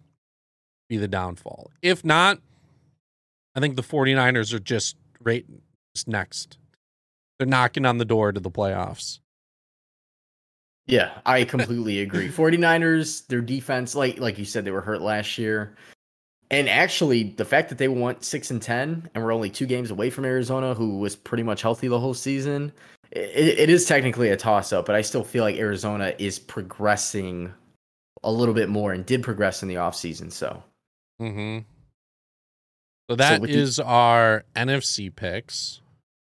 be 0.87 0.97
the 0.97 1.07
downfall. 1.07 1.71
If 1.81 2.05
not, 2.05 2.39
I 3.55 3.59
think 3.59 3.77
the 3.77 3.81
49ers 3.81 4.53
are 4.53 4.59
just 4.59 4.95
right 5.19 5.43
next. 6.05 6.59
They're 7.39 7.47
knocking 7.47 7.87
on 7.87 7.97
the 7.97 8.05
door 8.05 8.31
to 8.31 8.39
the 8.39 8.51
playoffs. 8.51 9.19
Yeah, 10.85 11.17
I 11.25 11.45
completely 11.45 12.01
agree. 12.01 12.29
49ers, 12.29 13.25
their 13.25 13.41
defense, 13.41 13.95
like 13.95 14.19
like 14.19 14.37
you 14.37 14.45
said, 14.45 14.65
they 14.65 14.71
were 14.71 14.81
hurt 14.81 15.01
last 15.01 15.39
year. 15.39 15.75
And 16.55 16.69
actually, 16.69 17.23
the 17.23 17.43
fact 17.43 17.67
that 17.67 17.79
they 17.79 17.89
went 17.89 18.23
six 18.23 18.49
and 18.49 18.61
ten 18.61 19.09
and 19.13 19.21
we're 19.21 19.33
only 19.33 19.49
two 19.49 19.65
games 19.65 19.91
away 19.91 20.09
from 20.09 20.23
Arizona, 20.23 20.73
who 20.73 20.99
was 20.99 21.13
pretty 21.13 21.43
much 21.43 21.61
healthy 21.61 21.89
the 21.89 21.99
whole 21.99 22.13
season, 22.13 22.71
it, 23.11 23.59
it 23.59 23.69
is 23.69 23.83
technically 23.85 24.29
a 24.29 24.37
toss 24.37 24.71
up. 24.71 24.85
But 24.85 24.95
I 24.95 25.01
still 25.01 25.25
feel 25.25 25.43
like 25.43 25.57
Arizona 25.57 26.13
is 26.17 26.39
progressing 26.39 27.53
a 28.23 28.31
little 28.31 28.53
bit 28.53 28.69
more 28.69 28.93
and 28.93 29.05
did 29.05 29.21
progress 29.21 29.63
in 29.63 29.67
the 29.67 29.75
offseason. 29.75 30.31
So, 30.31 30.63
mm-hmm. 31.21 31.65
so 33.09 33.15
that 33.17 33.41
so 33.41 33.47
is 33.47 33.75
the, 33.75 33.83
our 33.83 34.45
NFC 34.55 35.13
picks. 35.13 35.81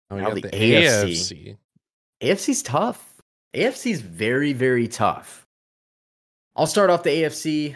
Now 0.09 0.17
we 0.17 0.23
got 0.23 0.35
the, 0.35 0.41
the 0.41 0.49
AFC. 0.49 1.05
AFC. 1.11 1.57
AFC's 2.23 2.63
tough. 2.63 3.07
AFC's 3.55 4.01
very, 4.01 4.55
very 4.55 4.89
tough. 4.89 5.45
I'll 6.57 6.67
start 6.67 6.89
off 6.89 7.03
the 7.03 7.11
AFC 7.11 7.75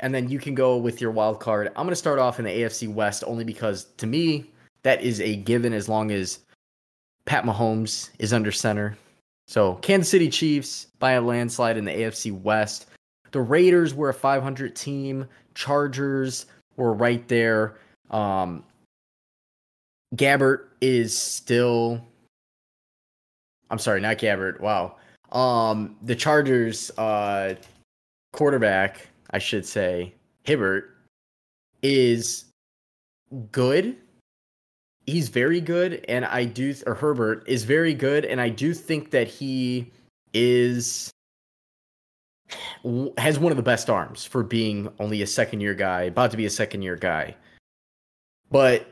and 0.00 0.14
then 0.14 0.28
you 0.28 0.38
can 0.38 0.54
go 0.54 0.76
with 0.76 1.00
your 1.00 1.10
wild 1.10 1.40
card. 1.40 1.68
I'm 1.68 1.84
going 1.84 1.90
to 1.90 1.96
start 1.96 2.18
off 2.18 2.38
in 2.38 2.44
the 2.44 2.50
AFC 2.50 2.92
West 2.92 3.24
only 3.26 3.44
because 3.44 3.84
to 3.96 4.06
me, 4.06 4.50
that 4.82 5.02
is 5.02 5.20
a 5.20 5.36
given 5.36 5.72
as 5.72 5.88
long 5.88 6.10
as 6.10 6.40
Pat 7.24 7.44
Mahomes 7.44 8.10
is 8.18 8.32
under 8.32 8.52
center. 8.52 8.96
So, 9.48 9.74
Kansas 9.76 10.10
City 10.10 10.28
Chiefs 10.28 10.88
by 10.98 11.12
a 11.12 11.20
landslide 11.20 11.76
in 11.76 11.84
the 11.84 11.92
AFC 11.92 12.32
West. 12.42 12.86
The 13.30 13.40
Raiders 13.40 13.94
were 13.94 14.08
a 14.08 14.14
500 14.14 14.74
team. 14.74 15.26
Chargers 15.54 16.46
were 16.76 16.92
right 16.92 17.26
there. 17.28 17.76
Um, 18.10 18.64
Gabbert 20.14 20.68
is 20.80 21.16
still. 21.16 22.00
I'm 23.70 23.78
sorry, 23.78 24.00
not 24.00 24.18
Gabbert. 24.18 24.60
Wow. 24.60 24.96
Um, 25.32 25.96
the 26.02 26.14
Chargers 26.14 26.90
uh, 26.98 27.54
quarterback, 28.32 29.08
I 29.36 29.38
should 29.38 29.66
say, 29.66 30.14
Hibbert, 30.44 30.96
is 31.82 32.46
good. 33.52 33.94
He's 35.04 35.28
very 35.28 35.60
good, 35.60 36.02
and 36.08 36.24
I 36.24 36.46
do, 36.46 36.74
or 36.86 36.94
Herbert 36.94 37.44
is 37.46 37.64
very 37.64 37.92
good, 37.92 38.24
and 38.24 38.40
I 38.40 38.48
do 38.48 38.72
think 38.72 39.10
that 39.10 39.28
he 39.28 39.92
is 40.32 41.10
has 43.18 43.38
one 43.38 43.52
of 43.52 43.58
the 43.58 43.62
best 43.62 43.90
arms 43.90 44.24
for 44.24 44.42
being 44.42 44.88
only 45.00 45.20
a 45.20 45.26
second 45.26 45.60
year 45.60 45.74
guy, 45.74 46.04
about 46.04 46.30
to 46.30 46.38
be 46.38 46.46
a 46.46 46.50
second 46.50 46.80
year 46.80 46.96
guy. 46.96 47.36
But 48.50 48.86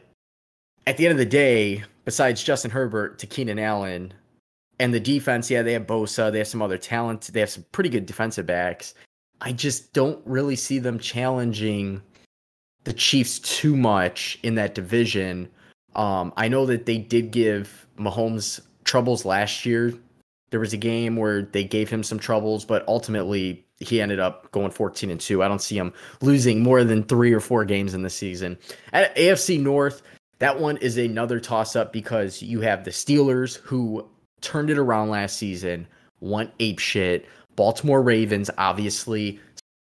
at 0.86 0.98
the 0.98 1.06
end 1.06 1.12
of 1.12 1.18
the 1.18 1.24
day, 1.24 1.84
besides 2.04 2.44
Justin 2.44 2.70
Herbert 2.70 3.18
to 3.20 3.26
Keenan 3.26 3.58
Allen, 3.58 4.12
and 4.78 4.92
the 4.92 5.00
defense, 5.00 5.50
yeah, 5.50 5.62
they 5.62 5.72
have 5.72 5.86
Bosa, 5.86 6.30
they 6.30 6.36
have 6.36 6.48
some 6.48 6.60
other 6.60 6.76
talent, 6.76 7.30
they 7.32 7.40
have 7.40 7.48
some 7.48 7.64
pretty 7.72 7.88
good 7.88 8.04
defensive 8.04 8.44
backs. 8.44 8.92
I 9.40 9.52
just 9.52 9.92
don't 9.92 10.20
really 10.24 10.56
see 10.56 10.78
them 10.78 10.98
challenging 10.98 12.02
the 12.84 12.92
Chiefs 12.92 13.38
too 13.38 13.76
much 13.76 14.38
in 14.42 14.54
that 14.56 14.74
division. 14.74 15.48
Um, 15.96 16.32
I 16.36 16.48
know 16.48 16.66
that 16.66 16.86
they 16.86 16.98
did 16.98 17.30
give 17.30 17.86
Mahomes 17.98 18.60
troubles 18.84 19.24
last 19.24 19.64
year. 19.66 19.94
There 20.50 20.60
was 20.60 20.72
a 20.72 20.78
game 20.78 21.16
where 21.16 21.42
they 21.42 21.64
gave 21.64 21.90
him 21.90 22.02
some 22.02 22.18
troubles, 22.18 22.64
but 22.64 22.86
ultimately 22.86 23.64
he 23.80 24.00
ended 24.00 24.20
up 24.20 24.50
going 24.52 24.70
14 24.70 25.10
and 25.10 25.20
2. 25.20 25.42
I 25.42 25.48
don't 25.48 25.62
see 25.62 25.76
him 25.76 25.92
losing 26.20 26.62
more 26.62 26.84
than 26.84 27.02
3 27.02 27.32
or 27.32 27.40
4 27.40 27.64
games 27.64 27.94
in 27.94 28.02
the 28.02 28.10
season. 28.10 28.58
At 28.92 29.14
AFC 29.16 29.60
North, 29.60 30.02
that 30.38 30.60
one 30.60 30.76
is 30.78 30.96
another 30.96 31.40
toss 31.40 31.74
up 31.74 31.92
because 31.92 32.42
you 32.42 32.60
have 32.60 32.84
the 32.84 32.90
Steelers 32.90 33.56
who 33.56 34.08
turned 34.40 34.70
it 34.70 34.78
around 34.78 35.10
last 35.10 35.36
season, 35.36 35.86
went 36.20 36.52
ape 36.60 36.78
shit. 36.78 37.26
Baltimore 37.56 38.02
Ravens, 38.02 38.50
obviously, 38.58 39.40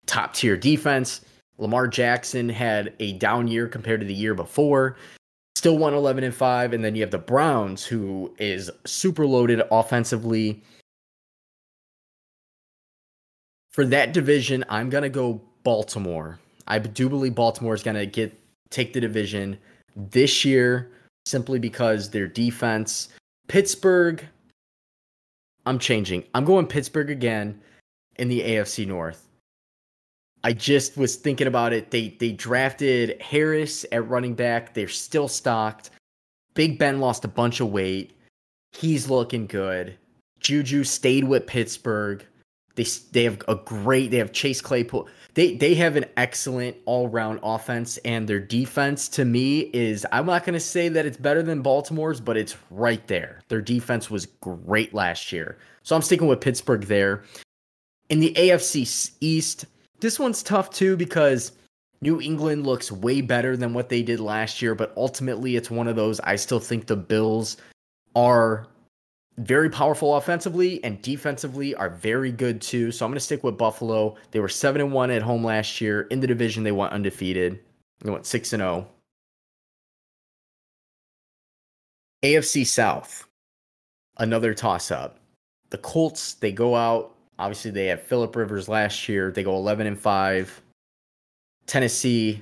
top 0.06 0.34
tier 0.34 0.58
defense. 0.58 1.22
Lamar 1.58 1.88
Jackson 1.88 2.50
had 2.50 2.94
a 3.00 3.14
down 3.14 3.48
year 3.48 3.68
compared 3.68 4.00
to 4.00 4.06
the 4.08 4.14
year 4.14 4.34
before. 4.34 4.96
Still 5.56 5.78
won 5.78 5.94
11 5.94 6.24
and 6.24 6.34
5. 6.34 6.74
And 6.74 6.84
then 6.84 6.96
you 6.96 7.02
have 7.02 7.12
the 7.12 7.18
Browns, 7.18 7.86
who 7.86 8.34
is 8.40 8.72
super 8.86 9.26
loaded 9.26 9.62
offensively. 9.72 10.64
For 13.72 13.86
that 13.86 14.14
division, 14.14 14.64
I'm 14.70 14.90
going 14.90 15.04
to 15.04 15.10
go 15.10 15.42
Baltimore. 15.64 16.40
I 16.68 16.80
do 16.80 17.10
believe 17.10 17.36
Baltimore 17.36 17.74
is 17.74 17.84
going 17.84 17.98
to 17.98 18.06
get 18.06 18.34
take 18.70 18.94
the 18.94 19.02
division 19.02 19.58
this 19.96 20.46
year 20.46 20.92
simply 21.26 21.60
because 21.60 22.10
their 22.10 22.28
defense. 22.28 23.10
Pittsburgh, 23.48 24.26
I'm 25.66 25.80
changing. 25.80 26.24
I'm 26.34 26.46
going 26.46 26.68
Pittsburgh 26.68 27.10
again 27.10 27.62
in 28.18 28.28
the 28.28 28.42
AFC 28.42 28.88
North. 28.88 29.28
I 30.44 30.54
just 30.54 30.98
was 30.98 31.16
thinking 31.16 31.48
about 31.48 31.74
it. 31.74 31.92
They 31.92 32.16
they 32.20 32.32
drafted 32.32 33.22
Harris 33.22 33.86
at 33.92 34.08
running 34.08 34.36
back. 34.36 34.74
They're 34.74 34.88
still 34.88 35.28
stocked. 35.28 35.90
Big 36.54 36.80
Ben 36.80 37.00
lost 37.00 37.26
a 37.26 37.30
bunch 37.30 37.60
of 37.60 37.72
weight. 37.72 38.18
He's 38.72 39.10
looking 39.10 39.48
good. 39.48 39.98
Juju 40.40 40.84
stayed 40.84 41.26
with 41.26 41.48
Pittsburgh. 41.48 42.26
They 42.76 42.86
they 43.12 43.24
have 43.26 43.42
a 43.48 43.56
great. 43.56 44.12
They 44.12 44.18
have 44.18 44.32
Chase 44.32 44.62
Claypool. 44.62 45.08
They 45.40 45.56
they 45.56 45.74
have 45.76 45.96
an 45.96 46.04
excellent 46.18 46.76
all 46.84 47.08
round 47.08 47.40
offense, 47.44 47.96
and 48.04 48.28
their 48.28 48.42
defense 48.42 49.08
to 49.08 49.24
me 49.24 49.70
is. 49.72 50.06
I'm 50.12 50.26
not 50.26 50.44
going 50.44 50.56
to 50.56 50.60
say 50.60 50.90
that 50.90 51.06
it's 51.06 51.16
better 51.16 51.42
than 51.42 51.62
Baltimore's, 51.62 52.20
but 52.20 52.36
it's 52.36 52.58
right 52.70 53.08
there. 53.08 53.40
Their 53.48 53.62
defense 53.62 54.12
was 54.12 54.26
great 54.26 54.94
last 54.94 55.32
year, 55.32 55.58
so 55.82 55.96
I'm 55.96 56.02
sticking 56.02 56.28
with 56.28 56.42
Pittsburgh 56.42 56.82
there. 56.82 57.24
In 58.10 58.20
the 58.20 58.34
AFC 58.34 59.12
East, 59.22 59.64
this 60.02 60.20
one's 60.20 60.44
tough 60.44 60.72
too 60.72 60.98
because 60.98 61.54
New 62.02 62.20
England 62.20 62.68
looks 62.68 62.92
way 62.92 63.22
better 63.22 63.56
than 63.56 63.74
what 63.74 63.88
they 63.88 64.02
did 64.02 64.20
last 64.20 64.62
year, 64.62 64.76
but 64.76 64.92
ultimately 64.98 65.56
it's 65.56 65.72
one 65.72 65.88
of 65.88 65.96
those. 65.96 66.20
I 66.20 66.36
still 66.36 66.60
think 66.60 66.88
the 66.88 66.98
Bills 66.98 67.56
are 68.14 68.68
very 69.40 69.70
powerful 69.70 70.16
offensively 70.16 70.84
and 70.84 71.02
defensively 71.02 71.74
are 71.76 71.90
very 71.90 72.32
good 72.32 72.62
too. 72.62 72.92
So 72.92 73.06
I'm 73.06 73.12
going 73.12 73.18
to 73.18 73.24
stick 73.24 73.44
with 73.44 73.58
Buffalo. 73.58 74.16
They 74.32 74.40
were 74.40 74.50
7 74.50 74.82
and 74.82 74.92
1 74.92 75.12
at 75.12 75.22
home 75.22 75.44
last 75.44 75.80
year. 75.80 76.02
In 76.04 76.20
the 76.20 76.28
division 76.28 76.64
they 76.64 76.72
went 76.72 76.94
undefeated. 76.94 77.60
They 78.02 78.12
went 78.12 78.26
6 78.26 78.54
and 78.54 78.62
0. 78.62 78.88
AFC 82.24 82.66
South. 82.66 83.28
Another 84.18 84.54
toss 84.54 84.92
up. 84.92 85.20
The 85.70 85.78
Colts, 85.78 86.34
they 86.34 86.52
go 86.52 86.76
out. 86.76 87.16
Obviously 87.38 87.72
they 87.72 87.86
had 87.86 88.02
Philip 88.02 88.36
Rivers 88.36 88.68
last 88.68 89.08
year. 89.08 89.32
They 89.32 89.44
go 89.44 89.56
11 89.56 89.88
and 89.88 90.00
5. 90.00 90.62
Tennessee, 91.66 92.42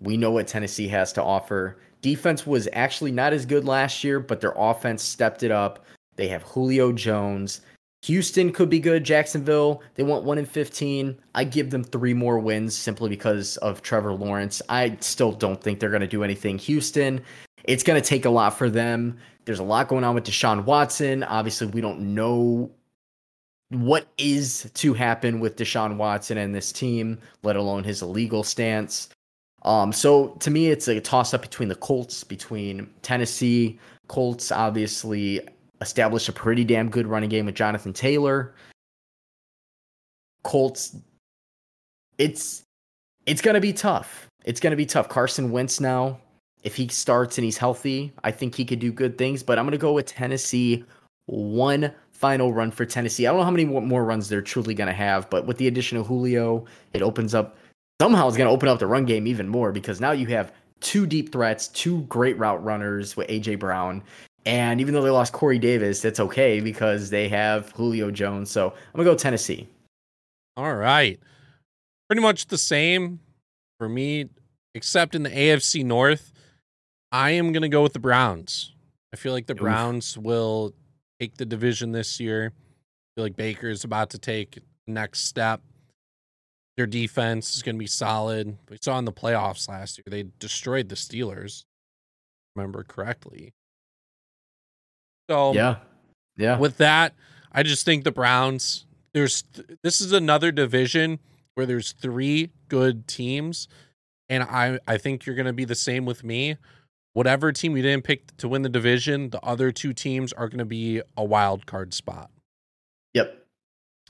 we 0.00 0.16
know 0.16 0.32
what 0.32 0.48
Tennessee 0.48 0.88
has 0.88 1.12
to 1.12 1.22
offer. 1.22 1.78
Defense 2.00 2.46
was 2.46 2.68
actually 2.72 3.12
not 3.12 3.32
as 3.32 3.46
good 3.46 3.64
last 3.64 4.02
year, 4.02 4.18
but 4.18 4.40
their 4.40 4.54
offense 4.56 5.04
stepped 5.04 5.44
it 5.44 5.52
up. 5.52 5.84
They 6.16 6.28
have 6.28 6.42
Julio 6.42 6.92
Jones. 6.92 7.60
Houston 8.02 8.52
could 8.52 8.68
be 8.68 8.80
good. 8.80 9.04
Jacksonville, 9.04 9.82
they 9.94 10.02
want 10.02 10.24
1 10.24 10.38
in 10.38 10.44
15. 10.46 11.16
I 11.34 11.44
give 11.44 11.70
them 11.70 11.84
three 11.84 12.14
more 12.14 12.38
wins 12.38 12.76
simply 12.76 13.08
because 13.08 13.56
of 13.58 13.82
Trevor 13.82 14.12
Lawrence. 14.12 14.60
I 14.68 14.96
still 15.00 15.30
don't 15.30 15.60
think 15.60 15.78
they're 15.78 15.88
going 15.88 16.00
to 16.00 16.08
do 16.08 16.24
anything. 16.24 16.58
Houston, 16.58 17.20
it's 17.64 17.84
going 17.84 18.00
to 18.00 18.06
take 18.06 18.24
a 18.24 18.30
lot 18.30 18.58
for 18.58 18.68
them. 18.68 19.18
There's 19.44 19.60
a 19.60 19.64
lot 19.64 19.88
going 19.88 20.02
on 20.02 20.16
with 20.16 20.24
Deshaun 20.24 20.64
Watson. 20.64 21.22
Obviously, 21.22 21.68
we 21.68 21.80
don't 21.80 22.14
know 22.14 22.70
what 23.70 24.06
is 24.18 24.70
to 24.74 24.94
happen 24.94 25.40
with 25.40 25.56
Deshaun 25.56 25.96
Watson 25.96 26.38
and 26.38 26.54
this 26.54 26.72
team, 26.72 27.18
let 27.42 27.56
alone 27.56 27.84
his 27.84 28.02
illegal 28.02 28.42
stance. 28.42 29.08
Um, 29.64 29.92
so 29.92 30.28
to 30.40 30.50
me, 30.50 30.68
it's 30.68 30.88
a 30.88 31.00
toss 31.00 31.32
up 31.32 31.42
between 31.42 31.68
the 31.68 31.76
Colts, 31.76 32.24
between 32.24 32.90
Tennessee. 33.02 33.78
Colts 34.08 34.50
obviously 34.50 35.40
established 35.82 36.28
a 36.28 36.32
pretty 36.32 36.64
damn 36.64 36.88
good 36.88 37.06
running 37.06 37.28
game 37.28 37.46
with 37.46 37.54
Jonathan 37.54 37.92
Taylor. 37.92 38.54
Colts 40.42 40.96
it's 42.18 42.62
it's 43.26 43.40
gonna 43.40 43.60
be 43.60 43.72
tough. 43.72 44.28
It's 44.44 44.60
gonna 44.60 44.76
be 44.76 44.86
tough. 44.86 45.08
Carson 45.08 45.50
Wentz 45.50 45.80
now, 45.80 46.18
if 46.62 46.76
he 46.76 46.88
starts 46.88 47.38
and 47.38 47.44
he's 47.44 47.58
healthy, 47.58 48.12
I 48.24 48.30
think 48.30 48.54
he 48.54 48.64
could 48.64 48.78
do 48.78 48.92
good 48.92 49.18
things. 49.18 49.42
But 49.42 49.58
I'm 49.58 49.66
gonna 49.66 49.78
go 49.78 49.92
with 49.92 50.06
Tennessee. 50.06 50.84
One 51.26 51.92
final 52.10 52.52
run 52.52 52.70
for 52.70 52.84
Tennessee. 52.84 53.26
I 53.26 53.30
don't 53.30 53.38
know 53.38 53.44
how 53.44 53.50
many 53.50 53.64
more 53.64 54.04
runs 54.04 54.28
they're 54.28 54.42
truly 54.42 54.74
gonna 54.74 54.92
have, 54.92 55.28
but 55.30 55.46
with 55.46 55.56
the 55.58 55.66
addition 55.66 55.98
of 55.98 56.06
Julio, 56.06 56.64
it 56.92 57.02
opens 57.02 57.34
up. 57.34 57.56
Somehow, 58.00 58.28
it's 58.28 58.36
gonna 58.36 58.50
open 58.50 58.68
up 58.68 58.78
the 58.78 58.86
run 58.86 59.04
game 59.04 59.26
even 59.26 59.48
more 59.48 59.72
because 59.72 60.00
now 60.00 60.12
you 60.12 60.26
have 60.26 60.52
two 60.80 61.06
deep 61.06 61.32
threats, 61.32 61.68
two 61.68 62.02
great 62.02 62.36
route 62.38 62.62
runners 62.62 63.16
with 63.16 63.28
AJ 63.28 63.58
Brown. 63.58 64.02
And 64.44 64.80
even 64.80 64.94
though 64.94 65.02
they 65.02 65.10
lost 65.10 65.32
Corey 65.32 65.58
Davis, 65.58 66.00
that's 66.00 66.20
okay 66.20 66.60
because 66.60 67.10
they 67.10 67.28
have 67.28 67.70
Julio 67.72 68.10
Jones. 68.10 68.50
So 68.50 68.70
I'm 68.70 68.98
gonna 68.98 69.08
go 69.08 69.14
Tennessee. 69.14 69.68
All 70.56 70.74
right. 70.74 71.20
Pretty 72.08 72.22
much 72.22 72.46
the 72.46 72.58
same 72.58 73.20
for 73.78 73.88
me, 73.88 74.28
except 74.74 75.14
in 75.14 75.22
the 75.22 75.30
AFC 75.30 75.84
North. 75.84 76.32
I 77.12 77.30
am 77.30 77.52
gonna 77.52 77.68
go 77.68 77.82
with 77.82 77.92
the 77.92 78.00
Browns. 78.00 78.72
I 79.12 79.16
feel 79.16 79.32
like 79.32 79.46
the 79.46 79.54
Oof. 79.54 79.60
Browns 79.60 80.18
will 80.18 80.72
take 81.20 81.36
the 81.36 81.46
division 81.46 81.92
this 81.92 82.18
year. 82.18 82.52
I 82.52 83.08
feel 83.14 83.24
like 83.24 83.36
Baker 83.36 83.68
is 83.68 83.84
about 83.84 84.10
to 84.10 84.18
take 84.18 84.58
next 84.86 85.26
step. 85.26 85.60
Their 86.76 86.86
defense 86.86 87.54
is 87.54 87.62
going 87.62 87.76
to 87.76 87.78
be 87.78 87.86
solid. 87.86 88.56
We 88.70 88.78
saw 88.80 88.98
in 88.98 89.04
the 89.04 89.12
playoffs 89.12 89.68
last 89.68 89.98
year, 89.98 90.04
they 90.08 90.30
destroyed 90.38 90.88
the 90.88 90.94
Steelers. 90.94 91.64
Remember 92.56 92.82
correctly. 92.82 93.52
So 95.32 95.54
yeah, 95.54 95.76
yeah. 96.36 96.58
With 96.58 96.76
that, 96.76 97.14
I 97.52 97.62
just 97.62 97.86
think 97.86 98.04
the 98.04 98.12
Browns. 98.12 98.84
There's 99.14 99.44
this 99.82 100.02
is 100.02 100.12
another 100.12 100.52
division 100.52 101.20
where 101.54 101.64
there's 101.64 101.92
three 101.92 102.50
good 102.68 103.08
teams, 103.08 103.66
and 104.28 104.42
I 104.42 104.78
I 104.86 104.98
think 104.98 105.24
you're 105.24 105.34
going 105.34 105.46
to 105.46 105.54
be 105.54 105.64
the 105.64 105.74
same 105.74 106.04
with 106.04 106.22
me. 106.22 106.56
Whatever 107.14 107.50
team 107.50 107.78
you 107.78 107.82
didn't 107.82 108.04
pick 108.04 108.36
to 108.38 108.48
win 108.48 108.60
the 108.60 108.68
division, 108.68 109.30
the 109.30 109.40
other 109.40 109.72
two 109.72 109.94
teams 109.94 110.34
are 110.34 110.48
going 110.48 110.58
to 110.58 110.66
be 110.66 111.00
a 111.16 111.24
wild 111.24 111.64
card 111.64 111.94
spot. 111.94 112.30
Yep. 113.14 113.46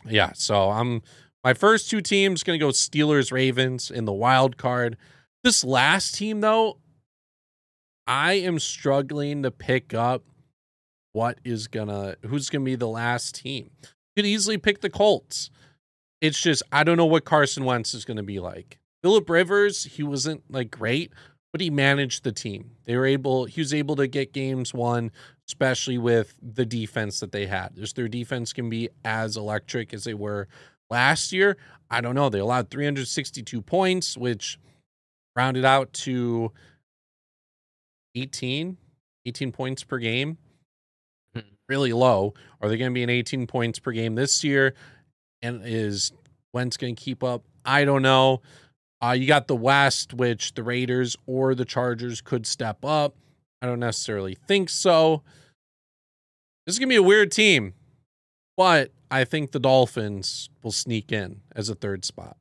Yeah. 0.05 0.33
So 0.35 0.71
I'm 0.71 1.03
my 1.45 1.55
first 1.55 1.89
two 1.89 2.01
teams 2.01 2.43
going 2.43 2.59
to 2.59 2.65
go 2.65 2.71
Steelers 2.71 3.31
Ravens 3.31 3.93
in 3.93 4.07
the 4.07 4.13
wild 4.13 4.57
card. 4.57 4.97
This 5.45 5.63
last 5.63 6.17
team 6.17 6.41
though, 6.41 6.79
I 8.09 8.35
am 8.35 8.59
struggling 8.59 9.45
to 9.45 9.53
pick 9.53 9.95
up 9.95 10.25
what 11.13 11.39
is 11.45 11.69
gonna 11.69 12.17
who's 12.27 12.51
gonna 12.51 12.65
be 12.65 12.75
the 12.75 12.89
last 12.89 13.35
team. 13.35 13.71
You 13.83 14.23
could 14.23 14.27
easily 14.27 14.59
pick 14.59 14.81
the 14.81 14.91
Colts. 14.91 15.51
It's 16.21 16.41
just 16.41 16.63
I 16.73 16.85
don't 16.85 16.97
know 16.97 17.07
what 17.07 17.25
Carson 17.25 17.65
Wentz 17.65 17.95
is 17.95 18.05
gonna 18.05 18.23
be 18.23 18.41
like. 18.41 18.79
Philip 19.03 19.29
Rivers, 19.29 19.85
he 19.85 20.03
wasn't 20.03 20.45
like 20.49 20.71
great, 20.71 21.13
but 21.53 21.61
he 21.61 21.71
managed 21.71 22.23
the 22.23 22.33
team. 22.33 22.73
They 22.85 22.97
were 22.97 23.07
able 23.07 23.47
he 23.47 23.61
was 23.61 23.75
able 23.75 23.97
to 23.97 24.07
get 24.07 24.33
games 24.33 24.73
won, 24.73 25.11
especially 25.49 25.99
with 25.99 26.35
the 26.43 26.65
defense 26.65 27.21
that 27.21 27.33
they 27.33 27.47
had. 27.47 27.77
Just 27.77 27.97
their 27.97 28.09
defense 28.09 28.53
can 28.53 28.71
be 28.71 28.89
as 29.05 29.37
electric 29.37 29.93
as 29.93 30.05
they 30.05 30.15
were 30.15 30.49
Last 30.93 31.33
year, 31.33 31.57
I 31.91 32.03
don't 32.03 32.15
know. 32.15 32.29
They 32.29 32.39
allowed 32.39 32.69
362 32.69 33.63
points, 33.63 34.15
which 34.15 34.59
rounded 35.35 35.65
out 35.65 35.91
to 35.95 36.53
18, 38.15 38.77
18 39.25 39.53
points 39.53 39.85
per 39.85 39.97
game. 39.97 40.37
Really 41.69 41.93
low. 41.93 42.35
Are 42.61 42.69
they 42.69 42.77
going 42.77 42.91
to 42.91 42.95
be 42.95 43.03
an 43.03 43.11
18 43.11 43.47
points 43.47 43.79
per 43.79 43.93
game 43.93 44.15
this 44.15 44.43
year? 44.45 44.75
And 45.41 45.63
is 45.65 46.13
Wentz 46.53 46.77
going 46.77 46.95
to 46.95 47.03
keep 47.03 47.23
up? 47.25 47.45
I 47.65 47.85
don't 47.85 48.03
know. 48.03 48.43
Uh, 49.03 49.13
you 49.13 49.27
got 49.27 49.49
the 49.49 49.57
West, 49.57 50.15
which 50.15 50.55
the 50.55 50.63
Raiders 50.63 51.17
or 51.27 51.55
the 51.55 51.65
Chargers 51.65 52.21
could 52.21 52.47
step 52.47 52.85
up. 52.85 53.17
I 53.61 53.67
don't 53.67 53.81
necessarily 53.81 54.35
think 54.35 54.69
so. 54.69 55.23
This 56.67 56.77
is 56.77 56.79
going 56.79 56.89
to 56.89 56.93
be 56.93 56.97
a 56.97 57.03
weird 57.03 57.33
team, 57.33 57.75
but 58.57 58.93
I 59.11 59.25
think 59.25 59.51
the 59.51 59.59
Dolphins 59.59 60.49
will 60.63 60.73
sneak 60.73 61.11
in 61.11 61.41
as 61.57 61.69
a 61.69 61.75
third 61.75 62.05
spot. 62.05 62.37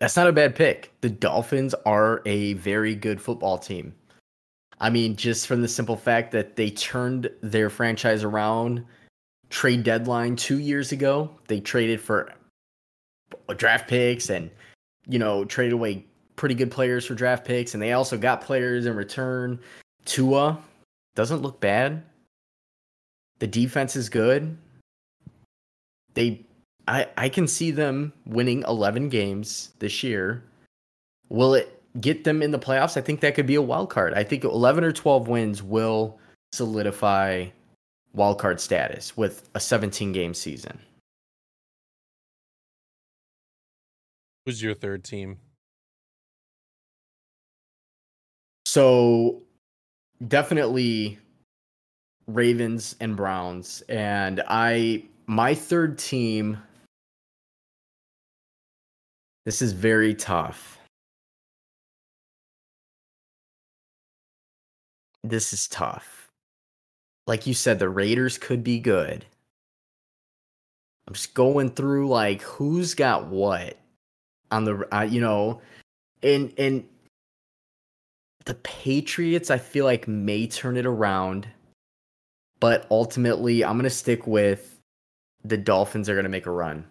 That's 0.00 0.16
not 0.16 0.28
a 0.28 0.32
bad 0.32 0.54
pick. 0.54 0.92
The 1.00 1.08
Dolphins 1.08 1.74
are 1.86 2.20
a 2.26 2.52
very 2.54 2.94
good 2.94 3.20
football 3.20 3.56
team. 3.56 3.94
I 4.80 4.90
mean, 4.90 5.16
just 5.16 5.46
from 5.46 5.62
the 5.62 5.68
simple 5.68 5.96
fact 5.96 6.32
that 6.32 6.56
they 6.56 6.70
turned 6.70 7.30
their 7.42 7.70
franchise 7.70 8.24
around 8.24 8.84
trade 9.48 9.82
deadline 9.84 10.36
two 10.36 10.58
years 10.58 10.92
ago. 10.92 11.30
They 11.48 11.60
traded 11.60 12.00
for 12.00 12.32
draft 13.56 13.88
picks 13.88 14.28
and, 14.28 14.50
you 15.06 15.18
know, 15.18 15.44
traded 15.44 15.72
away 15.72 16.04
pretty 16.36 16.54
good 16.54 16.70
players 16.70 17.06
for 17.06 17.14
draft 17.14 17.44
picks. 17.46 17.74
And 17.74 17.82
they 17.82 17.92
also 17.92 18.18
got 18.18 18.42
players 18.42 18.86
in 18.86 18.94
return. 18.96 19.58
Tua 20.04 20.58
doesn't 21.14 21.42
look 21.42 21.60
bad. 21.60 22.02
The 23.38 23.46
defense 23.46 23.96
is 23.96 24.08
good 24.08 24.56
they 26.16 26.44
I 26.88 27.06
I 27.16 27.28
can 27.28 27.46
see 27.46 27.70
them 27.70 28.12
winning 28.26 28.64
11 28.66 29.08
games 29.08 29.70
this 29.78 30.02
year. 30.02 30.42
Will 31.28 31.54
it 31.54 31.75
get 32.00 32.24
them 32.24 32.42
in 32.42 32.50
the 32.50 32.58
playoffs? 32.58 32.96
I 32.96 33.00
think 33.00 33.20
that 33.20 33.34
could 33.34 33.46
be 33.46 33.54
a 33.54 33.62
wild 33.62 33.90
card. 33.90 34.14
I 34.14 34.24
think 34.24 34.44
11 34.44 34.84
or 34.84 34.92
12 34.92 35.28
wins 35.28 35.62
will 35.62 36.18
solidify 36.52 37.46
wild 38.12 38.38
card 38.38 38.60
status 38.60 39.16
with 39.16 39.48
a 39.54 39.60
17 39.60 40.12
game 40.12 40.34
season. 40.34 40.78
Who's 44.44 44.62
your 44.62 44.74
third 44.74 45.04
team? 45.04 45.38
So 48.64 49.42
definitely 50.28 51.18
Ravens 52.26 52.96
and 53.00 53.16
Browns 53.16 53.82
and 53.88 54.42
I 54.48 55.04
my 55.26 55.54
third 55.54 55.98
team. 55.98 56.58
This 59.44 59.62
is 59.62 59.72
very 59.72 60.14
tough. 60.14 60.78
This 65.28 65.52
is 65.52 65.68
tough. 65.68 66.28
Like 67.26 67.46
you 67.46 67.54
said, 67.54 67.78
the 67.78 67.88
Raiders 67.88 68.38
could 68.38 68.62
be 68.62 68.78
good. 68.78 69.24
I'm 71.06 71.14
just 71.14 71.34
going 71.34 71.70
through 71.70 72.08
like 72.08 72.42
who's 72.42 72.94
got 72.94 73.26
what 73.26 73.76
on 74.50 74.64
the 74.64 74.88
uh, 74.94 75.02
you 75.02 75.20
know, 75.20 75.60
and 76.22 76.52
and 76.58 76.84
the 78.44 78.54
Patriots 78.54 79.50
I 79.50 79.58
feel 79.58 79.84
like 79.84 80.06
may 80.06 80.46
turn 80.46 80.76
it 80.76 80.86
around, 80.86 81.48
but 82.60 82.86
ultimately 82.90 83.64
I'm 83.64 83.76
gonna 83.76 83.90
stick 83.90 84.26
with 84.26 84.76
the 85.48 85.56
Dolphins 85.56 86.08
are 86.08 86.14
going 86.14 86.24
to 86.24 86.30
make 86.30 86.46
a 86.46 86.50
run. 86.50 86.84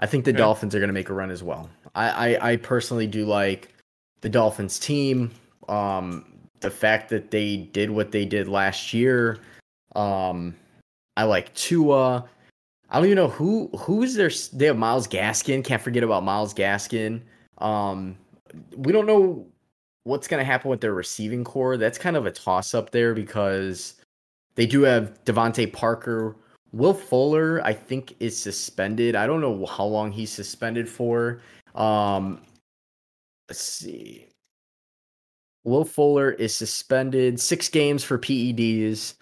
I 0.00 0.06
think 0.06 0.24
the 0.24 0.30
okay. 0.30 0.38
Dolphins 0.38 0.74
are 0.74 0.78
going 0.78 0.88
to 0.88 0.94
make 0.94 1.08
a 1.08 1.14
run 1.14 1.30
as 1.30 1.42
well. 1.42 1.70
I, 1.94 2.34
I, 2.34 2.52
I 2.52 2.56
personally 2.56 3.06
do 3.06 3.24
like 3.24 3.74
the 4.20 4.28
Dolphins 4.28 4.78
team. 4.78 5.30
Um, 5.68 6.35
the 6.60 6.70
fact 6.70 7.08
that 7.10 7.30
they 7.30 7.56
did 7.56 7.90
what 7.90 8.12
they 8.12 8.24
did 8.24 8.48
last 8.48 8.92
year. 8.92 9.38
Um, 9.94 10.54
I 11.16 11.24
like 11.24 11.54
Tua. 11.54 12.24
I 12.90 12.96
don't 12.96 13.06
even 13.06 13.16
know 13.16 13.28
who 13.28 13.68
who's 13.78 14.14
their. 14.14 14.30
They 14.52 14.66
have 14.66 14.76
Myles 14.76 15.08
Gaskin. 15.08 15.64
Can't 15.64 15.82
forget 15.82 16.02
about 16.02 16.22
Myles 16.22 16.54
Gaskin. 16.54 17.20
Um, 17.58 18.16
we 18.76 18.92
don't 18.92 19.06
know 19.06 19.46
what's 20.04 20.28
going 20.28 20.40
to 20.40 20.44
happen 20.44 20.70
with 20.70 20.80
their 20.80 20.94
receiving 20.94 21.42
corps. 21.42 21.76
That's 21.76 21.98
kind 21.98 22.16
of 22.16 22.26
a 22.26 22.30
toss 22.30 22.74
up 22.74 22.90
there 22.90 23.12
because 23.14 23.96
they 24.54 24.66
do 24.66 24.82
have 24.82 25.22
DeVante 25.24 25.72
Parker, 25.72 26.36
Will 26.72 26.94
Fuller, 26.94 27.60
I 27.64 27.72
think, 27.72 28.14
is 28.20 28.40
suspended. 28.40 29.16
I 29.16 29.26
don't 29.26 29.40
know 29.40 29.66
how 29.66 29.84
long 29.84 30.12
he's 30.12 30.30
suspended 30.30 30.88
for. 30.88 31.40
Um, 31.74 32.40
let's 33.48 33.60
see. 33.60 34.28
Will 35.66 35.84
Fuller 35.84 36.30
is 36.30 36.54
suspended 36.54 37.40
six 37.40 37.68
games 37.68 38.04
for 38.04 38.18
PEDs. 38.18 39.14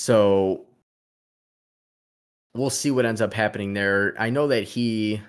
So 0.00 0.64
we'll 2.54 2.70
see 2.70 2.90
what 2.90 3.04
ends 3.04 3.20
up 3.20 3.34
happening 3.34 3.74
there. 3.74 4.14
I 4.18 4.30
know 4.30 4.48
that 4.48 4.64
he. 4.64 5.20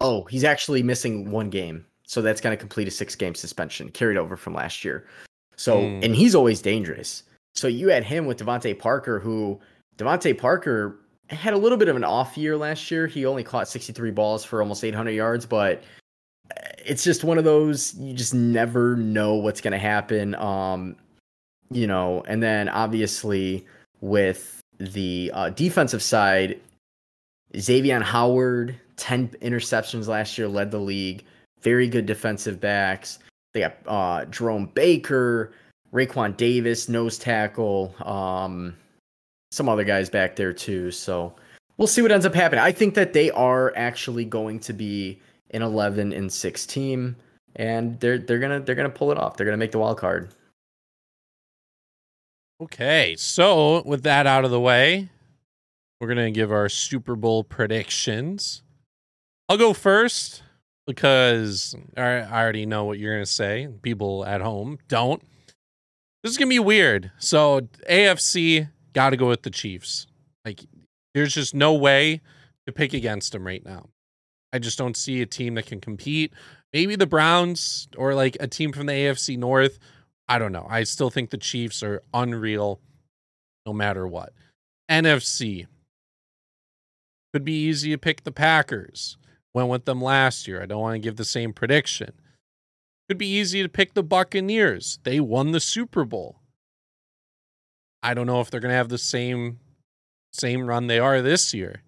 Oh, 0.00 0.24
he's 0.24 0.44
actually 0.44 0.82
missing 0.82 1.30
one 1.30 1.48
game. 1.48 1.86
So 2.06 2.20
that's 2.20 2.42
going 2.42 2.54
to 2.54 2.60
complete 2.60 2.88
a 2.88 2.90
six 2.90 3.14
game 3.14 3.34
suspension 3.34 3.88
carried 3.90 4.18
over 4.18 4.36
from 4.36 4.52
last 4.52 4.84
year. 4.84 5.06
So, 5.56 5.78
mm. 5.78 6.04
and 6.04 6.14
he's 6.14 6.34
always 6.34 6.60
dangerous. 6.60 7.22
So 7.54 7.68
you 7.68 7.88
had 7.88 8.04
him 8.04 8.26
with 8.26 8.38
DeVante 8.38 8.78
Parker, 8.78 9.18
who 9.18 9.58
DeVante 9.96 10.36
Parker 10.36 10.98
had 11.34 11.54
a 11.54 11.58
little 11.58 11.78
bit 11.78 11.88
of 11.88 11.96
an 11.96 12.04
off 12.04 12.36
year 12.36 12.56
last 12.56 12.90
year. 12.90 13.06
He 13.06 13.26
only 13.26 13.44
caught 13.44 13.68
63 13.68 14.10
balls 14.10 14.44
for 14.44 14.60
almost 14.60 14.84
800 14.84 15.10
yards, 15.10 15.46
but 15.46 15.82
it's 16.84 17.04
just 17.04 17.24
one 17.24 17.38
of 17.38 17.44
those 17.44 17.94
you 17.94 18.12
just 18.14 18.34
never 18.34 18.96
know 18.96 19.34
what's 19.34 19.60
going 19.60 19.72
to 19.72 19.78
happen. 19.78 20.34
Um, 20.36 20.96
you 21.70 21.86
know, 21.86 22.22
and 22.26 22.42
then 22.42 22.68
obviously 22.68 23.66
with 24.00 24.60
the 24.78 25.30
uh, 25.34 25.50
defensive 25.50 26.02
side, 26.02 26.60
Xavier 27.58 28.00
Howard, 28.00 28.78
10 28.96 29.28
interceptions 29.40 30.08
last 30.08 30.36
year, 30.36 30.48
led 30.48 30.70
the 30.70 30.78
league. 30.78 31.24
Very 31.60 31.88
good 31.88 32.06
defensive 32.06 32.60
backs. 32.60 33.18
They 33.52 33.60
got 33.60 33.76
uh, 33.86 34.24
Jerome 34.26 34.66
Baker, 34.74 35.52
Raekwon 35.92 36.36
Davis, 36.36 36.88
nose 36.88 37.18
tackle, 37.18 37.94
um, 38.04 38.74
some 39.52 39.68
other 39.68 39.84
guys 39.84 40.08
back 40.08 40.34
there 40.34 40.52
too. 40.52 40.90
So 40.90 41.34
we'll 41.76 41.86
see 41.86 42.02
what 42.02 42.10
ends 42.10 42.26
up 42.26 42.34
happening. 42.34 42.64
I 42.64 42.72
think 42.72 42.94
that 42.94 43.12
they 43.12 43.30
are 43.30 43.72
actually 43.76 44.24
going 44.24 44.58
to 44.60 44.72
be 44.72 45.20
an 45.50 45.62
11 45.62 46.12
and 46.12 46.32
6 46.32 46.66
team, 46.66 47.16
and 47.56 48.00
they're 48.00 48.18
they're 48.18 48.38
gonna 48.38 48.60
they're 48.60 48.74
gonna 48.74 48.88
pull 48.90 49.12
it 49.12 49.18
off. 49.18 49.36
They're 49.36 49.44
gonna 49.44 49.58
make 49.58 49.72
the 49.72 49.78
wild 49.78 49.98
card. 49.98 50.30
Okay, 52.62 53.14
so 53.18 53.82
with 53.84 54.04
that 54.04 54.26
out 54.26 54.44
of 54.44 54.50
the 54.50 54.60
way, 54.60 55.10
we're 56.00 56.08
gonna 56.08 56.30
give 56.30 56.50
our 56.50 56.68
Super 56.68 57.14
Bowl 57.14 57.44
predictions. 57.44 58.62
I'll 59.48 59.58
go 59.58 59.74
first 59.74 60.42
because 60.86 61.74
I 61.96 62.22
already 62.22 62.64
know 62.64 62.84
what 62.84 62.98
you're 62.98 63.14
gonna 63.14 63.26
say. 63.26 63.68
People 63.82 64.24
at 64.24 64.40
home 64.40 64.78
don't. 64.88 65.22
This 66.22 66.32
is 66.32 66.38
gonna 66.38 66.48
be 66.48 66.58
weird. 66.58 67.10
So 67.18 67.68
AFC 67.90 68.68
got 68.94 69.10
to 69.10 69.16
go 69.16 69.28
with 69.28 69.42
the 69.42 69.50
Chiefs. 69.50 70.06
Like, 70.44 70.60
there's 71.14 71.34
just 71.34 71.54
no 71.54 71.74
way 71.74 72.20
to 72.66 72.72
pick 72.72 72.92
against 72.92 73.32
them 73.32 73.46
right 73.46 73.64
now. 73.64 73.88
I 74.52 74.58
just 74.58 74.78
don't 74.78 74.96
see 74.96 75.22
a 75.22 75.26
team 75.26 75.54
that 75.54 75.66
can 75.66 75.80
compete. 75.80 76.32
Maybe 76.72 76.96
the 76.96 77.06
Browns 77.06 77.88
or 77.96 78.14
like 78.14 78.36
a 78.40 78.46
team 78.46 78.72
from 78.72 78.86
the 78.86 78.92
AFC 78.92 79.38
North. 79.38 79.78
I 80.28 80.38
don't 80.38 80.52
know. 80.52 80.66
I 80.68 80.84
still 80.84 81.10
think 81.10 81.30
the 81.30 81.38
Chiefs 81.38 81.82
are 81.82 82.02
unreal 82.14 82.80
no 83.66 83.72
matter 83.72 84.06
what. 84.06 84.32
NFC 84.90 85.66
could 87.32 87.44
be 87.44 87.64
easy 87.66 87.90
to 87.90 87.98
pick 87.98 88.24
the 88.24 88.32
Packers. 88.32 89.16
Went 89.54 89.68
with 89.68 89.84
them 89.84 90.02
last 90.02 90.48
year. 90.48 90.62
I 90.62 90.66
don't 90.66 90.80
want 90.80 90.94
to 90.94 90.98
give 90.98 91.16
the 91.16 91.24
same 91.24 91.52
prediction. 91.52 92.12
Could 93.08 93.18
be 93.18 93.26
easy 93.26 93.62
to 93.62 93.68
pick 93.68 93.94
the 93.94 94.02
Buccaneers. 94.02 94.98
They 95.02 95.20
won 95.20 95.52
the 95.52 95.60
Super 95.60 96.04
Bowl. 96.04 96.41
I 98.02 98.14
don't 98.14 98.26
know 98.26 98.40
if 98.40 98.50
they're 98.50 98.60
going 98.60 98.72
to 98.72 98.76
have 98.76 98.88
the 98.88 98.98
same 98.98 99.58
same 100.32 100.66
run 100.66 100.86
they 100.86 100.98
are 100.98 101.20
this 101.20 101.52
year. 101.52 101.82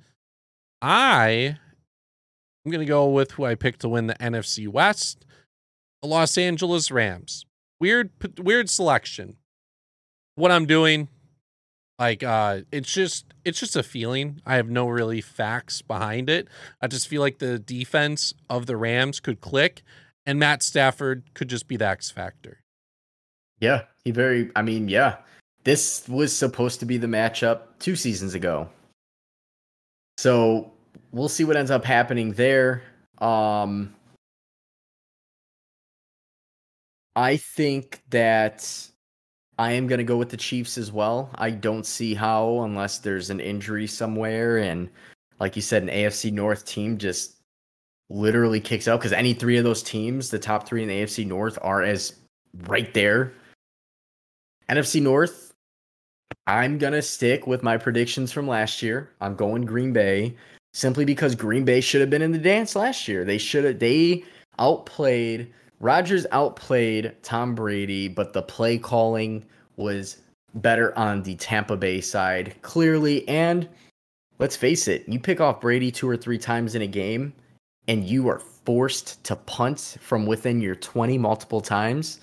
I 0.83 1.57
I'm 2.65 2.71
going 2.71 2.81
to 2.81 2.87
go 2.87 3.09
with 3.09 3.33
who 3.33 3.45
I 3.45 3.55
picked 3.55 3.81
to 3.81 3.89
win 3.89 4.07
the 4.07 4.15
NFC 4.15 4.69
West, 4.69 5.25
the 6.03 6.09
Los 6.09 6.39
Angeles 6.39 6.91
Rams. 6.91 7.47
Weird 7.81 8.11
weird 8.39 8.71
selection. 8.71 9.37
What 10.37 10.51
I'm 10.51 10.67
doing 10.67 11.09
like 11.99 12.25
uh 12.25 12.63
it's 12.73 12.93
just 12.93 13.27
it's 13.45 13.61
just 13.61 13.77
a 13.77 13.83
feeling. 13.83 14.41
I 14.47 14.57
have 14.57 14.69
no 14.69 14.89
really 14.89 15.21
facts 15.21 15.83
behind 15.83 16.29
it. 16.31 16.49
I 16.81 16.87
just 16.87 17.09
feel 17.09 17.21
like 17.21 17.39
the 17.39 17.59
defense 17.59 18.35
of 18.49 18.67
the 18.67 18.77
Rams 18.77 19.21
could 19.21 19.41
click 19.41 19.83
and 20.27 20.39
Matt 20.39 20.63
Stafford 20.63 21.25
could 21.35 21.49
just 21.49 21.69
be 21.69 21.77
the 21.77 21.87
X 21.87 22.11
factor. 22.11 22.61
Yeah, 23.61 23.83
he 24.05 24.11
very. 24.11 24.51
I 24.57 24.63
mean, 24.63 24.89
yeah, 24.89 25.17
this 25.65 26.07
was 26.09 26.35
supposed 26.35 26.81
to 26.81 26.87
be 26.87 26.99
the 26.99 27.07
matchup 27.07 27.61
two 27.79 27.97
seasons 27.97 28.35
ago. 28.35 28.69
So 30.19 30.73
we'll 31.13 31.29
see 31.29 31.45
what 31.45 31.57
ends 31.57 31.71
up 31.71 31.85
happening 31.85 32.33
there. 32.33 32.83
Um, 33.19 33.95
I 37.17 37.37
think 37.37 38.03
that 38.11 38.89
I 39.59 39.73
am 39.73 39.87
going 39.87 39.99
to 39.99 40.05
go 40.05 40.17
with 40.17 40.31
the 40.31 40.37
Chiefs 40.37 40.77
as 40.77 40.93
well. 40.93 41.31
I 41.37 41.51
don't 41.51 41.87
see 41.87 42.15
how, 42.15 42.61
unless 42.63 42.99
there's 42.99 43.31
an 43.31 43.41
injury 43.41 43.87
somewhere. 43.87 44.59
And 44.59 44.91
like 45.41 45.57
you 45.57 45.63
said, 45.63 45.83
an 45.83 45.89
AFC 45.89 46.33
North 46.33 46.65
team 46.67 46.99
just 46.99 47.37
literally 48.11 48.61
kicks 48.61 48.89
out 48.89 49.01
because 49.01 49.13
any 49.13 49.33
three 49.33 49.57
of 49.57 49.65
those 49.65 49.83
teams, 49.83 50.29
the 50.29 50.39
top 50.39 50.67
three 50.67 50.83
in 50.83 50.89
the 50.89 51.03
AFC 51.03 51.27
North, 51.27 51.59
are 51.63 51.83
as 51.83 52.15
right 52.67 52.93
there. 52.95 53.33
NFC 54.69 55.01
North, 55.01 55.54
I'm 56.47 56.79
gonna 56.79 57.03
stick 57.03 57.47
with 57.47 57.63
my 57.63 57.77
predictions 57.77 58.33
from 58.33 58.47
last 58.47 58.83
year. 58.83 59.11
I'm 59.21 59.35
going 59.35 59.65
Green 59.65 59.93
Bay 59.93 60.37
simply 60.73 61.05
because 61.05 61.35
Green 61.35 61.65
Bay 61.65 61.81
should 61.81 62.01
have 62.01 62.11
been 62.11 62.23
in 62.23 62.33
the 62.33 62.39
dance 62.39 62.77
last 62.77 63.09
year. 63.09 63.25
They 63.25 63.39
should 63.39 63.65
have 63.65 63.79
they 63.79 64.25
outplayed 64.59 65.53
Rodgers 65.81 66.27
outplayed 66.33 67.15
Tom 67.23 67.55
Brady, 67.55 68.09
but 68.09 68.33
the 68.33 68.43
play 68.43 68.79
calling 68.79 69.45
was 69.77 70.19
better 70.55 70.97
on 70.99 71.23
the 71.23 71.35
Tampa 71.35 71.77
Bay 71.77 72.01
side, 72.01 72.55
clearly. 72.63 73.27
And 73.29 73.69
let's 74.39 74.57
face 74.57 74.89
it, 74.89 75.09
you 75.09 75.19
pick 75.19 75.41
off 75.41 75.61
Brady 75.61 75.91
two 75.91 76.09
or 76.09 76.17
three 76.17 76.39
times 76.39 76.75
in 76.75 76.83
a 76.83 76.87
game, 76.87 77.33
and 77.89 78.05
you 78.05 78.29
are 78.29 78.39
forced 78.65 79.23
to 79.25 79.37
punt 79.37 79.99
from 80.01 80.27
within 80.27 80.61
your 80.61 80.77
20 80.77 81.19
multiple 81.19 81.61
times, 81.61 82.21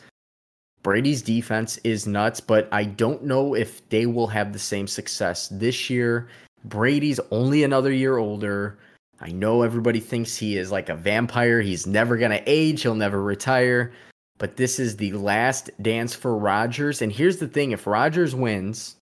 Brady's 0.83 1.21
defense 1.21 1.77
is 1.83 2.07
nuts, 2.07 2.39
but 2.39 2.67
I 2.71 2.85
don't 2.85 3.23
know 3.23 3.53
if 3.53 3.87
they 3.89 4.05
will 4.05 4.27
have 4.27 4.51
the 4.51 4.59
same 4.59 4.87
success 4.87 5.47
this 5.49 5.89
year. 5.89 6.27
Brady's 6.65 7.19
only 7.31 7.63
another 7.63 7.91
year 7.91 8.17
older. 8.17 8.77
I 9.19 9.31
know 9.31 9.61
everybody 9.61 9.99
thinks 9.99 10.35
he 10.35 10.57
is 10.57 10.71
like 10.71 10.89
a 10.89 10.95
vampire. 10.95 11.61
He's 11.61 11.85
never 11.85 12.17
going 12.17 12.31
to 12.31 12.43
age, 12.47 12.81
he'll 12.81 12.95
never 12.95 13.21
retire. 13.21 13.91
But 14.39 14.57
this 14.57 14.79
is 14.79 14.97
the 14.97 15.13
last 15.13 15.69
dance 15.83 16.15
for 16.15 16.35
Rodgers. 16.35 17.03
And 17.03 17.11
here's 17.11 17.37
the 17.37 17.47
thing 17.47 17.71
if 17.71 17.85
Rodgers 17.85 18.33
wins, 18.33 18.95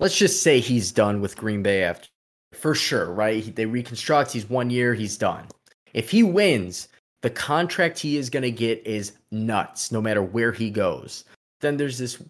let's 0.00 0.16
just 0.16 0.42
say 0.42 0.58
he's 0.58 0.90
done 0.90 1.20
with 1.20 1.36
Green 1.36 1.62
Bay 1.62 1.84
after 1.84 2.08
for 2.52 2.74
sure, 2.74 3.12
right? 3.12 3.54
They 3.54 3.66
reconstruct. 3.66 4.32
He's 4.32 4.50
one 4.50 4.70
year. 4.70 4.94
He's 4.94 5.16
done. 5.16 5.46
If 5.94 6.10
he 6.10 6.22
wins, 6.22 6.88
the 7.22 7.30
contract 7.30 7.98
he 7.98 8.16
is 8.16 8.30
going 8.30 8.42
to 8.42 8.50
get 8.50 8.86
is 8.86 9.12
nuts, 9.30 9.92
no 9.92 10.00
matter 10.00 10.22
where 10.22 10.52
he 10.52 10.70
goes. 10.70 11.24
Then 11.60 11.76
there's 11.76 11.98
this 11.98 12.22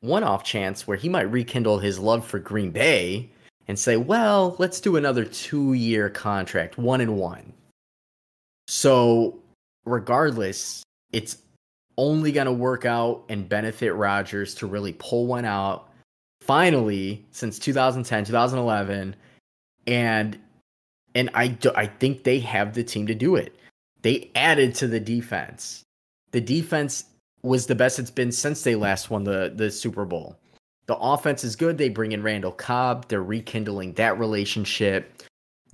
one-off 0.00 0.44
chance 0.44 0.86
where 0.86 0.98
he 0.98 1.08
might 1.08 1.30
rekindle 1.30 1.78
his 1.78 1.98
love 1.98 2.26
for 2.26 2.38
Green 2.38 2.70
Bay 2.70 3.30
and 3.68 3.78
say, 3.78 3.96
"Well, 3.96 4.56
let's 4.58 4.80
do 4.80 4.96
another 4.96 5.24
two-year 5.24 6.10
contract, 6.10 6.76
one 6.76 7.00
and 7.00 7.16
one." 7.16 7.52
So, 8.68 9.38
regardless, 9.86 10.82
it's 11.12 11.38
only 11.96 12.32
going 12.32 12.46
to 12.46 12.52
work 12.52 12.84
out 12.84 13.24
and 13.28 13.48
benefit 13.48 13.92
Rodgers 13.94 14.54
to 14.56 14.66
really 14.66 14.94
pull 14.94 15.26
one 15.26 15.44
out. 15.44 15.88
Finally, 16.42 17.24
since 17.30 17.58
2010, 17.58 18.26
2011, 18.26 19.16
and 19.86 20.38
and 21.14 21.30
I 21.32 21.48
do, 21.48 21.70
I 21.74 21.86
think 21.86 22.24
they 22.24 22.40
have 22.40 22.74
the 22.74 22.84
team 22.84 23.06
to 23.06 23.14
do 23.14 23.36
it. 23.36 23.56
They 24.04 24.30
added 24.34 24.74
to 24.76 24.86
the 24.86 25.00
defense. 25.00 25.82
The 26.32 26.40
defense 26.42 27.06
was 27.42 27.66
the 27.66 27.74
best 27.74 27.98
it's 27.98 28.10
been 28.10 28.32
since 28.32 28.62
they 28.62 28.74
last 28.74 29.08
won 29.08 29.24
the 29.24 29.50
the 29.56 29.70
Super 29.70 30.04
Bowl. 30.04 30.36
The 30.86 30.96
offense 30.96 31.42
is 31.42 31.56
good. 31.56 31.78
They 31.78 31.88
bring 31.88 32.12
in 32.12 32.22
Randall 32.22 32.52
Cobb. 32.52 33.08
They're 33.08 33.22
rekindling 33.22 33.94
that 33.94 34.18
relationship. 34.18 35.22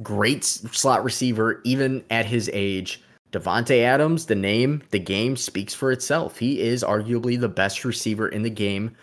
Great 0.01 0.45
slot 0.45 1.03
receiver, 1.03 1.61
even 1.65 2.05
at 2.11 2.25
his 2.25 2.49
age. 2.53 3.03
Davante 3.33 3.83
Adams, 3.83 4.27
the 4.27 4.37
name, 4.37 4.83
the 4.91 5.01
game 5.01 5.37
speaks 5.37 5.75
for 5.75 5.91
itself. 5.91 6.39
He 6.39 6.61
is 6.61 6.85
arguably 6.85 7.39
the 7.39 7.49
best 7.49 7.85
receiver 7.85 8.29
in 8.29 8.43
the 8.43 8.51
game 8.51 8.97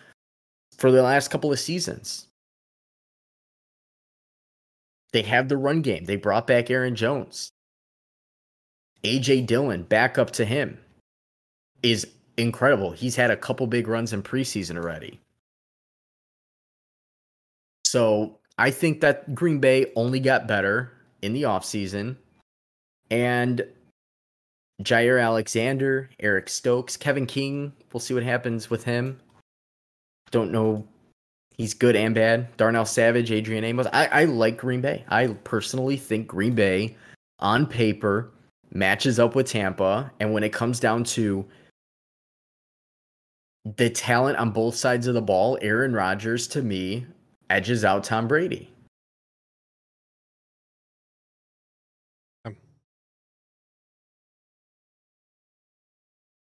for 0.78 0.90
the 0.90 1.04
last 1.04 1.30
couple 1.30 1.52
of 1.52 1.60
seasons. 1.60 2.28
They 5.12 5.24
have 5.24 5.50
the 5.50 5.58
run 5.58 5.82
game. 5.82 6.06
They 6.06 6.16
brought 6.16 6.48
back 6.48 6.70
Aaron 6.72 6.96
Jones. 6.96 7.52
AJ 9.08 9.48
Dillon, 9.48 9.84
back 9.84 10.18
up 10.18 10.32
to 10.32 10.46
him, 10.46 10.78
is 11.84 12.08
incredible. 12.38 12.92
He's 12.92 13.16
had 13.16 13.32
a 13.32 13.38
couple 13.38 13.68
big 13.68 13.88
runs 13.88 14.14
in 14.14 14.24
preseason 14.24 14.78
already. 14.78 15.20
So 17.86 18.38
I 18.58 18.72
think 18.72 19.02
that 19.02 19.34
Green 19.34 19.60
Bay 19.60 19.92
only 19.96 20.20
got 20.20 20.48
better 20.48 20.92
in 21.22 21.34
the 21.34 21.44
offseason. 21.44 22.18
And 23.10 23.66
Jaire 24.84 25.24
Alexander, 25.24 26.10
Eric 26.20 26.50
Stokes, 26.50 26.98
Kevin 26.98 27.26
King, 27.26 27.72
we'll 27.94 28.02
see 28.02 28.14
what 28.14 28.24
happens 28.24 28.70
with 28.70 28.84
him. 28.84 29.20
Don't 30.32 30.52
know 30.52 30.86
He's 31.58 31.74
good 31.74 31.96
and 31.96 32.14
bad. 32.14 32.56
Darnell 32.58 32.86
Savage, 32.86 33.32
Adrian 33.32 33.64
Amos. 33.64 33.88
I, 33.92 34.06
I 34.08 34.24
like 34.26 34.58
Green 34.58 34.80
Bay. 34.80 35.04
I 35.10 35.28
personally 35.44 35.98
think 35.98 36.28
Green 36.28 36.54
Bay, 36.54 36.96
on 37.40 37.66
paper, 37.66 38.30
matches 38.72 39.20
up 39.20 39.36
with 39.36 39.48
Tampa. 39.48 40.12
And 40.20 40.34
when 40.34 40.44
it 40.44 40.54
comes 40.54 40.80
down 40.80 41.04
to 41.06 41.46
the 43.76 43.90
talent 43.90 44.38
on 44.38 44.52
both 44.52 44.76
sides 44.76 45.08
of 45.08 45.14
the 45.14 45.22
ball, 45.22 45.58
Aaron 45.62 45.94
Rodgers, 45.94 46.48
to 46.50 46.62
me, 46.62 47.06
edges 47.50 47.84
out 47.84 48.04
Tom 48.04 48.28
Brady. 48.28 48.70
Um. 52.46 52.56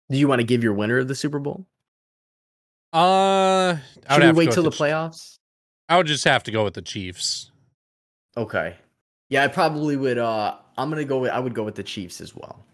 Do 0.10 0.18
you 0.18 0.28
want 0.28 0.40
to 0.40 0.46
give 0.46 0.64
your 0.64 0.74
winner 0.74 0.98
of 0.98 1.08
the 1.08 1.16
Super 1.16 1.40
Bowl? 1.40 1.66
Uh, 2.92 3.78
should 4.10 4.24
we 4.24 4.32
wait 4.32 4.52
till 4.52 4.64
the 4.64 4.72
playoffs? 4.72 5.38
I 5.90 5.98
would 5.98 6.08
just 6.08 6.24
have 6.24 6.44
to 6.44 6.52
go 6.52 6.64
with 6.64 6.74
the 6.74 6.82
Chiefs. 6.82 7.52
Okay. 8.38 8.76
Yeah, 9.30 9.44
I 9.44 9.48
probably 9.48 9.96
would. 9.96 10.18
Uh, 10.18 10.56
I'm 10.80 10.90
gonna 10.90 11.04
go 11.04 11.20
with. 11.20 11.32
I 11.32 11.40
would 11.40 11.54
go 11.54 11.64
with 11.64 11.76
the 11.76 11.84
Chiefs 11.84 12.22
as 12.22 12.36
well. 12.36 12.66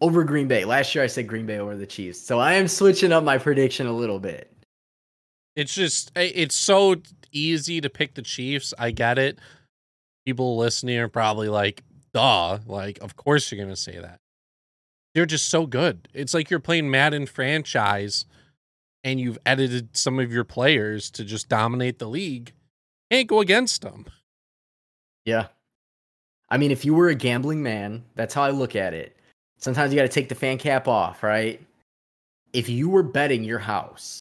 Over 0.00 0.24
Green 0.24 0.48
Bay. 0.48 0.64
Last 0.64 0.94
year 0.94 1.04
I 1.04 1.06
said 1.06 1.28
Green 1.28 1.46
Bay 1.46 1.58
over 1.58 1.76
the 1.76 1.86
Chiefs, 1.86 2.20
so 2.20 2.40
I 2.40 2.54
am 2.54 2.66
switching 2.66 3.12
up 3.12 3.22
my 3.22 3.38
prediction 3.38 3.86
a 3.86 3.92
little 3.92 4.18
bit. 4.18 4.52
It's 5.54 5.74
just 5.74 6.10
it's 6.16 6.56
so 6.56 6.96
easy 7.30 7.80
to 7.80 7.88
pick 7.88 8.14
the 8.14 8.22
Chiefs. 8.22 8.74
I 8.78 8.90
get 8.90 9.18
it. 9.18 9.38
People 10.26 10.56
listening 10.56 10.98
are 10.98 11.08
probably 11.08 11.48
like, 11.48 11.82
"Duh!" 12.12 12.58
Like, 12.66 12.98
of 13.00 13.16
course 13.16 13.50
you're 13.50 13.62
gonna 13.64 13.76
say 13.76 13.98
that. 13.98 14.18
They're 15.14 15.26
just 15.26 15.48
so 15.48 15.66
good. 15.66 16.08
It's 16.14 16.34
like 16.34 16.50
you're 16.50 16.58
playing 16.58 16.90
Madden 16.90 17.26
franchise, 17.26 18.24
and 19.04 19.20
you've 19.20 19.38
edited 19.44 19.96
some 19.96 20.18
of 20.18 20.32
your 20.32 20.44
players 20.44 21.10
to 21.12 21.24
just 21.24 21.48
dominate 21.48 21.98
the 21.98 22.08
league. 22.08 22.52
Can't 23.10 23.28
go 23.28 23.40
against 23.40 23.82
them. 23.82 24.06
Yeah. 25.24 25.48
I 26.52 26.58
mean, 26.58 26.70
if 26.70 26.84
you 26.84 26.92
were 26.92 27.08
a 27.08 27.14
gambling 27.14 27.62
man, 27.62 28.04
that's 28.14 28.34
how 28.34 28.42
I 28.42 28.50
look 28.50 28.76
at 28.76 28.92
it. 28.92 29.16
Sometimes 29.56 29.90
you 29.90 29.98
got 29.98 30.02
to 30.02 30.08
take 30.08 30.28
the 30.28 30.34
fan 30.34 30.58
cap 30.58 30.86
off, 30.86 31.22
right? 31.22 31.58
If 32.52 32.68
you 32.68 32.90
were 32.90 33.02
betting 33.02 33.42
your 33.42 33.58
house, 33.58 34.20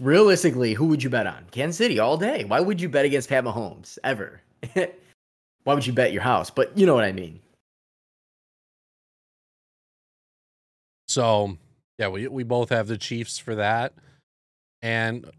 realistically, 0.00 0.74
who 0.74 0.86
would 0.86 1.00
you 1.00 1.08
bet 1.10 1.28
on? 1.28 1.46
Kansas 1.52 1.78
City 1.78 2.00
all 2.00 2.16
day. 2.16 2.42
Why 2.42 2.58
would 2.58 2.80
you 2.80 2.88
bet 2.88 3.04
against 3.04 3.28
Pat 3.28 3.44
Mahomes 3.44 3.98
ever? 4.02 4.40
Why 4.74 5.74
would 5.74 5.86
you 5.86 5.92
bet 5.92 6.12
your 6.12 6.22
house? 6.22 6.50
But 6.50 6.76
you 6.76 6.86
know 6.86 6.94
what 6.94 7.04
I 7.04 7.12
mean. 7.12 7.38
So, 11.06 11.56
yeah, 11.98 12.08
we 12.08 12.26
we 12.26 12.42
both 12.42 12.70
have 12.70 12.88
the 12.88 12.98
Chiefs 12.98 13.38
for 13.38 13.54
that. 13.54 13.92
And 14.82 15.30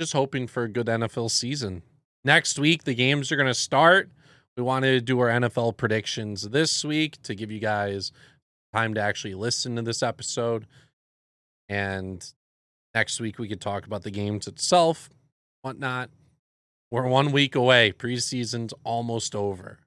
just 0.00 0.14
hoping 0.14 0.46
for 0.46 0.62
a 0.62 0.68
good 0.70 0.86
NFL 0.86 1.30
season. 1.30 1.82
Next 2.24 2.58
week, 2.58 2.84
the 2.84 2.94
games 2.94 3.30
are 3.30 3.36
going 3.36 3.48
to 3.48 3.52
start. 3.52 4.08
We 4.56 4.62
wanted 4.62 4.92
to 4.92 5.00
do 5.00 5.18
our 5.18 5.28
NFL 5.28 5.76
predictions 5.76 6.48
this 6.48 6.84
week 6.84 7.20
to 7.22 7.34
give 7.34 7.50
you 7.50 7.58
guys 7.58 8.12
time 8.72 8.94
to 8.94 9.00
actually 9.00 9.34
listen 9.34 9.76
to 9.76 9.82
this 9.82 10.02
episode. 10.02 10.66
And 11.68 12.24
next 12.94 13.20
week, 13.20 13.38
we 13.38 13.48
could 13.48 13.60
talk 13.60 13.86
about 13.86 14.02
the 14.02 14.12
games 14.12 14.46
itself, 14.46 15.10
whatnot. 15.62 16.10
We're 16.90 17.08
one 17.08 17.32
week 17.32 17.56
away. 17.56 17.92
Preseason's 17.92 18.72
almost 18.84 19.34
over. 19.34 19.78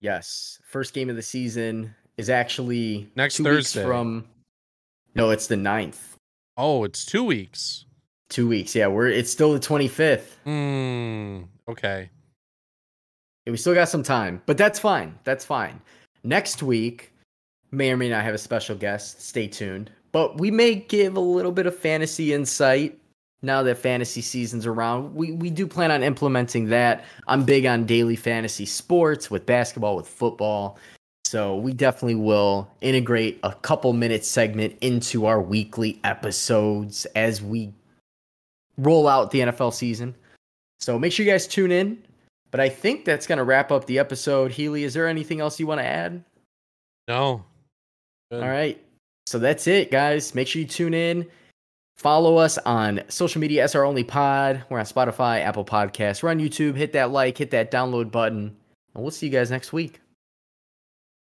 Yes. 0.00 0.60
First 0.64 0.94
game 0.94 1.10
of 1.10 1.16
the 1.16 1.22
season 1.22 1.94
is 2.16 2.30
actually 2.30 3.10
next 3.16 3.38
Thursday. 3.38 3.84
From 3.84 4.26
no, 5.16 5.30
it's 5.30 5.48
the 5.48 5.56
9th. 5.56 5.98
Oh, 6.56 6.84
it's 6.84 7.04
two 7.04 7.24
weeks. 7.24 7.86
Two 8.28 8.46
weeks. 8.46 8.74
Yeah, 8.74 8.86
we're 8.86 9.08
it's 9.08 9.30
still 9.32 9.52
the 9.52 9.58
25th. 9.58 10.36
Hmm. 10.44 11.44
Okay. 11.68 12.10
We 13.46 13.56
still 13.56 13.74
got 13.74 13.88
some 13.88 14.02
time, 14.02 14.40
but 14.46 14.56
that's 14.56 14.78
fine. 14.78 15.18
That's 15.24 15.44
fine. 15.44 15.80
Next 16.22 16.62
week 16.62 17.12
may 17.72 17.90
or 17.90 17.96
may 17.96 18.08
not 18.08 18.22
have 18.22 18.34
a 18.34 18.38
special 18.38 18.76
guest. 18.76 19.22
Stay 19.22 19.48
tuned. 19.48 19.90
But 20.12 20.38
we 20.38 20.50
may 20.50 20.74
give 20.74 21.16
a 21.16 21.20
little 21.20 21.52
bit 21.52 21.66
of 21.66 21.76
fantasy 21.76 22.32
insight 22.34 22.98
now 23.40 23.62
that 23.62 23.78
fantasy 23.78 24.20
season's 24.20 24.66
around. 24.66 25.14
We 25.14 25.32
we 25.32 25.50
do 25.50 25.66
plan 25.66 25.90
on 25.90 26.02
implementing 26.02 26.68
that. 26.68 27.04
I'm 27.26 27.44
big 27.44 27.66
on 27.66 27.86
daily 27.86 28.16
fantasy 28.16 28.66
sports 28.66 29.30
with 29.30 29.46
basketball, 29.46 29.96
with 29.96 30.06
football. 30.06 30.78
So 31.24 31.56
we 31.56 31.72
definitely 31.72 32.16
will 32.16 32.70
integrate 32.82 33.40
a 33.42 33.54
couple 33.54 33.94
minute 33.94 34.24
segment 34.24 34.76
into 34.82 35.24
our 35.24 35.40
weekly 35.40 35.98
episodes 36.04 37.06
as 37.16 37.40
we 37.40 37.72
roll 38.76 39.08
out 39.08 39.30
the 39.30 39.40
NFL 39.40 39.72
season. 39.72 40.14
So 40.80 40.98
make 40.98 41.10
sure 41.10 41.24
you 41.24 41.32
guys 41.32 41.46
tune 41.46 41.72
in. 41.72 42.02
But 42.52 42.60
I 42.60 42.68
think 42.68 43.04
that's 43.04 43.26
going 43.26 43.38
to 43.38 43.44
wrap 43.44 43.72
up 43.72 43.86
the 43.86 43.98
episode. 43.98 44.52
Healy, 44.52 44.84
is 44.84 44.94
there 44.94 45.08
anything 45.08 45.40
else 45.40 45.58
you 45.58 45.66
want 45.66 45.80
to 45.80 45.86
add? 45.86 46.22
No. 47.08 47.44
Good. 48.30 48.42
All 48.42 48.48
right. 48.48 48.80
So 49.26 49.38
that's 49.38 49.66
it, 49.66 49.90
guys. 49.90 50.34
Make 50.34 50.46
sure 50.46 50.60
you 50.60 50.68
tune 50.68 50.94
in. 50.94 51.26
Follow 51.96 52.36
us 52.36 52.58
on 52.58 53.02
social 53.08 53.40
media, 53.40 53.66
SR 53.66 53.84
Only 53.84 54.04
Pod. 54.04 54.64
We're 54.68 54.78
on 54.78 54.84
Spotify, 54.84 55.40
Apple 55.40 55.64
Podcasts. 55.64 56.22
We're 56.22 56.30
on 56.30 56.40
YouTube. 56.40 56.76
Hit 56.76 56.92
that 56.92 57.10
like, 57.10 57.38
hit 57.38 57.50
that 57.52 57.70
download 57.70 58.10
button. 58.10 58.56
And 58.94 59.02
we'll 59.02 59.10
see 59.10 59.26
you 59.26 59.32
guys 59.32 59.50
next 59.50 59.72
week. 59.72 60.00